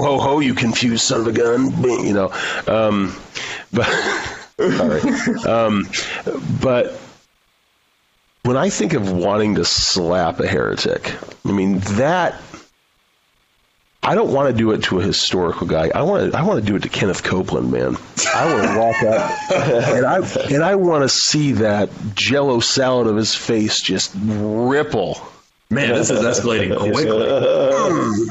ho 0.00 0.18
ho! 0.18 0.40
You 0.40 0.54
confused 0.54 1.04
son 1.04 1.20
of 1.20 1.26
a 1.26 1.32
gun! 1.32 1.70
You 1.82 2.14
know, 2.14 2.32
um, 2.66 3.14
but 3.72 3.88
all 4.58 4.88
right, 4.88 5.46
um, 5.46 5.86
but 6.60 6.98
when 8.44 8.56
I 8.56 8.70
think 8.70 8.92
of 8.94 9.12
wanting 9.12 9.54
to 9.56 9.64
slap 9.64 10.40
a 10.40 10.46
heretic, 10.46 11.14
I 11.46 11.52
mean 11.52 11.78
that. 11.96 12.40
I 14.04 14.16
don't 14.16 14.32
want 14.32 14.50
to 14.50 14.56
do 14.56 14.72
it 14.72 14.82
to 14.84 14.98
a 14.98 15.02
historical 15.02 15.64
guy. 15.64 15.92
I 15.94 16.02
want 16.02 16.32
to. 16.32 16.38
I 16.38 16.42
want 16.42 16.58
to 16.58 16.66
do 16.66 16.74
it 16.74 16.82
to 16.82 16.88
Kenneth 16.88 17.22
Copeland, 17.22 17.70
man. 17.70 17.96
I 18.34 18.52
want 18.52 18.66
to 18.66 18.78
walk 18.78 19.02
up 19.04 19.30
and 19.94 20.04
I 20.04 20.18
and 20.52 20.64
I 20.64 20.74
want 20.74 21.04
to 21.04 21.08
see 21.08 21.52
that 21.52 21.88
Jello 22.16 22.58
salad 22.58 23.06
of 23.06 23.16
his 23.16 23.32
face 23.32 23.80
just 23.80 24.12
ripple. 24.24 25.20
Man, 25.70 25.90
this 25.90 26.10
is 26.10 26.20
escalating 26.20 26.76
quickly. 26.76 28.28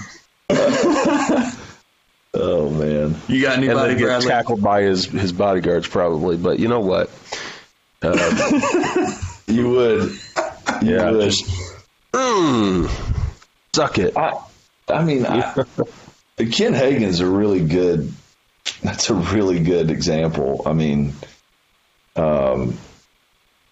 Oh 2.34 2.70
man. 2.70 3.16
You 3.28 3.42
got 3.42 3.56
and 3.56 3.66
anybody, 3.66 3.96
then 3.96 4.22
get 4.22 4.22
tackled 4.22 4.62
by 4.64 4.84
his 4.84 5.06
his 5.06 5.34
bodyguards 5.34 5.88
probably. 5.88 6.38
But 6.38 6.60
you 6.60 6.68
know 6.70 6.80
what? 6.80 7.10
Um, 8.02 8.14
You 9.52 9.70
would. 9.70 10.12
You 10.82 10.96
Yeah, 10.96 11.12
would. 11.12 11.34
mm, 12.14 12.90
suck 13.76 13.98
it. 14.00 14.16
I, 14.18 14.40
I 14.88 15.04
mean, 15.04 15.26
I, 15.26 15.64
Ken 16.52 16.74
Hagin's 16.74 17.20
a 17.20 17.28
really 17.28 17.64
good. 17.66 18.12
That's 18.84 19.10
a 19.10 19.14
really 19.16 19.60
good 19.60 19.92
example. 19.92 20.64
I 20.66 20.74
mean, 20.74 21.14
um, 22.16 22.78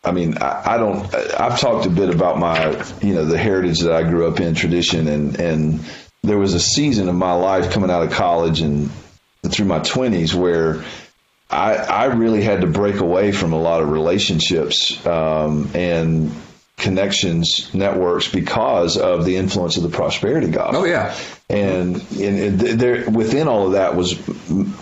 I 0.04 0.12
mean, 0.12 0.38
I, 0.38 0.74
I 0.74 0.78
don't. 0.78 1.14
I've 1.16 1.60
talked 1.60 1.86
a 1.86 1.90
bit 1.90 2.10
about 2.14 2.40
my, 2.40 2.70
you 3.02 3.14
know, 3.14 3.26
the 3.26 3.38
heritage 3.38 3.80
that 3.82 3.92
I 3.92 4.04
grew 4.04 4.28
up 4.28 4.40
in, 4.40 4.56
tradition, 4.56 5.08
and 5.08 5.40
and 5.40 5.80
there 6.24 6.38
was 6.38 6.54
a 6.54 6.60
season 6.60 7.10
of 7.10 7.16
my 7.16 7.34
life 7.34 7.72
coming 7.72 7.90
out 7.90 8.04
of 8.04 8.12
college 8.12 8.62
and 8.62 8.90
through 9.48 9.66
my 9.66 9.80
twenties 9.80 10.36
where 10.36 10.84
I 11.50 11.76
I 11.76 12.06
really 12.06 12.42
had 12.42 12.62
to 12.62 12.68
break 12.68 13.00
away 13.00 13.32
from 13.32 13.54
a 13.54 13.60
lot 13.60 13.82
of 13.82 13.90
relationships 13.90 15.06
um, 15.06 15.70
and 15.74 16.32
connections, 16.80 17.70
networks 17.74 18.32
because 18.32 18.98
of 18.98 19.26
the 19.26 19.36
influence 19.36 19.78
of 19.78 19.84
the 19.84 19.90
prosperity 19.90 20.50
gospel 20.50 20.82
Oh 20.82 20.86
yeah. 20.86 21.14
and, 21.50 21.98
and 22.14 22.60
there 22.60 23.10
within 23.10 23.48
all 23.48 23.68
of 23.68 23.74
that 23.74 23.96
was 23.96 24.18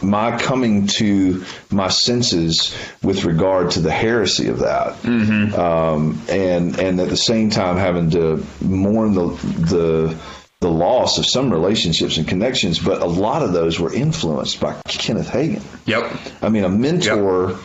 my 0.01 0.37
coming 0.37 0.87
to 0.87 1.43
my 1.71 1.87
senses 1.87 2.75
with 3.01 3.25
regard 3.25 3.71
to 3.71 3.79
the 3.79 3.91
heresy 3.91 4.47
of 4.47 4.59
that, 4.59 4.93
mm-hmm. 5.01 5.59
um, 5.59 6.21
and 6.29 6.79
and 6.79 6.99
at 6.99 7.09
the 7.09 7.17
same 7.17 7.49
time 7.49 7.77
having 7.77 8.11
to 8.11 8.45
mourn 8.61 9.15
the 9.15 9.27
the 9.27 10.17
the 10.59 10.71
loss 10.71 11.19
of 11.19 11.25
some 11.25 11.51
relationships 11.51 12.17
and 12.17 12.27
connections, 12.27 12.79
but 12.79 13.01
a 13.01 13.05
lot 13.05 13.43
of 13.43 13.53
those 13.53 13.79
were 13.79 13.93
influenced 13.93 14.59
by 14.59 14.73
Kenneth 14.87 15.29
Hagin. 15.29 15.61
Yep. 15.85 16.11
I 16.41 16.49
mean, 16.49 16.63
a 16.63 16.69
mentor, 16.69 17.59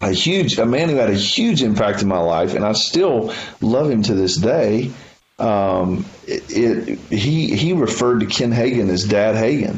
a 0.00 0.10
huge, 0.10 0.58
a 0.58 0.64
man 0.64 0.88
who 0.88 0.96
had 0.96 1.10
a 1.10 1.14
huge 1.14 1.62
impact 1.62 2.00
in 2.00 2.08
my 2.08 2.18
life, 2.18 2.54
and 2.54 2.64
I 2.64 2.72
still 2.72 3.34
love 3.60 3.90
him 3.90 4.02
to 4.04 4.14
this 4.14 4.36
day. 4.36 4.90
Um, 5.38 6.06
it, 6.26 6.44
it 6.48 6.98
he 7.10 7.54
he 7.56 7.72
referred 7.72 8.20
to 8.20 8.26
Ken 8.26 8.52
Hagin 8.52 8.88
as 8.88 9.04
Dad 9.04 9.34
Hagin. 9.34 9.76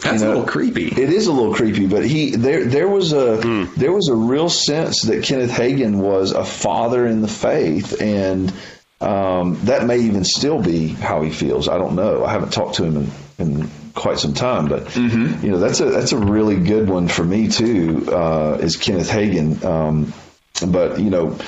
That's 0.00 0.22
know, 0.22 0.28
a 0.28 0.30
little 0.30 0.46
creepy. 0.46 0.88
It 0.88 1.12
is 1.12 1.28
a 1.28 1.32
little 1.32 1.54
creepy, 1.54 1.86
but 1.86 2.04
he 2.04 2.36
there 2.36 2.64
there 2.64 2.88
was 2.88 3.12
a 3.12 3.36
there 3.76 3.92
was 3.92 4.08
a 4.08 4.14
real 4.14 4.48
sense 4.48 5.02
that 5.02 5.24
Kenneth 5.24 5.50
Hagin 5.50 5.98
was 5.98 6.32
a 6.32 6.44
father 6.44 7.06
in 7.06 7.22
the 7.22 7.28
faith, 7.28 8.00
and 8.02 8.52
um, 9.00 9.58
that 9.64 9.86
may 9.86 9.98
even 9.98 10.24
still 10.24 10.60
be 10.60 10.88
how 10.88 11.22
he 11.22 11.30
feels. 11.30 11.68
I 11.68 11.78
don't 11.78 11.94
know. 11.94 12.24
I 12.24 12.32
haven't 12.32 12.52
talked 12.52 12.76
to 12.76 12.84
him 12.84 12.96
in, 12.96 13.10
in 13.38 13.70
quite 13.94 14.18
some 14.18 14.34
time, 14.34 14.68
but 14.68 14.94
you 14.96 15.50
know 15.50 15.58
that's 15.58 15.80
a 15.80 15.86
that's 15.86 16.12
a 16.12 16.18
really 16.18 16.56
good 16.56 16.88
one 16.88 17.08
for 17.08 17.24
me 17.24 17.48
too. 17.48 18.06
Uh, 18.10 18.58
is 18.60 18.76
Kenneth 18.76 19.10
Hagin, 19.10 19.62
um, 19.64 20.12
but 20.70 21.00
you 21.00 21.10
know. 21.10 21.38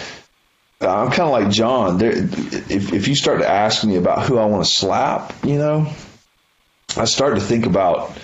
I'm 0.83 1.11
kind 1.11 1.29
of 1.29 1.31
like 1.33 1.51
John. 1.51 1.99
There, 1.99 2.11
if 2.11 2.95
if 2.95 3.07
you 3.07 3.15
start 3.15 3.41
to 3.41 3.47
ask 3.47 3.85
me 3.85 3.97
about 3.97 4.23
who 4.23 4.39
I 4.39 4.47
want 4.47 4.65
to 4.65 4.71
slap, 4.71 5.35
you 5.45 5.59
know, 5.59 5.93
I 6.97 7.05
start 7.05 7.35
to 7.35 7.41
think 7.43 7.67
about 7.67 8.17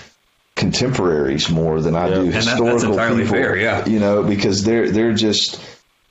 contemporaries 0.54 1.50
more 1.50 1.82
than 1.82 1.94
I 1.94 2.08
do 2.08 2.22
And 2.22 2.32
historical 2.34 2.96
people. 2.96 3.26
fair, 3.26 3.56
yeah. 3.56 3.86
You 3.86 4.00
know, 4.00 4.22
because 4.22 4.64
they're 4.64 4.90
they're 4.90 5.12
just 5.12 5.60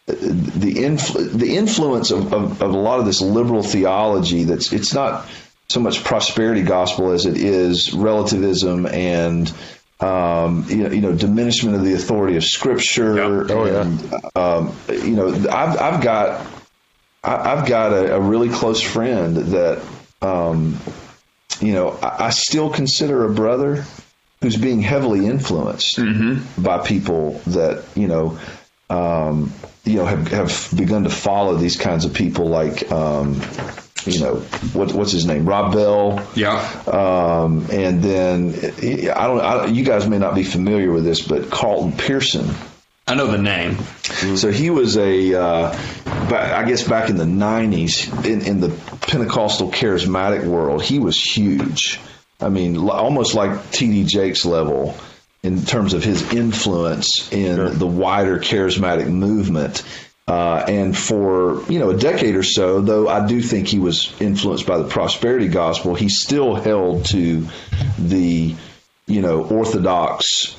the 0.06 0.74
influ- 0.76 1.32
the 1.32 1.56
influence 1.56 2.12
of, 2.12 2.32
of, 2.34 2.62
of 2.62 2.74
a 2.74 2.78
lot 2.78 3.00
of 3.00 3.06
this 3.06 3.22
liberal 3.22 3.64
theology. 3.64 4.44
That's 4.44 4.72
it's 4.72 4.94
not 4.94 5.28
so 5.70 5.80
much 5.80 6.04
prosperity 6.04 6.62
gospel 6.62 7.12
as 7.12 7.26
it 7.26 7.38
is 7.38 7.94
relativism 7.94 8.86
and 8.86 9.52
um, 10.00 10.66
you 10.68 10.78
know, 10.78 10.90
you 10.92 11.02
know, 11.02 11.14
diminishment 11.14 11.76
of 11.76 11.84
the 11.84 11.94
authority 11.94 12.36
of 12.36 12.44
Scripture. 12.44 13.16
Yep. 13.16 13.50
Oh, 13.50 13.66
yeah. 13.66 14.30
um, 14.36 14.76
you 14.90 15.16
know, 15.16 15.30
I've 15.50 15.80
I've 15.80 16.04
got 16.04 16.46
I- 17.24 17.54
I've 17.54 17.66
got 17.68 17.92
a, 17.94 18.16
a 18.16 18.20
really 18.20 18.50
close 18.50 18.82
friend 18.82 19.36
that 19.38 19.84
um, 20.22 20.80
you 21.62 21.74
know 21.74 21.98
I, 22.02 22.26
I 22.26 22.30
still 22.30 22.70
consider 22.70 23.26
a 23.26 23.34
brother 23.34 23.86
who's 24.42 24.58
being 24.58 24.82
heavily 24.82 25.26
influenced 25.26 25.98
by 26.62 26.78
people 26.86 27.42
that 27.48 27.84
you 27.96 28.08
know 28.08 28.38
um, 28.90 29.52
you 29.84 29.96
know 29.98 30.06
have, 30.06 30.28
have 30.30 30.70
begun 30.76 31.04
to 31.04 31.10
follow 31.10 31.56
these 31.56 31.78
kinds 31.78 32.06
of 32.06 32.14
people 32.14 32.48
like 32.48 32.92
um, 32.92 33.42
you 34.06 34.20
know 34.20 34.36
what, 34.74 34.94
what's 34.94 35.12
his 35.12 35.26
name 35.26 35.46
Rob 35.48 35.74
Bell 35.74 36.26
Yeah. 36.36 36.60
um, 36.88 37.66
and 37.72 38.02
then 38.04 38.54
I 39.16 39.28
don't 39.28 39.42
I, 39.42 39.66
you 39.68 39.84
guys 39.84 40.08
may 40.08 40.20
not 40.20 40.36
be 40.36 40.44
familiar 40.44 40.92
with 40.92 41.04
this 41.04 41.22
but 41.28 41.50
Carlton 41.50 41.94
Pearson 41.94 42.50
I 43.08 43.14
know 43.14 43.28
the 43.28 43.38
name. 43.38 43.78
so 44.36 44.50
he 44.52 44.72
was 44.72 44.98
a, 44.98 45.36
uh, 45.36 45.78
I 46.08 46.64
guess 46.68 46.88
back 46.88 47.12
in 47.12 47.18
the 47.18 47.24
'90s 47.24 48.26
in, 48.26 48.42
in 48.42 48.60
the 48.62 48.70
Pentecostal 49.02 49.70
charismatic 49.70 50.44
world, 50.44 50.82
he 50.82 50.98
was 50.98 51.22
huge. 51.22 52.00
I 52.42 52.50
mean, 52.50 52.78
almost 52.90 53.36
like 53.36 53.70
T.D. 53.70 54.06
Jakes 54.06 54.44
level 54.44 54.98
in 55.46 55.64
terms 55.64 55.94
of 55.94 56.04
his 56.04 56.34
influence 56.34 57.32
in 57.32 57.78
the 57.78 57.86
wider 57.86 58.40
charismatic 58.40 59.08
movement. 59.08 59.84
Uh, 60.28 60.66
and 60.68 60.98
for 60.98 61.64
you 61.72 61.78
know 61.78 61.92
a 61.92 61.98
decade 61.98 62.36
or 62.36 62.42
so, 62.42 62.82
though 62.82 63.08
I 63.08 63.28
do 63.28 63.42
think 63.42 63.68
he 63.68 63.78
was 63.78 64.12
influenced 64.20 64.66
by 64.66 64.80
the 64.80 64.88
prosperity 64.88 65.48
gospel, 65.48 65.94
he 65.94 66.10
still 66.10 66.56
held 66.56 67.06
to 67.06 67.48
the 68.00 68.56
you 69.06 69.22
know 69.22 69.44
orthodox 69.44 70.58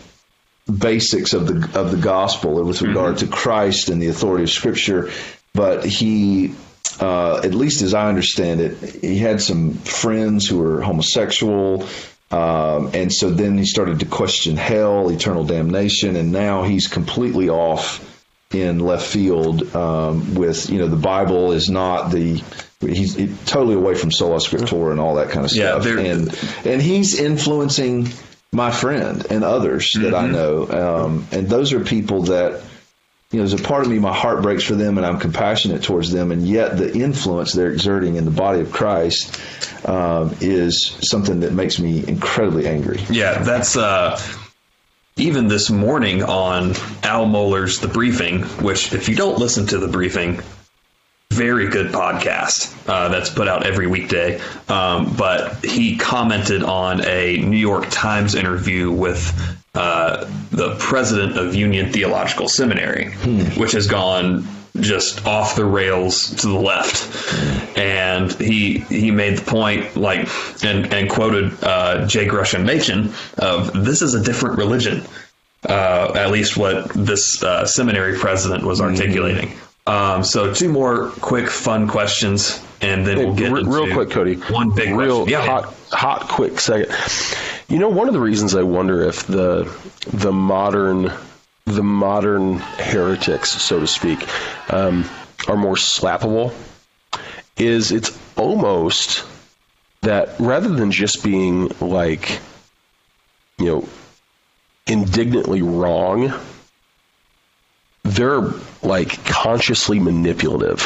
basics 0.72 1.32
of 1.32 1.48
the 1.48 1.80
of 1.80 1.90
the 1.90 1.96
gospel 1.96 2.62
with 2.62 2.80
regard 2.80 3.18
to 3.18 3.26
Christ 3.26 3.88
and 3.88 4.00
the 4.00 4.06
authority 4.06 4.44
of 4.44 4.50
Scripture, 4.50 5.10
but 5.52 5.84
he, 5.84 6.54
uh, 7.00 7.38
at 7.38 7.54
least 7.54 7.82
as 7.82 7.92
I 7.92 8.08
understand 8.08 8.60
it, 8.60 9.00
he 9.00 9.18
had 9.18 9.42
some 9.42 9.74
friends 9.74 10.46
who 10.46 10.58
were 10.58 10.80
homosexual. 10.80 11.88
Um, 12.30 12.90
and 12.92 13.12
so 13.12 13.30
then 13.30 13.56
he 13.56 13.64
started 13.64 14.00
to 14.00 14.06
question 14.06 14.56
hell, 14.56 15.10
eternal 15.10 15.44
damnation, 15.44 16.16
and 16.16 16.32
now 16.32 16.64
he's 16.64 16.88
completely 16.88 17.48
off 17.48 18.02
in 18.52 18.78
left 18.80 19.06
field 19.06 19.74
um, 19.76 20.34
with 20.34 20.70
you 20.70 20.78
know 20.78 20.88
the 20.88 20.96
Bible 20.96 21.52
is 21.52 21.68
not 21.70 22.10
the 22.10 22.42
he's 22.80 23.14
he- 23.14 23.34
totally 23.46 23.74
away 23.74 23.94
from 23.94 24.10
sola 24.10 24.36
scriptura 24.38 24.90
and 24.90 25.00
all 25.00 25.16
that 25.16 25.30
kind 25.30 25.44
of 25.44 25.50
stuff, 25.50 25.84
there- 25.84 25.98
and 25.98 26.38
and 26.64 26.82
he's 26.82 27.18
influencing 27.18 28.08
my 28.52 28.70
friend 28.70 29.26
and 29.30 29.44
others 29.44 29.92
that 29.92 30.14
I 30.14 30.26
know, 30.26 30.68
um, 31.04 31.26
and 31.32 31.48
those 31.48 31.72
are 31.72 31.80
people 31.80 32.22
that 32.24 32.62
you 33.32 33.40
know, 33.40 33.46
there's 33.46 33.60
a 33.60 33.64
part 33.64 33.84
of 33.84 33.90
me, 33.90 33.98
my 33.98 34.14
heart 34.14 34.42
breaks 34.42 34.62
for 34.62 34.74
them, 34.74 34.98
and 34.98 35.06
I'm 35.06 35.18
compassionate 35.18 35.82
towards 35.82 36.12
them, 36.12 36.30
and 36.30 36.46
yet 36.46 36.76
the 36.78 36.92
influence 36.94 37.52
they're 37.52 37.72
exerting 37.72 38.16
in 38.16 38.24
the 38.24 38.30
body 38.30 38.60
of 38.60 38.70
Christ 38.70 39.40
um, 39.86 40.36
is 40.40 40.96
something 41.00 41.40
that 41.40 41.52
makes 41.52 41.80
me 41.80 42.06
incredibly 42.06 42.68
angry. 42.68 43.00
Yeah, 43.10 43.42
that's 43.42 43.76
uh, 43.76 44.20
even 45.16 45.48
this 45.48 45.70
morning 45.70 46.22
on 46.22 46.74
Al 47.02 47.26
Mohler's 47.26 47.80
The 47.80 47.88
Briefing, 47.88 48.42
which, 48.62 48.92
if 48.92 49.08
you 49.08 49.16
don't 49.16 49.38
listen 49.38 49.66
to 49.68 49.78
The 49.78 49.88
Briefing, 49.88 50.40
very 51.32 51.68
good 51.68 51.92
podcast 51.92 52.72
uh, 52.88 53.08
that's 53.08 53.30
put 53.30 53.48
out 53.48 53.66
every 53.66 53.88
weekday. 53.88 54.40
Um, 54.68 55.16
but 55.16 55.64
he 55.64 55.96
commented 55.96 56.62
on 56.62 57.04
a 57.04 57.38
New 57.38 57.56
York 57.56 57.86
Times 57.90 58.36
interview 58.36 58.92
with 58.92 59.64
uh, 59.76 60.28
the 60.50 60.74
president 60.78 61.36
of 61.36 61.54
Union 61.54 61.92
Theological 61.92 62.48
Seminary, 62.48 63.12
which 63.56 63.72
has 63.72 63.86
gone 63.86 64.46
just 64.80 65.26
off 65.26 65.56
the 65.56 65.64
rails 65.64 66.30
to 66.36 66.48
the 66.48 66.58
left. 66.58 67.78
And 67.78 68.32
he 68.32 68.78
he 68.80 69.10
made 69.10 69.38
the 69.38 69.44
point, 69.44 69.96
like, 69.96 70.28
and, 70.64 70.92
and 70.92 71.10
quoted 71.10 71.52
uh, 71.62 72.06
J. 72.06 72.26
Gresham 72.26 72.64
Machen 72.64 73.12
of 73.38 73.84
this 73.84 74.02
is 74.02 74.14
a 74.14 74.22
different 74.22 74.58
religion. 74.58 75.02
Uh, 75.68 76.12
at 76.14 76.30
least 76.30 76.56
what 76.56 76.88
this 76.90 77.42
uh, 77.42 77.66
seminary 77.66 78.16
president 78.16 78.62
was 78.64 78.80
articulating. 78.80 79.50
Um, 79.86 80.22
so 80.22 80.52
two 80.52 80.68
more 80.68 81.10
quick 81.20 81.48
fun 81.48 81.88
questions, 81.88 82.64
and 82.80 83.06
then 83.06 83.18
we'll 83.18 83.34
get 83.34 83.50
Re- 83.50 83.64
real 83.64 83.92
quick, 83.92 84.10
Cody. 84.10 84.34
One 84.34 84.70
big 84.70 84.94
real 84.94 85.24
question. 85.24 85.32
Yeah, 85.32 85.46
hot, 85.46 85.74
hot, 85.90 86.28
quick 86.28 86.60
second. 86.60 86.94
You 87.68 87.78
know, 87.78 87.88
one 87.88 88.08
of 88.08 88.14
the 88.14 88.20
reasons 88.20 88.54
I 88.54 88.62
wonder 88.62 89.02
if 89.02 89.26
the 89.26 89.72
the 90.12 90.32
modern 90.32 91.12
the 91.64 91.82
modern 91.82 92.58
heretics, 92.58 93.50
so 93.50 93.80
to 93.80 93.86
speak, 93.86 94.24
um, 94.72 95.04
are 95.48 95.56
more 95.56 95.74
slappable 95.74 96.54
is 97.56 97.90
it's 97.90 98.16
almost 98.36 99.24
that 100.02 100.28
rather 100.38 100.68
than 100.68 100.92
just 100.92 101.24
being 101.24 101.68
like, 101.80 102.38
you 103.58 103.66
know, 103.66 103.88
indignantly 104.86 105.62
wrong, 105.62 106.32
they're 108.04 108.52
like 108.82 109.24
consciously 109.24 109.98
manipulative. 109.98 110.82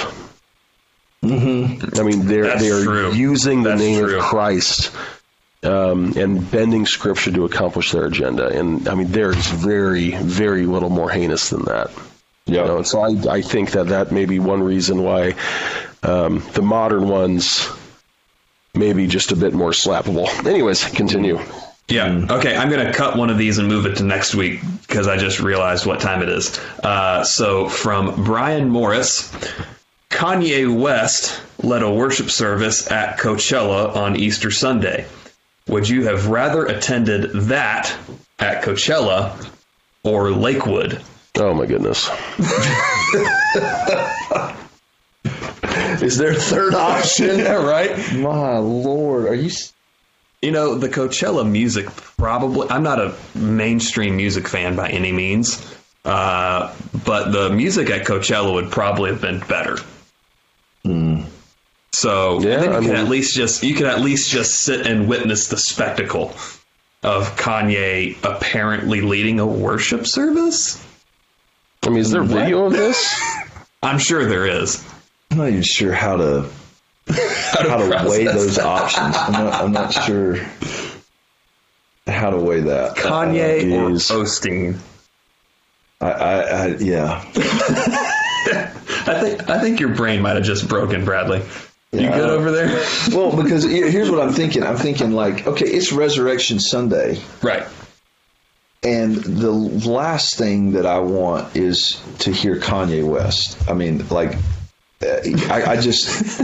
Mm-hmm. 1.24 2.00
I 2.00 2.02
mean, 2.02 2.26
they're 2.26 2.44
That's 2.44 2.62
they're 2.62 2.82
true. 2.84 3.12
using 3.12 3.62
the 3.62 3.70
That's 3.70 3.80
name 3.80 4.04
true. 4.04 4.18
of 4.18 4.24
Christ 4.24 4.94
um, 5.62 6.14
and 6.16 6.50
bending 6.50 6.86
scripture 6.86 7.30
to 7.32 7.44
accomplish 7.44 7.92
their 7.92 8.06
agenda. 8.06 8.46
And 8.48 8.88
I 8.88 8.94
mean, 8.94 9.08
there's 9.08 9.46
very, 9.46 10.12
very 10.12 10.64
little 10.66 10.88
more 10.88 11.10
heinous 11.10 11.50
than 11.50 11.64
that. 11.64 11.90
Yeah. 12.46 12.62
You 12.62 12.66
know, 12.68 12.76
and 12.78 12.86
so 12.86 13.00
I, 13.00 13.34
I 13.36 13.42
think 13.42 13.72
that 13.72 13.88
that 13.88 14.12
may 14.12 14.24
be 14.24 14.38
one 14.38 14.62
reason 14.62 15.02
why 15.02 15.34
um, 16.02 16.42
the 16.54 16.62
modern 16.62 17.08
ones 17.08 17.68
may 18.74 18.92
be 18.92 19.06
just 19.06 19.30
a 19.32 19.36
bit 19.36 19.52
more 19.52 19.70
slappable. 19.70 20.26
Anyways, 20.46 20.84
continue. 20.90 21.38
Yeah. 21.88 22.26
Okay. 22.30 22.56
I'm 22.56 22.70
going 22.70 22.86
to 22.86 22.92
cut 22.92 23.16
one 23.18 23.28
of 23.30 23.36
these 23.36 23.58
and 23.58 23.68
move 23.68 23.84
it 23.84 23.96
to 23.96 24.04
next 24.04 24.34
week 24.34 24.60
because 24.86 25.06
I 25.06 25.18
just 25.18 25.40
realized 25.40 25.84
what 25.84 26.00
time 26.00 26.22
it 26.22 26.28
is. 26.28 26.58
Uh, 26.82 27.24
so, 27.24 27.68
from 27.68 28.24
Brian 28.24 28.68
Morris 28.68 29.30
Kanye 30.10 30.68
West 30.72 31.40
led 31.62 31.82
a 31.82 31.90
worship 31.90 32.30
service 32.30 32.90
at 32.90 33.18
Coachella 33.18 33.94
on 33.96 34.16
Easter 34.16 34.50
Sunday. 34.50 35.06
Would 35.68 35.88
you 35.88 36.04
have 36.04 36.26
rather 36.26 36.66
attended 36.66 37.30
that 37.48 37.94
at 38.38 38.62
Coachella 38.62 39.48
or 40.02 40.30
Lakewood? 40.30 41.00
Oh 41.38 41.54
my 41.54 41.64
goodness. 41.64 42.10
Is 46.02 46.16
there 46.16 46.32
a 46.32 46.34
third 46.34 46.74
option? 46.74 47.28
Yeah, 47.40 47.54
right? 47.64 48.12
My 48.14 48.58
lord, 48.58 49.26
are 49.26 49.34
you? 49.34 49.50
You 50.42 50.50
know, 50.50 50.74
the 50.74 50.88
Coachella 50.88 51.48
music 51.48 51.86
probably, 52.16 52.68
I'm 52.70 52.82
not 52.82 52.98
a 52.98 53.14
mainstream 53.34 54.16
music 54.16 54.48
fan 54.48 54.74
by 54.74 54.88
any 54.88 55.12
means, 55.12 55.64
uh, 56.04 56.74
but 57.04 57.30
the 57.30 57.50
music 57.50 57.90
at 57.90 58.06
Coachella 58.06 58.54
would 58.54 58.70
probably 58.70 59.10
have 59.10 59.20
been 59.20 59.40
better. 59.40 59.76
So 61.92 62.40
Yeah, 62.40 62.62
you 62.64 62.70
I 62.70 62.74
can 62.74 62.84
mean- 62.84 62.96
at 62.96 63.08
least 63.08 63.34
just 63.34 63.62
you 63.62 63.74
can 63.74 63.86
at 63.86 64.00
least 64.00 64.30
just 64.30 64.62
sit 64.62 64.86
and 64.86 65.08
witness 65.08 65.48
the 65.48 65.56
spectacle 65.56 66.34
of 67.02 67.36
Kanye 67.36 68.16
apparently 68.22 69.00
leading 69.00 69.40
a 69.40 69.46
worship 69.46 70.06
service. 70.06 70.84
I 71.82 71.88
mean, 71.88 71.98
is 71.98 72.10
there 72.10 72.22
video 72.22 72.66
of 72.66 72.72
this? 72.72 73.18
I'm 73.82 73.98
sure 73.98 74.26
there 74.26 74.46
is. 74.46 74.84
I'm 75.30 75.38
not 75.38 75.48
even 75.48 75.62
sure 75.62 75.92
how 75.92 76.16
to 76.16 76.48
how 77.08 77.76
to 77.78 78.08
weigh 78.08 78.24
those 78.24 78.58
options. 78.58 79.16
I'm 79.16 79.32
not. 79.32 79.54
I'm 79.54 79.72
not 79.72 79.92
sure 79.92 80.36
how 82.06 82.30
to 82.30 82.36
weigh 82.36 82.60
that. 82.60 82.90
Uh, 82.90 82.94
Kanye 82.94 83.72
or 83.72 83.90
Jeez. 83.90 84.10
Osteen. 84.10 84.78
I, 86.02 86.10
I, 86.10 86.40
I 86.40 86.66
yeah. 86.76 87.24
I 88.46 89.18
think 89.20 89.48
I 89.50 89.60
think 89.60 89.80
your 89.80 89.90
brain 89.94 90.22
might 90.22 90.36
have 90.36 90.44
just 90.44 90.68
broken, 90.68 91.04
Bradley. 91.04 91.42
You 91.92 92.00
Yeah. 92.02 92.16
good 92.18 92.30
over 92.30 92.50
there? 92.50 92.68
Well, 93.12 93.34
because 93.42 93.64
here's 93.64 94.10
what 94.10 94.20
I'm 94.20 94.32
thinking. 94.32 94.62
I'm 94.62 94.76
thinking 94.76 95.12
like, 95.12 95.46
okay, 95.46 95.66
it's 95.66 95.90
Resurrection 95.92 96.60
Sunday, 96.60 97.20
right. 97.42 97.66
and 98.82 99.16
the 99.16 99.50
last 99.50 100.36
thing 100.36 100.72
that 100.72 100.86
I 100.86 101.00
want 101.00 101.56
is 101.56 102.00
to 102.20 102.30
hear 102.32 102.56
Kanye 102.56 103.04
West. 103.04 103.58
I 103.68 103.74
mean, 103.74 104.06
like, 104.08 104.34
uh, 105.02 105.20
I, 105.50 105.64
I 105.72 105.80
just. 105.80 106.40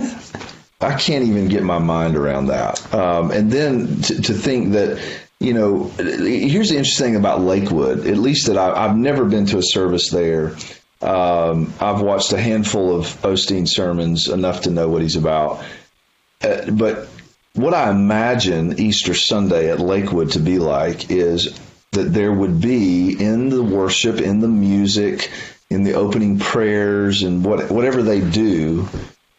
I 0.78 0.94
can't 0.94 1.24
even 1.24 1.48
get 1.48 1.62
my 1.62 1.78
mind 1.78 2.16
around 2.16 2.48
that. 2.48 2.94
Um, 2.94 3.30
and 3.30 3.50
then 3.50 4.02
to, 4.02 4.20
to 4.20 4.34
think 4.34 4.72
that, 4.72 5.02
you 5.40 5.54
know, 5.54 5.84
here's 5.96 6.68
the 6.68 6.76
interesting 6.76 7.06
thing 7.06 7.16
about 7.16 7.40
Lakewood, 7.40 8.06
at 8.06 8.18
least 8.18 8.46
that 8.48 8.58
I, 8.58 8.84
I've 8.84 8.94
never 8.94 9.24
been 9.24 9.46
to 9.46 9.56
a 9.58 9.62
service 9.62 10.10
there. 10.10 10.54
Um, 11.02 11.74
I've 11.80 12.00
watched 12.00 12.32
a 12.32 12.40
handful 12.40 12.98
of 12.98 13.06
Osteen 13.22 13.68
sermons, 13.68 14.28
enough 14.28 14.62
to 14.62 14.70
know 14.70 14.88
what 14.88 15.02
he's 15.02 15.16
about. 15.16 15.62
Uh, 16.42 16.70
but 16.70 17.08
what 17.54 17.74
I 17.74 17.90
imagine 17.90 18.78
Easter 18.78 19.14
Sunday 19.14 19.70
at 19.70 19.80
Lakewood 19.80 20.32
to 20.32 20.38
be 20.38 20.58
like 20.58 21.10
is 21.10 21.58
that 21.92 22.12
there 22.12 22.32
would 22.32 22.60
be 22.60 23.12
in 23.12 23.48
the 23.48 23.62
worship, 23.62 24.20
in 24.20 24.40
the 24.40 24.48
music, 24.48 25.30
in 25.70 25.82
the 25.82 25.94
opening 25.94 26.38
prayers, 26.38 27.22
and 27.22 27.44
what 27.44 27.70
whatever 27.70 28.02
they 28.02 28.20
do. 28.20 28.88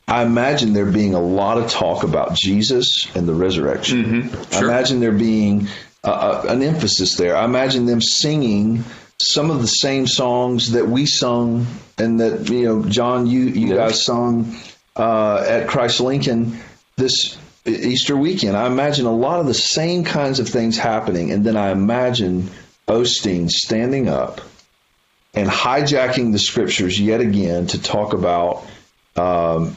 I 0.07 0.23
imagine 0.23 0.73
there 0.73 0.85
being 0.85 1.13
a 1.13 1.19
lot 1.19 1.57
of 1.57 1.69
talk 1.69 2.03
about 2.03 2.33
Jesus 2.33 3.13
and 3.13 3.27
the 3.27 3.33
resurrection. 3.33 4.29
I 4.53 4.59
imagine 4.59 4.99
there 5.01 5.11
being 5.11 5.67
uh, 6.03 6.09
uh, 6.11 6.45
an 6.47 6.63
emphasis 6.63 7.15
there. 7.15 7.35
I 7.35 7.43
imagine 7.43 7.85
them 7.85 8.01
singing 8.01 8.85
some 9.19 9.49
of 9.49 9.61
the 9.61 9.67
same 9.67 10.07
songs 10.07 10.71
that 10.71 10.87
we 10.87 11.05
sung 11.05 11.65
and 11.97 12.19
that 12.19 12.49
you 12.49 12.63
know, 12.63 12.83
John, 12.83 13.27
you 13.27 13.41
you 13.41 13.75
guys 13.75 14.05
sung 14.05 14.55
uh, 14.95 15.43
at 15.47 15.67
Christ 15.67 15.99
Lincoln 15.99 16.59
this 16.95 17.37
Easter 17.65 18.15
weekend. 18.15 18.55
I 18.55 18.67
imagine 18.67 19.05
a 19.05 19.15
lot 19.15 19.39
of 19.39 19.47
the 19.47 19.53
same 19.53 20.03
kinds 20.03 20.39
of 20.39 20.47
things 20.47 20.77
happening, 20.77 21.31
and 21.31 21.43
then 21.43 21.57
I 21.57 21.71
imagine 21.71 22.49
Osteen 22.87 23.49
standing 23.49 24.07
up 24.07 24.41
and 25.33 25.49
hijacking 25.49 26.31
the 26.31 26.39
scriptures 26.39 26.99
yet 26.99 27.21
again 27.21 27.67
to 27.67 27.81
talk 27.81 28.13
about 28.13 28.65
um, 29.15 29.75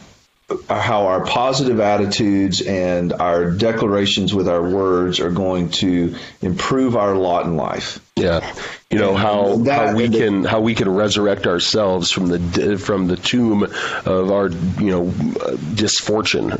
how 0.69 1.07
our 1.07 1.25
positive 1.25 1.81
attitudes 1.81 2.61
and 2.61 3.13
our 3.13 3.51
declarations 3.51 4.35
with 4.35 4.49
our 4.49 4.63
words 4.63 5.21
are 5.21 5.31
going 5.31 5.71
to 5.71 6.17
improve 6.41 6.97
our 6.97 7.15
lot 7.15 7.47
in 7.47 7.57
life. 7.57 8.01
Yeah, 8.23 8.53
you 8.91 8.99
know 8.99 9.15
how 9.15 9.57
That- 9.57 9.89
how 9.91 9.95
we 9.97 10.09
can 10.09 10.45
how 10.45 10.61
we 10.61 10.75
can 10.75 10.89
resurrect 10.89 11.47
ourselves 11.47 12.11
from 12.11 12.27
the 12.29 12.79
from 12.79 13.07
the 13.07 13.17
tomb 13.17 13.63
of 14.05 14.31
our 14.31 14.49
you 14.79 14.91
know 14.91 15.13
uh, 15.45 15.57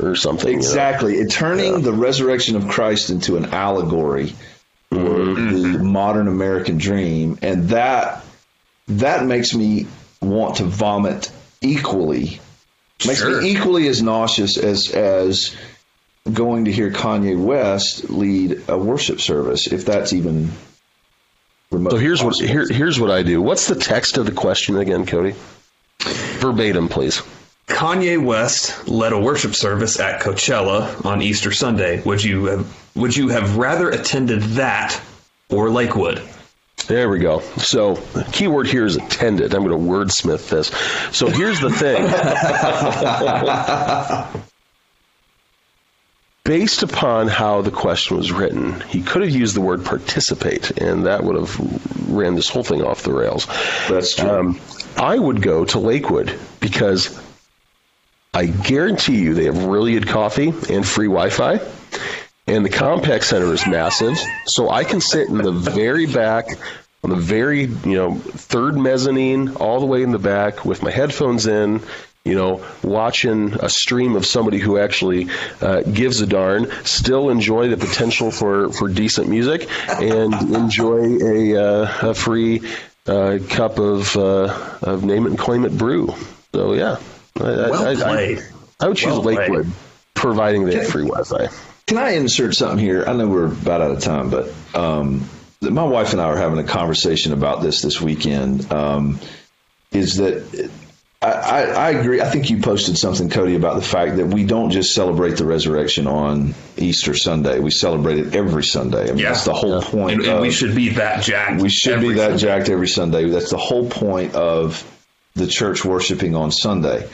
or 0.03 0.15
something. 0.15 0.47
you 0.49 0.55
know? 0.55 0.59
Exactly. 0.59 1.15
It 1.17 1.29
turning 1.31 1.81
the 1.81 1.93
resurrection 1.93 2.55
of 2.55 2.67
Christ 2.67 3.09
into 3.09 3.37
an 3.37 3.45
allegory 3.53 4.33
for 4.89 4.97
the 4.99 5.79
modern 5.81 6.27
American 6.27 6.77
dream, 6.77 7.37
and 7.41 7.69
that 7.69 8.23
that 8.87 9.25
makes 9.25 9.53
me 9.53 9.87
want 10.21 10.57
to 10.57 10.65
vomit 10.65 11.31
equally. 11.61 12.39
Makes 13.05 13.19
Sure. 13.19 13.41
me 13.41 13.49
equally 13.51 13.87
as 13.87 14.01
nauseous 14.01 14.57
as 14.57 14.89
as 14.91 15.55
going 16.31 16.65
to 16.65 16.71
hear 16.71 16.91
Kanye 16.91 17.35
West 17.41 18.09
lead 18.11 18.61
a 18.67 18.77
worship 18.77 19.19
service, 19.19 19.65
if 19.67 19.85
that's 19.85 20.13
even 20.13 20.51
remote. 21.71 21.91
So 21.91 21.97
here's 21.97 22.23
what 22.23 22.35
here, 22.35 22.67
here's 22.67 22.99
what 22.99 23.11
I 23.11 23.23
do. 23.23 23.41
What's 23.41 23.67
the 23.67 23.75
text 23.75 24.17
of 24.17 24.25
the 24.25 24.31
question 24.31 24.77
again, 24.77 25.05
Cody? 25.05 25.35
Verbatim, 25.99 26.89
please. 26.89 27.21
Kanye 27.67 28.23
West 28.23 28.87
led 28.87 29.13
a 29.13 29.19
worship 29.19 29.55
service 29.55 29.99
at 29.99 30.21
Coachella 30.21 31.05
on 31.05 31.21
Easter 31.21 31.51
Sunday. 31.51 32.01
Would 32.01 32.23
you 32.23 32.45
have, 32.45 32.95
would 32.95 33.15
you 33.15 33.29
have 33.29 33.57
rather 33.57 33.89
attended 33.89 34.41
that 34.41 34.99
or 35.49 35.69
Lakewood? 35.69 36.21
There 36.87 37.09
we 37.09 37.19
go. 37.19 37.39
So 37.57 37.95
the 37.95 38.23
key 38.25 38.47
word 38.47 38.67
here 38.67 38.85
is 38.85 38.97
attended. 38.97 39.53
I'm 39.53 39.63
going 39.63 39.77
to 39.79 39.91
wordsmith 39.91 40.49
this. 40.49 40.67
So 41.15 41.27
here's 41.27 41.59
the 41.61 41.69
thing. 41.69 42.03
Based 46.43 46.81
upon 46.81 47.27
how 47.27 47.61
the 47.61 47.71
question 47.71 48.17
was 48.17 48.31
written, 48.31 48.81
he 48.81 49.03
could 49.03 49.21
have 49.21 49.31
used 49.31 49.55
the 49.55 49.61
word 49.61 49.85
participate, 49.85 50.71
and 50.71 51.05
that 51.05 51.23
would 51.23 51.35
have 51.35 52.09
ran 52.09 52.33
this 52.35 52.49
whole 52.49 52.63
thing 52.63 52.83
off 52.83 53.03
the 53.03 53.13
rails. 53.13 53.45
That's 53.87 54.15
true. 54.15 54.29
Um, 54.29 54.59
I 54.97 55.17
would 55.17 55.41
go 55.41 55.65
to 55.65 55.79
Lakewood 55.79 56.37
because 56.59 57.21
I 58.33 58.47
guarantee 58.47 59.19
you 59.19 59.33
they 59.35 59.45
have 59.45 59.65
really 59.65 59.93
good 59.93 60.07
coffee 60.07 60.49
and 60.69 60.87
free 60.87 61.07
Wi-Fi, 61.07 61.59
and 62.47 62.65
the 62.65 62.69
Compaq 62.69 63.23
Center 63.23 63.53
is 63.53 63.67
massive, 63.67 64.17
so 64.45 64.69
I 64.69 64.83
can 64.83 64.99
sit 64.99 65.29
in 65.29 65.37
the 65.37 65.51
very 65.51 66.07
back 66.07 66.47
on 67.03 67.09
the 67.09 67.15
very 67.15 67.61
you 67.61 67.95
know 67.95 68.15
third 68.15 68.77
mezzanine, 68.77 69.55
all 69.55 69.79
the 69.79 69.85
way 69.85 70.01
in 70.01 70.11
the 70.11 70.19
back 70.19 70.65
with 70.65 70.81
my 70.81 70.91
headphones 70.91 71.45
in. 71.45 71.81
You 72.23 72.35
know, 72.35 72.63
watching 72.83 73.53
a 73.55 73.67
stream 73.67 74.15
of 74.15 74.27
somebody 74.27 74.59
who 74.59 74.77
actually 74.77 75.27
uh, 75.59 75.81
gives 75.81 76.21
a 76.21 76.27
darn, 76.27 76.69
still 76.85 77.29
enjoy 77.31 77.69
the 77.69 77.77
potential 77.77 78.29
for, 78.29 78.71
for 78.71 78.87
decent 78.89 79.27
music, 79.27 79.67
and 79.89 80.31
enjoy 80.55 81.17
a, 81.19 81.57
uh, 81.57 82.09
a 82.09 82.13
free 82.13 82.61
uh, 83.07 83.39
cup 83.49 83.79
of 83.79 84.15
uh, 84.15 84.77
of 84.83 85.03
name 85.03 85.25
it 85.25 85.29
and 85.29 85.39
claim 85.39 85.65
it 85.65 85.75
brew. 85.75 86.13
So 86.53 86.73
yeah, 86.73 86.97
I, 87.39 87.43
I- 87.43 87.69
Well 87.71 87.87
I, 87.87 87.91
I, 87.91 87.95
played. 87.95 88.39
I 88.79 88.87
would 88.87 88.97
choose 88.97 89.13
Well 89.13 89.21
played. 89.23 89.37
Lakewood, 89.39 89.71
providing 90.13 90.65
they 90.65 90.75
have 90.75 90.87
free 90.89 91.07
Wi-Fi. 91.07 91.47
Can 91.87 91.97
I 91.97 92.11
insert 92.11 92.53
something 92.53 92.77
here? 92.77 93.03
I 93.07 93.13
know 93.13 93.27
we're 93.27 93.45
about 93.51 93.81
out 93.81 93.91
of 93.91 93.99
time, 93.99 94.29
but 94.29 94.53
um, 94.75 95.27
my 95.61 95.83
wife 95.83 96.11
and 96.13 96.21
I 96.21 96.25
are 96.25 96.37
having 96.37 96.59
a 96.59 96.63
conversation 96.63 97.33
about 97.33 97.63
this 97.63 97.81
this 97.81 97.99
weekend. 97.99 98.71
Um, 98.71 99.19
is 99.91 100.17
that 100.17 100.69
I, 101.23 101.27
I, 101.31 101.61
I 101.61 101.89
agree. 101.91 102.19
I 102.19 102.29
think 102.29 102.49
you 102.49 102.59
posted 102.59 102.97
something, 102.97 103.29
Cody, 103.29 103.55
about 103.55 103.75
the 103.75 103.81
fact 103.85 104.17
that 104.17 104.25
we 104.27 104.43
don't 104.43 104.71
just 104.71 104.95
celebrate 104.95 105.37
the 105.37 105.45
resurrection 105.45 106.07
on 106.07 106.55
Easter 106.77 107.13
Sunday. 107.13 107.59
We 107.59 107.69
celebrate 107.69 108.17
it 108.17 108.35
every 108.35 108.63
Sunday. 108.63 109.03
I 109.03 109.07
mean, 109.07 109.19
Yeah. 109.19 109.29
that's 109.33 109.45
the 109.45 109.53
whole 109.53 109.81
point. 109.83 110.21
And, 110.21 110.25
and 110.25 110.41
we 110.41 110.49
should 110.51 110.73
be 110.75 110.89
that 110.89 111.23
jacked. 111.23 111.61
we 111.61 111.69
should 111.69 111.99
be 111.99 112.05
every 112.07 112.15
that 112.15 112.39
Sunday. 112.39 112.41
jacked 112.41 112.69
every 112.69 112.87
Sunday. 112.87 113.29
That's 113.29 113.51
the 113.51 113.57
whole 113.57 113.87
point 113.87 114.33
of 114.33 114.83
the 115.35 115.45
church 115.45 115.85
worshiping 115.85 116.35
on 116.35 116.51
Sunday. 116.51 117.07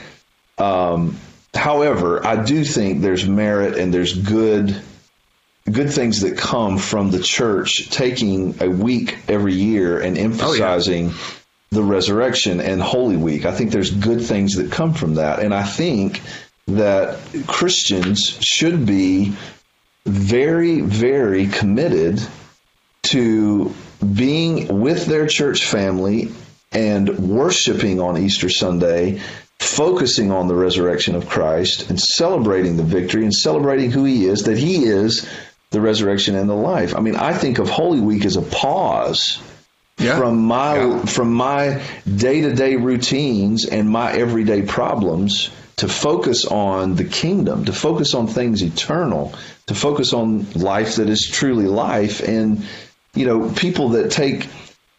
Um, 0.57 1.17
however, 1.53 2.25
I 2.25 2.43
do 2.43 2.63
think 2.63 3.01
there's 3.01 3.27
merit 3.27 3.77
and 3.77 3.93
there's 3.93 4.13
good 4.13 4.81
good 5.69 5.91
things 5.91 6.21
that 6.21 6.37
come 6.37 6.77
from 6.77 7.11
the 7.11 7.19
church 7.21 7.89
taking 7.89 8.55
a 8.61 8.69
week 8.69 9.17
every 9.27 9.53
year 9.53 9.99
and 9.99 10.17
emphasizing 10.17 11.11
the 11.69 11.83
resurrection 11.83 12.59
and 12.61 12.81
Holy 12.81 13.17
Week. 13.17 13.45
I 13.45 13.51
think 13.51 13.71
there's 13.71 13.91
good 13.91 14.21
things 14.21 14.55
that 14.55 14.71
come 14.71 14.93
from 14.93 15.15
that, 15.15 15.39
and 15.39 15.53
I 15.53 15.63
think 15.63 16.21
that 16.67 17.19
Christians 17.47 18.37
should 18.41 18.85
be 18.85 19.33
very, 20.05 20.81
very 20.81 21.47
committed 21.47 22.21
to 23.03 23.73
being 24.13 24.81
with 24.81 25.05
their 25.05 25.27
church 25.27 25.65
family 25.65 26.31
and 26.71 27.17
worshiping 27.19 27.99
on 27.99 28.17
Easter 28.17 28.49
Sunday, 28.49 29.21
focusing 29.59 30.31
on 30.31 30.47
the 30.47 30.55
resurrection 30.55 31.15
of 31.15 31.27
Christ 31.27 31.89
and 31.89 31.99
celebrating 31.99 32.77
the 32.77 32.83
victory 32.83 33.23
and 33.23 33.33
celebrating 33.33 33.91
who 33.91 34.03
he 34.03 34.25
is, 34.25 34.43
that 34.43 34.57
he 34.57 34.85
is 34.85 35.27
the 35.71 35.81
resurrection 35.81 36.35
and 36.35 36.49
the 36.49 36.55
life. 36.55 36.95
I 36.95 36.99
mean, 36.99 37.15
I 37.15 37.33
think 37.33 37.59
of 37.59 37.69
Holy 37.69 37.99
Week 37.99 38.25
as 38.25 38.37
a 38.37 38.41
pause 38.41 39.41
Yeah. 39.99 40.17
from 40.17 40.45
my 40.45 40.77
Yeah. 40.77 41.05
from 41.05 41.33
my 41.33 41.81
day-to-day 42.15 42.75
routines 42.75 43.65
and 43.65 43.89
my 43.89 44.11
everyday 44.13 44.61
problems 44.61 45.49
to 45.77 45.87
focus 45.87 46.45
on 46.45 46.95
the 46.95 47.03
kingdom 47.03 47.65
to 47.65 47.73
focus 47.73 48.13
on 48.13 48.27
things 48.27 48.61
eternal 48.61 49.33
to 49.67 49.73
focus 49.75 50.13
on 50.13 50.45
life 50.55 50.95
that 50.95 51.09
is 51.09 51.25
truly 51.25 51.65
life 51.65 52.21
and 52.27 52.63
you 53.15 53.25
know 53.25 53.49
people 53.55 53.89
that 53.89 54.11
take 54.11 54.47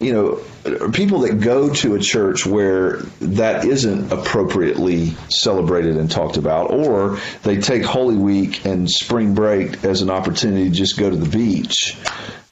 you 0.01 0.13
know 0.13 0.89
people 0.91 1.21
that 1.21 1.41
go 1.41 1.73
to 1.75 1.95
a 1.95 1.99
church 1.99 2.47
where 2.47 2.99
that 3.21 3.65
isn't 3.65 4.13
appropriately 4.13 5.11
celebrated 5.29 5.97
and 5.97 6.11
talked 6.11 6.37
about 6.37 6.71
or 6.71 7.19
they 7.43 7.57
take 7.57 7.85
holy 7.85 8.17
week 8.17 8.65
and 8.65 8.91
spring 8.91 9.35
break 9.35 9.85
as 9.85 10.03
an 10.03 10.11
opportunity 10.11 10.69
to 10.69 10.75
just 10.75 10.99
go 10.99 11.09
to 11.09 11.17
the 11.17 11.29
beach 11.29 11.97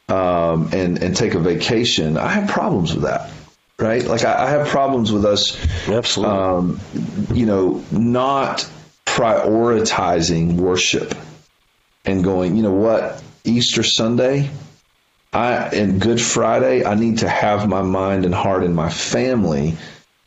um, 0.09 0.71
and 0.73 1.03
and 1.03 1.17
take 1.17 1.35
a 1.35 1.39
vacation. 1.41 2.17
I 2.17 2.29
have 2.29 2.49
problems 2.49 2.95
with 2.95 3.05
that, 3.05 3.31
right? 3.79 4.05
Like 4.05 4.25
I, 4.25 4.47
I 4.47 4.51
have 4.51 4.69
problems 4.69 5.11
with 5.13 5.25
us, 5.25 5.57
Absolutely. 5.89 6.37
um, 6.37 6.81
you 7.33 7.47
know, 7.47 7.85
not 7.91 8.69
prioritizing 9.07 10.55
worship 10.55 11.15
and 12.05 12.23
going. 12.23 12.57
You 12.57 12.63
know 12.63 12.73
what? 12.73 13.23
Easter 13.45 13.83
Sunday, 13.83 14.51
I 15.33 15.53
and 15.69 16.01
Good 16.01 16.21
Friday, 16.21 16.85
I 16.85 16.95
need 16.95 17.19
to 17.19 17.29
have 17.29 17.69
my 17.69 17.83
mind 17.83 18.25
and 18.25 18.35
heart 18.35 18.65
and 18.65 18.75
my 18.75 18.91
family 18.91 19.77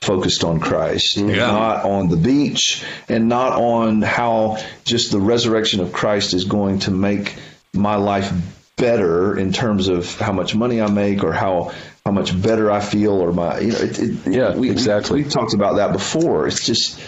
focused 0.02 0.46
on 0.46 0.60
Christ, 0.62 1.18
Yeah. 1.18 1.48
not 1.48 1.84
on 1.84 2.08
the 2.08 2.16
beach, 2.16 2.84
and 3.10 3.28
not 3.28 3.54
on 3.54 4.02
how 4.02 4.58
just 4.86 5.12
the 5.12 5.20
resurrection 5.20 5.82
of 5.82 5.92
Christ 5.92 6.34
is 6.34 6.46
going 6.46 6.80
to 6.80 6.92
make 6.92 7.36
my 7.74 7.96
life 7.98 8.32
better 8.80 9.38
in 9.38 9.54
terms 9.54 9.88
of 9.90 10.18
how 10.20 10.32
much 10.32 10.56
money 10.56 10.82
I 10.82 10.90
make 10.90 11.24
or 11.24 11.32
how 11.34 11.72
how 12.06 12.12
much 12.12 12.40
better 12.42 12.72
I 12.72 12.80
feel 12.80 13.12
or 13.12 13.32
my 13.32 13.60
you 13.60 13.72
know 13.74 13.78
it, 13.80 14.00
it, 14.00 14.28
Yeah, 14.28 14.56
we, 14.56 14.72
exactly. 14.72 15.24
we, 15.24 15.30
talked 15.30 15.54
about 15.54 15.76
that 15.76 15.92
before. 15.92 16.48
It's 16.48 16.66
just 16.66 17.00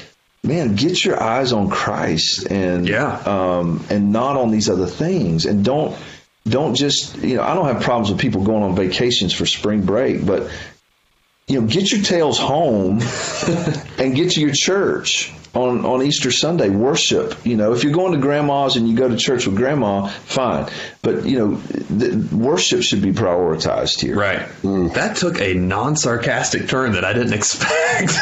man, 0.43 0.75
get 0.75 1.03
your 1.03 1.21
eyes 1.21 1.53
on 1.53 1.69
Christ 1.69 2.45
and 2.51 2.87
Yeah. 2.87 3.15
um, 3.25 3.83
and 3.89 4.11
not 4.11 4.37
on 4.37 4.51
these 4.51 4.69
other 4.69 4.87
things, 4.87 5.45
and 5.45 5.65
don't 5.65 5.97
don't 6.47 6.75
just 6.75 7.17
you 7.17 7.37
know 7.37 7.43
I 7.43 7.55
don't 7.55 7.65
have 7.65 7.81
problems 7.81 8.11
with 8.11 8.19
people 8.19 8.43
going 8.43 8.63
on 8.63 8.75
vacations 8.75 9.33
for 9.33 9.45
spring 9.45 9.81
break, 9.83 10.25
but 10.25 10.51
you 11.47 11.59
know 11.61 11.67
get 11.67 11.91
your 11.91 12.03
tails 12.03 12.37
home 12.37 13.01
and 13.97 14.15
get 14.15 14.31
to 14.31 14.41
your 14.41 14.53
church 14.53 15.33
on 15.53 15.85
on 15.85 16.01
Easter 16.01 16.31
Sunday. 16.31 16.69
Worship. 16.69 17.45
You 17.45 17.57
know 17.57 17.73
if 17.73 17.83
you're 17.83 17.93
going 17.93 18.13
to 18.13 18.19
grandma's 18.19 18.75
and 18.75 18.89
you 18.89 18.95
go 18.95 19.07
to 19.07 19.17
church 19.17 19.45
with 19.45 19.55
grandma, 19.55 20.07
fine, 20.07 20.69
but 21.01 21.25
you 21.25 21.37
know 21.37 21.55
the, 21.55 22.35
worship 22.35 22.83
should 22.83 23.01
be 23.01 23.11
prioritized 23.11 23.99
here. 23.99 24.17
Right. 24.17 24.39
Mm. 24.61 24.93
That 24.93 25.17
took 25.17 25.39
a 25.39 25.53
non-sarcastic 25.53 26.67
turn 26.67 26.93
that 26.93 27.05
I 27.05 27.13
didn't 27.13 27.33
expect. 27.41 28.13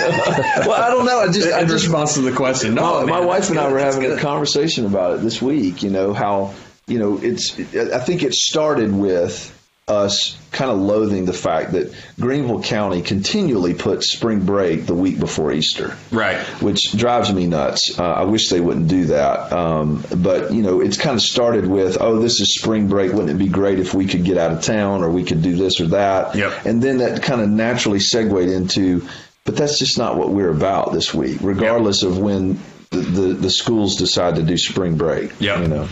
Well, 0.66 0.72
I 0.72 0.90
don't 0.90 1.06
know. 1.06 1.20
I 1.20 1.28
just 1.32 1.52
I 1.52 1.62
just 1.62 1.86
response 1.86 2.16
to 2.16 2.22
the 2.22 2.32
question, 2.32 2.76
no, 2.76 3.06
my, 3.06 3.20
my 3.20 3.26
wife 3.26 3.50
and 3.50 3.60
I 3.60 3.72
were 3.72 3.80
having 3.80 4.12
a 4.12 4.18
conversation 4.18 4.86
about 4.86 5.16
it 5.16 5.22
this 5.22 5.42
week. 5.42 5.84
You 5.84 5.90
know 5.90 6.14
how 6.14 6.54
you 6.88 7.00
know 7.00 7.20
it's. 7.22 7.60
I 7.76 8.00
think 8.00 8.24
it 8.24 8.34
started 8.34 8.94
with 8.94 9.56
us 9.90 10.38
kind 10.52 10.72
of 10.72 10.78
loathing 10.80 11.26
the 11.26 11.34
fact 11.34 11.74
that 11.74 11.94
Greenville 12.20 12.62
County 12.64 13.02
continually 13.02 13.74
puts 13.74 14.12
spring 14.12 14.46
break 14.46 14.86
the 14.86 14.96
week 14.96 15.20
before 15.20 15.52
Easter, 15.52 15.96
Right. 16.12 16.38
which 16.62 16.92
drives 16.98 17.32
me 17.34 17.46
nuts. 17.48 18.00
Uh, 18.00 18.04
I 18.04 18.24
wish 18.24 18.50
they 18.50 18.60
wouldn't 18.60 18.88
do 18.88 19.06
that. 19.06 19.52
Um, 19.54 20.04
but 20.18 20.52
you 20.52 20.62
know, 20.64 20.82
it's 20.82 20.98
kind 20.98 21.16
of 21.16 21.22
started 21.22 21.68
with, 21.68 21.98
oh, 22.02 22.20
this 22.20 22.40
is 22.40 22.54
spring 22.54 22.88
break. 22.88 23.12
Wouldn't 23.12 23.30
it 23.30 23.38
be 23.38 23.48
great 23.48 23.80
if 23.80 23.94
we 23.94 24.06
could 24.08 24.24
get 24.26 24.38
out 24.38 24.52
of 24.52 24.62
town 24.64 25.04
or 25.04 25.10
we 25.10 25.24
could 25.24 25.42
do 25.42 25.56
this 25.56 25.80
or 25.80 25.88
that? 25.88 26.36
Yep. 26.36 26.66
And 26.66 26.82
then 26.82 26.98
that 27.00 27.22
kind 27.24 27.42
of 27.42 27.50
naturally 27.50 28.00
segued 28.00 28.50
into, 28.50 29.08
but 29.46 29.56
that's 29.56 29.78
just 29.80 29.98
not 29.98 30.18
what 30.18 30.30
we're 30.30 30.50
about 30.52 30.94
this 30.94 31.14
week, 31.14 31.38
regardless 31.42 32.04
of 32.04 32.18
when 32.18 32.60
the, 32.90 32.98
the, 32.98 33.22
the 33.34 33.50
schools 33.52 33.96
decide 33.98 34.36
to 34.38 34.44
do 34.44 34.58
spring 34.58 34.98
break. 34.98 35.32
Yep. 35.40 35.62
You 35.62 35.68
know. 35.68 35.88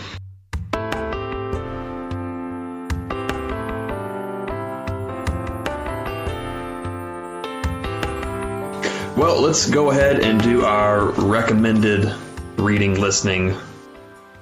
Well, 9.28 9.42
let's 9.42 9.68
go 9.68 9.90
ahead 9.90 10.20
and 10.20 10.42
do 10.42 10.64
our 10.64 11.10
recommended 11.10 12.14
reading, 12.56 12.98
listening, 12.98 13.50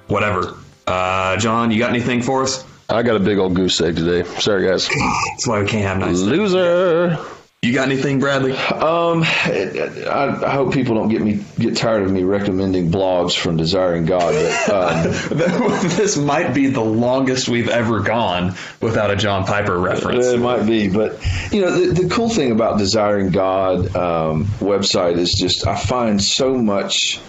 whatever. 0.07 0.55
Uh, 0.87 1.35
John, 1.35 1.71
you 1.71 1.77
got 1.77 1.89
anything 1.89 2.21
for 2.21 2.41
us? 2.41 2.63
I 2.87 3.03
got 3.03 3.17
a 3.17 3.19
big 3.19 3.37
old 3.37 3.53
goose 3.53 3.81
egg 3.81 3.97
today. 3.97 4.23
Sorry, 4.39 4.65
guys. 4.65 4.87
That's 5.31 5.45
why 5.45 5.61
we 5.61 5.67
can't 5.67 5.83
have 5.83 5.97
nice. 5.97 6.19
Loser. 6.19 7.17
You 7.63 7.73
got 7.73 7.89
anything, 7.89 8.19
Bradley? 8.19 8.51
Um, 8.51 9.23
I, 9.23 10.39
I 10.45 10.51
hope 10.51 10.73
people 10.73 10.93
don't 10.93 11.09
get 11.09 11.23
me 11.23 11.43
get 11.57 11.75
tired 11.75 12.03
of 12.03 12.11
me 12.11 12.21
recommending 12.21 12.91
blogs 12.91 13.35
from 13.35 13.57
Desiring 13.57 14.05
God, 14.05 14.35
but 14.67 14.69
um, 14.69 15.09
this 15.97 16.17
might 16.17 16.53
be 16.53 16.67
the 16.67 16.83
longest 16.83 17.49
we've 17.49 17.67
ever 17.67 18.01
gone 18.01 18.53
without 18.79 19.09
a 19.09 19.15
John 19.15 19.43
Piper 19.43 19.77
reference. 19.79 20.27
It 20.27 20.39
might 20.39 20.67
be, 20.67 20.87
but 20.87 21.19
you 21.51 21.61
know, 21.61 21.71
the, 21.71 22.03
the 22.03 22.09
cool 22.09 22.29
thing 22.29 22.51
about 22.51 22.77
Desiring 22.77 23.31
God 23.31 23.95
um, 23.95 24.45
website 24.59 25.17
is 25.17 25.33
just 25.33 25.65
I 25.65 25.79
find 25.79 26.23
so 26.23 26.55
much 26.59 27.19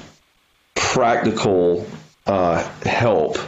practical 0.75 1.87
uh, 2.27 2.63
help 2.83 3.39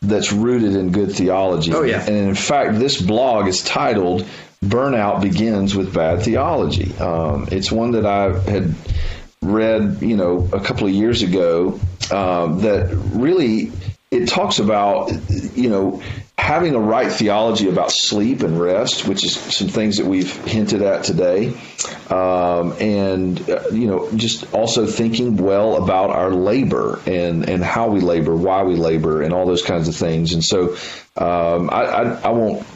that's 0.00 0.32
rooted 0.32 0.74
in 0.74 0.90
good 0.90 1.12
theology. 1.12 1.74
Oh, 1.74 1.82
yeah. 1.82 2.00
and 2.00 2.16
in 2.16 2.34
fact, 2.34 2.78
this 2.78 2.98
blog 2.98 3.46
is 3.46 3.62
titled 3.62 4.26
"Burnout 4.64 5.22
Begins 5.22 5.74
with 5.74 5.94
Bad 5.94 6.22
Theology." 6.22 6.96
Um, 6.98 7.48
it's 7.50 7.70
one 7.72 7.92
that 7.92 8.06
I 8.06 8.38
had 8.38 8.74
read, 9.42 10.02
you 10.02 10.16
know, 10.16 10.48
a 10.52 10.60
couple 10.60 10.86
of 10.86 10.92
years 10.92 11.22
ago 11.22 11.80
um, 12.10 12.60
that 12.60 12.90
really 13.12 13.72
it 14.10 14.28
talks 14.28 14.58
about, 14.58 15.12
you 15.54 15.70
know, 15.70 16.02
having 16.36 16.74
a 16.74 16.80
right 16.80 17.12
theology 17.12 17.68
about 17.68 17.92
sleep 17.92 18.42
and 18.42 18.60
rest, 18.60 19.06
which 19.06 19.24
is 19.24 19.36
some 19.36 19.68
things 19.68 19.98
that 19.98 20.06
we've 20.06 20.34
hinted 20.46 20.82
at 20.82 21.04
today, 21.04 21.48
um, 22.08 22.74
and 22.80 23.48
uh, 23.48 23.62
you 23.70 23.86
know, 23.86 24.10
just 24.16 24.52
also 24.52 24.84
thinking 24.84 25.36
well 25.36 25.82
about 25.82 26.10
our 26.10 26.30
labor 26.30 26.98
and 27.06 27.48
and 27.48 27.62
how 27.62 27.88
we 27.88 28.00
labor, 28.00 28.34
why 28.34 28.64
we 28.64 28.74
labor, 28.74 29.22
and 29.22 29.32
all 29.32 29.46
those 29.46 29.62
kinds 29.62 29.86
of 29.86 29.94
things. 29.94 30.32
And 30.32 30.42
so, 30.42 30.76
um, 31.20 31.68
I, 31.70 31.84
I 31.84 32.02
I 32.22 32.28
won't 32.30 32.66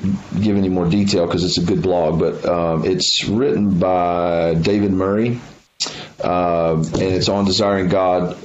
give 0.41 0.57
any 0.57 0.69
more 0.69 0.89
detail 0.89 1.27
because 1.27 1.45
it's 1.45 1.59
a 1.59 1.65
good 1.65 1.83
blog, 1.83 2.19
but 2.19 2.45
um, 2.45 2.85
it's 2.85 3.25
written 3.25 3.79
by 3.79 4.55
David 4.55 4.93
Murray. 4.93 5.41
Um, 6.23 6.83
and 6.85 7.03
it's 7.03 7.29
on 7.29 7.45
Desiring 7.45 7.89
God's 7.89 8.37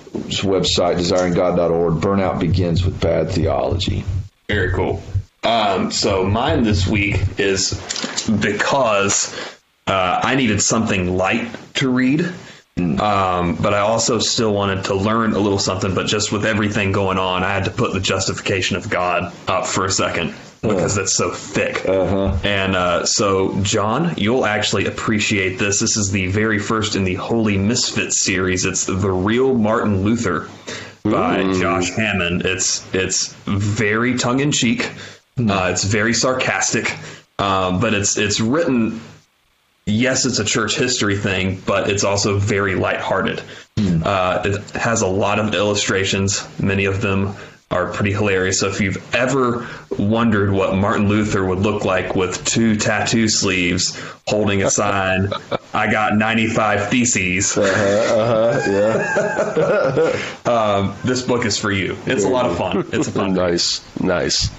website, 0.41 0.97
desiringgod.org. 0.97 2.01
Burnout 2.01 2.39
begins 2.39 2.83
with 2.83 2.99
bad 2.99 3.29
theology. 3.29 4.03
Very 4.47 4.71
cool. 4.73 5.01
Um, 5.43 5.91
so 5.91 6.25
mine 6.25 6.63
this 6.63 6.87
week 6.87 7.21
is 7.37 7.73
because 8.41 9.33
uh, 9.87 10.19
I 10.23 10.35
needed 10.35 10.61
something 10.61 11.15
light 11.15 11.49
to 11.75 11.89
read, 11.89 12.31
um, 12.99 13.55
but 13.55 13.73
I 13.73 13.79
also 13.79 14.19
still 14.19 14.53
wanted 14.53 14.85
to 14.85 14.95
learn 14.95 15.33
a 15.33 15.39
little 15.39 15.59
something. 15.59 15.93
But 15.93 16.07
just 16.07 16.31
with 16.31 16.45
everything 16.45 16.91
going 16.91 17.17
on, 17.17 17.43
I 17.43 17.53
had 17.53 17.65
to 17.65 17.71
put 17.71 17.93
the 17.93 17.99
justification 17.99 18.77
of 18.77 18.89
God 18.89 19.33
up 19.47 19.65
for 19.65 19.85
a 19.85 19.91
second. 19.91 20.33
because 20.61 20.97
it's 20.97 21.13
so 21.13 21.31
thick. 21.31 21.85
And 22.43 22.75
uh, 22.75 23.05
so, 23.05 23.55
John, 23.61 24.13
you'll 24.17 24.45
actually 24.45 24.85
appreciate 24.87 25.57
this. 25.57 25.79
This 25.79 25.95
is 25.95 26.11
the 26.11 26.27
very 26.27 26.59
first 26.59 26.95
in 26.95 27.05
the 27.05 27.15
Holy 27.15 27.57
Misfits 27.57 28.23
series. 28.23 28.65
It's 28.65 28.85
the 28.85 29.09
real 29.11 29.53
Martin 29.55 30.03
Luther 30.03 30.49
by 31.03 31.43
Josh 31.53 31.91
Hamon. 31.91 32.41
It's 32.43 32.85
it's 32.93 33.33
very 33.45 34.17
tongue 34.17 34.41
in 34.41 34.51
cheek. 34.51 34.91
Uh, 35.37 35.69
it's 35.71 35.85
very 35.85 36.13
sarcastic, 36.13 36.93
um, 37.39 37.79
but 37.79 37.93
it's 37.93 38.17
it's 38.17 38.41
written 38.41 38.99
yes, 39.89 40.25
it's 40.25 40.39
a 40.39 40.45
church 40.45 40.75
history 40.75 41.17
thing, 41.17 41.61
but 41.65 41.89
it's 41.89 42.03
also 42.03 42.37
very 42.37 42.75
lighthearted. 42.75 43.41
Uh, 44.03 44.41
it 44.45 44.71
has 44.71 45.01
a 45.01 45.07
lot 45.07 45.39
of 45.39 45.53
illustrations. 45.53 46.47
Many 46.59 46.85
of 46.85 47.01
them 47.01 47.35
are 47.71 47.91
pretty 47.91 48.11
hilarious. 48.11 48.59
So 48.59 48.67
if 48.67 48.81
you've 48.81 49.15
ever 49.15 49.67
wondered 49.97 50.51
what 50.51 50.75
Martin 50.75 51.07
Luther 51.07 51.45
would 51.45 51.59
look 51.59 51.85
like 51.85 52.15
with 52.15 52.43
two 52.45 52.75
tattoo 52.75 53.29
sleeves 53.29 53.99
holding 54.27 54.63
a 54.63 54.71
sign, 54.71 55.29
I 55.73 55.91
got 55.91 56.15
95 56.15 56.89
theses, 56.89 57.57
um, 60.47 60.95
this 61.03 61.21
book 61.21 61.45
is 61.45 61.59
for 61.59 61.71
you. 61.71 61.95
It's 62.07 62.25
a 62.25 62.29
lot 62.29 62.47
of 62.47 62.57
fun. 62.57 62.87
It's 62.91 63.07
a 63.07 63.11
fun 63.11 63.33
nice, 63.33 63.81
nice. 64.01 64.49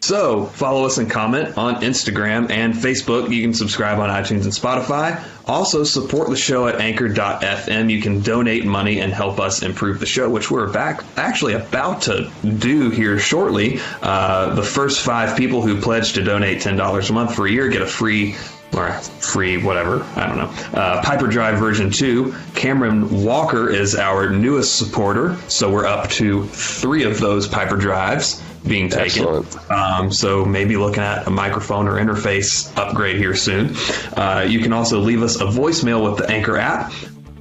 So 0.00 0.46
follow 0.46 0.84
us 0.84 0.98
and 0.98 1.10
comment 1.10 1.56
on 1.58 1.76
Instagram 1.76 2.50
and 2.50 2.74
Facebook. 2.74 3.30
You 3.30 3.42
can 3.42 3.54
subscribe 3.54 3.98
on 3.98 4.08
iTunes 4.08 4.44
and 4.44 4.52
Spotify. 4.52 5.22
Also 5.48 5.84
support 5.84 6.28
the 6.28 6.36
show 6.36 6.68
at 6.68 6.80
anchor.fm. 6.80 7.90
You 7.90 8.00
can 8.00 8.20
donate 8.20 8.64
money 8.64 9.00
and 9.00 9.12
help 9.12 9.40
us 9.40 9.62
improve 9.62 9.98
the 9.98 10.06
show, 10.06 10.28
which 10.28 10.50
we're 10.50 10.72
back 10.72 11.02
actually 11.16 11.54
about 11.54 12.02
to 12.02 12.30
do 12.58 12.90
here 12.90 13.18
shortly. 13.18 13.80
Uh, 14.02 14.54
the 14.54 14.62
first 14.62 15.04
five 15.04 15.36
people 15.36 15.62
who 15.62 15.80
pledge 15.80 16.12
to 16.12 16.22
donate 16.22 16.58
$10 16.58 17.10
a 17.10 17.12
month 17.12 17.34
for 17.34 17.46
a 17.46 17.50
year 17.50 17.68
get 17.68 17.82
a 17.82 17.86
free 17.86 18.36
or 18.76 18.92
free 18.92 19.56
whatever 19.56 20.02
i 20.16 20.26
don't 20.26 20.36
know 20.36 20.78
uh, 20.78 21.02
piper 21.02 21.26
drive 21.26 21.58
version 21.58 21.90
2 21.90 22.34
cameron 22.54 23.24
walker 23.24 23.68
is 23.68 23.94
our 23.94 24.30
newest 24.30 24.76
supporter 24.76 25.36
so 25.48 25.70
we're 25.70 25.86
up 25.86 26.08
to 26.10 26.44
three 26.46 27.04
of 27.04 27.18
those 27.20 27.46
piper 27.46 27.76
drives 27.76 28.42
being 28.66 28.88
taken 28.88 29.44
um, 29.70 30.12
so 30.12 30.44
maybe 30.44 30.76
looking 30.76 31.02
at 31.02 31.26
a 31.26 31.30
microphone 31.30 31.86
or 31.86 31.94
interface 31.94 32.76
upgrade 32.76 33.16
here 33.16 33.34
soon. 33.34 33.74
Uh, 34.16 34.44
you 34.46 34.60
can 34.60 34.72
also 34.72 34.98
leave 34.98 35.22
us 35.22 35.36
a 35.36 35.44
voicemail 35.44 36.02
with 36.02 36.18
the 36.18 36.28
Anchor 36.32 36.56
app. 36.56 36.92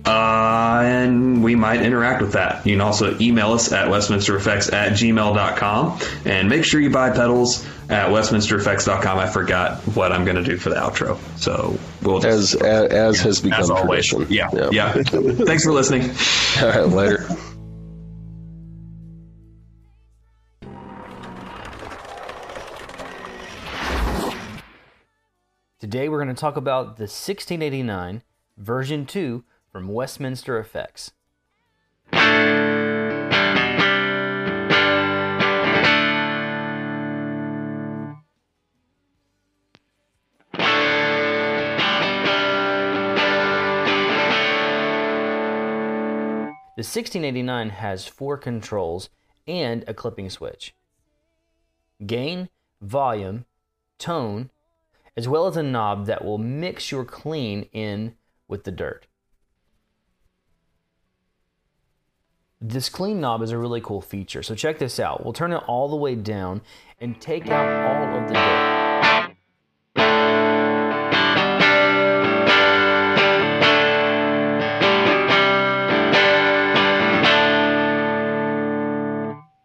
Uh, 0.06 0.82
and 0.86 1.44
we 1.44 1.56
might 1.56 1.82
interact 1.82 2.22
with 2.22 2.34
that. 2.34 2.64
You 2.66 2.74
can 2.74 2.82
also 2.82 3.18
email 3.20 3.54
us 3.54 3.72
at 3.72 3.88
westminstereffects 3.88 4.72
at 4.72 4.92
gmail.com 4.94 6.00
and 6.26 6.48
make 6.48 6.64
sure 6.64 6.80
you 6.80 6.92
buy 6.92 7.10
pedals 7.10 7.66
at 7.90 8.10
westminstereffects.com. 8.10 9.18
I 9.18 9.28
forgot 9.28 9.80
what 9.96 10.12
I'm 10.12 10.24
going 10.24 10.38
to 10.38 10.44
do 10.44 10.58
for 10.58 10.70
the 10.70 10.76
outro. 10.76 11.18
So 11.40 11.78
we'll 12.04 12.24
As 12.26 12.52
just, 12.52 12.62
as, 12.64 12.92
as 12.92 13.20
has 13.22 13.42
become 13.42 13.60
as 13.60 13.70
always. 13.72 14.06
tradition. 14.08 14.32
Yeah. 14.34 14.70
Yeah. 14.72 14.94
Thanks 14.94 15.64
for 15.64 15.72
listening. 15.72 16.04
All 16.62 16.70
right, 16.70 16.88
later. 16.88 17.28
Today 25.80 26.10
we're 26.10 26.24
going 26.24 26.34
to 26.34 26.40
talk 26.40 26.58
about 26.58 26.98
the 26.98 27.04
1689 27.04 28.24
version 28.58 29.06
2 29.06 29.44
from 29.76 29.90
Westminster 29.90 30.58
Effects. 30.58 31.12
The 32.14 32.18
1689 46.78 47.72
has 47.72 48.08
four 48.08 48.38
controls 48.38 49.10
and 49.46 49.84
a 49.90 49.94
clipping 49.94 50.30
switch 50.30 50.74
gain, 52.06 52.48
volume, 52.82 53.44
tone, 54.00 54.52
as 55.18 55.28
well 55.28 55.48
as 55.48 55.58
a 55.58 55.64
knob 55.64 56.06
that 56.06 56.24
will 56.24 56.38
mix 56.38 56.94
your 56.94 57.04
clean 57.04 57.64
in 57.74 58.16
with 58.48 58.64
the 58.64 58.72
dirt. 58.72 59.08
This 62.62 62.88
clean 62.88 63.20
knob 63.20 63.42
is 63.42 63.52
a 63.52 63.58
really 63.58 63.82
cool 63.82 64.00
feature, 64.00 64.42
so 64.42 64.56
check 64.56 64.80
this 64.80 64.98
out. 64.98 65.26
We'll 65.26 65.34
turn 65.34 65.52
it 65.52 65.62
all 65.68 65.90
the 65.90 65.98
way 65.98 66.16
down 66.16 66.62
and 67.02 67.20
take 67.20 67.50
out 67.50 67.68
all 67.68 68.18
of 68.18 68.28
the 68.30 68.34
dirt. 68.34 68.76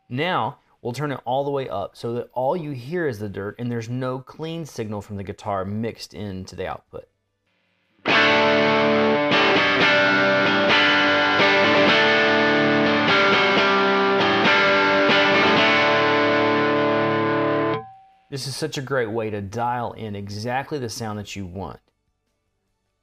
Now, 0.08 0.58
we'll 0.82 0.92
turn 0.92 1.12
it 1.12 1.20
all 1.24 1.44
the 1.44 1.50
way 1.52 1.68
up 1.68 1.96
so 1.96 2.12
that 2.14 2.28
all 2.34 2.56
you 2.56 2.72
hear 2.72 3.06
is 3.06 3.20
the 3.20 3.28
dirt 3.28 3.54
and 3.60 3.70
there's 3.70 3.88
no 3.88 4.18
clean 4.18 4.66
signal 4.66 5.00
from 5.00 5.16
the 5.16 5.22
guitar 5.22 5.64
mixed 5.64 6.12
into 6.12 6.56
the 6.56 6.66
output. 6.66 7.06
This 18.30 18.46
is 18.46 18.56
such 18.56 18.78
a 18.78 18.82
great 18.82 19.10
way 19.10 19.28
to 19.28 19.42
dial 19.42 19.92
in 19.92 20.14
exactly 20.14 20.78
the 20.78 20.88
sound 20.88 21.18
that 21.18 21.34
you 21.34 21.44
want. 21.44 21.80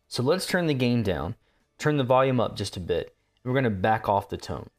So 0.07 0.23
let's 0.23 0.45
turn 0.45 0.67
the 0.67 0.73
gain 0.73 1.03
down, 1.03 1.35
turn 1.77 1.97
the 1.97 2.05
volume 2.05 2.39
up 2.39 2.55
just 2.55 2.77
a 2.77 2.79
bit, 2.79 3.13
and 3.43 3.51
we're 3.51 3.59
going 3.59 3.65
to 3.65 3.81
back 3.81 4.07
off 4.07 4.29
the 4.29 4.37
tone. 4.37 4.69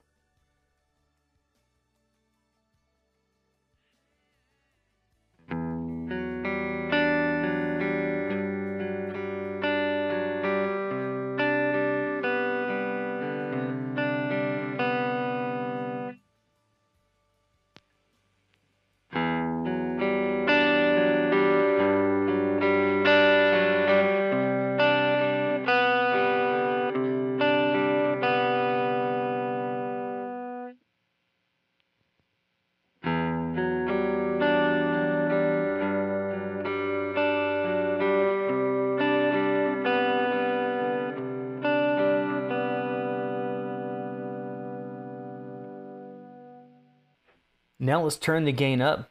Now 47.88 48.02
let's 48.02 48.18
turn 48.18 48.44
the 48.44 48.52
gain 48.52 48.82
up, 48.82 49.08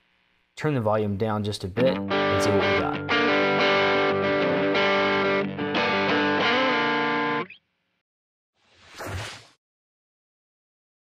turn 0.55 0.75
the 0.75 0.81
volume 0.81 1.17
down 1.17 1.43
just 1.43 1.63
a 1.63 1.67
bit, 1.67 1.97
and 1.97 2.43
see 2.43 2.51
what 2.51 2.61
we 2.61 2.79
got. 2.79 3.06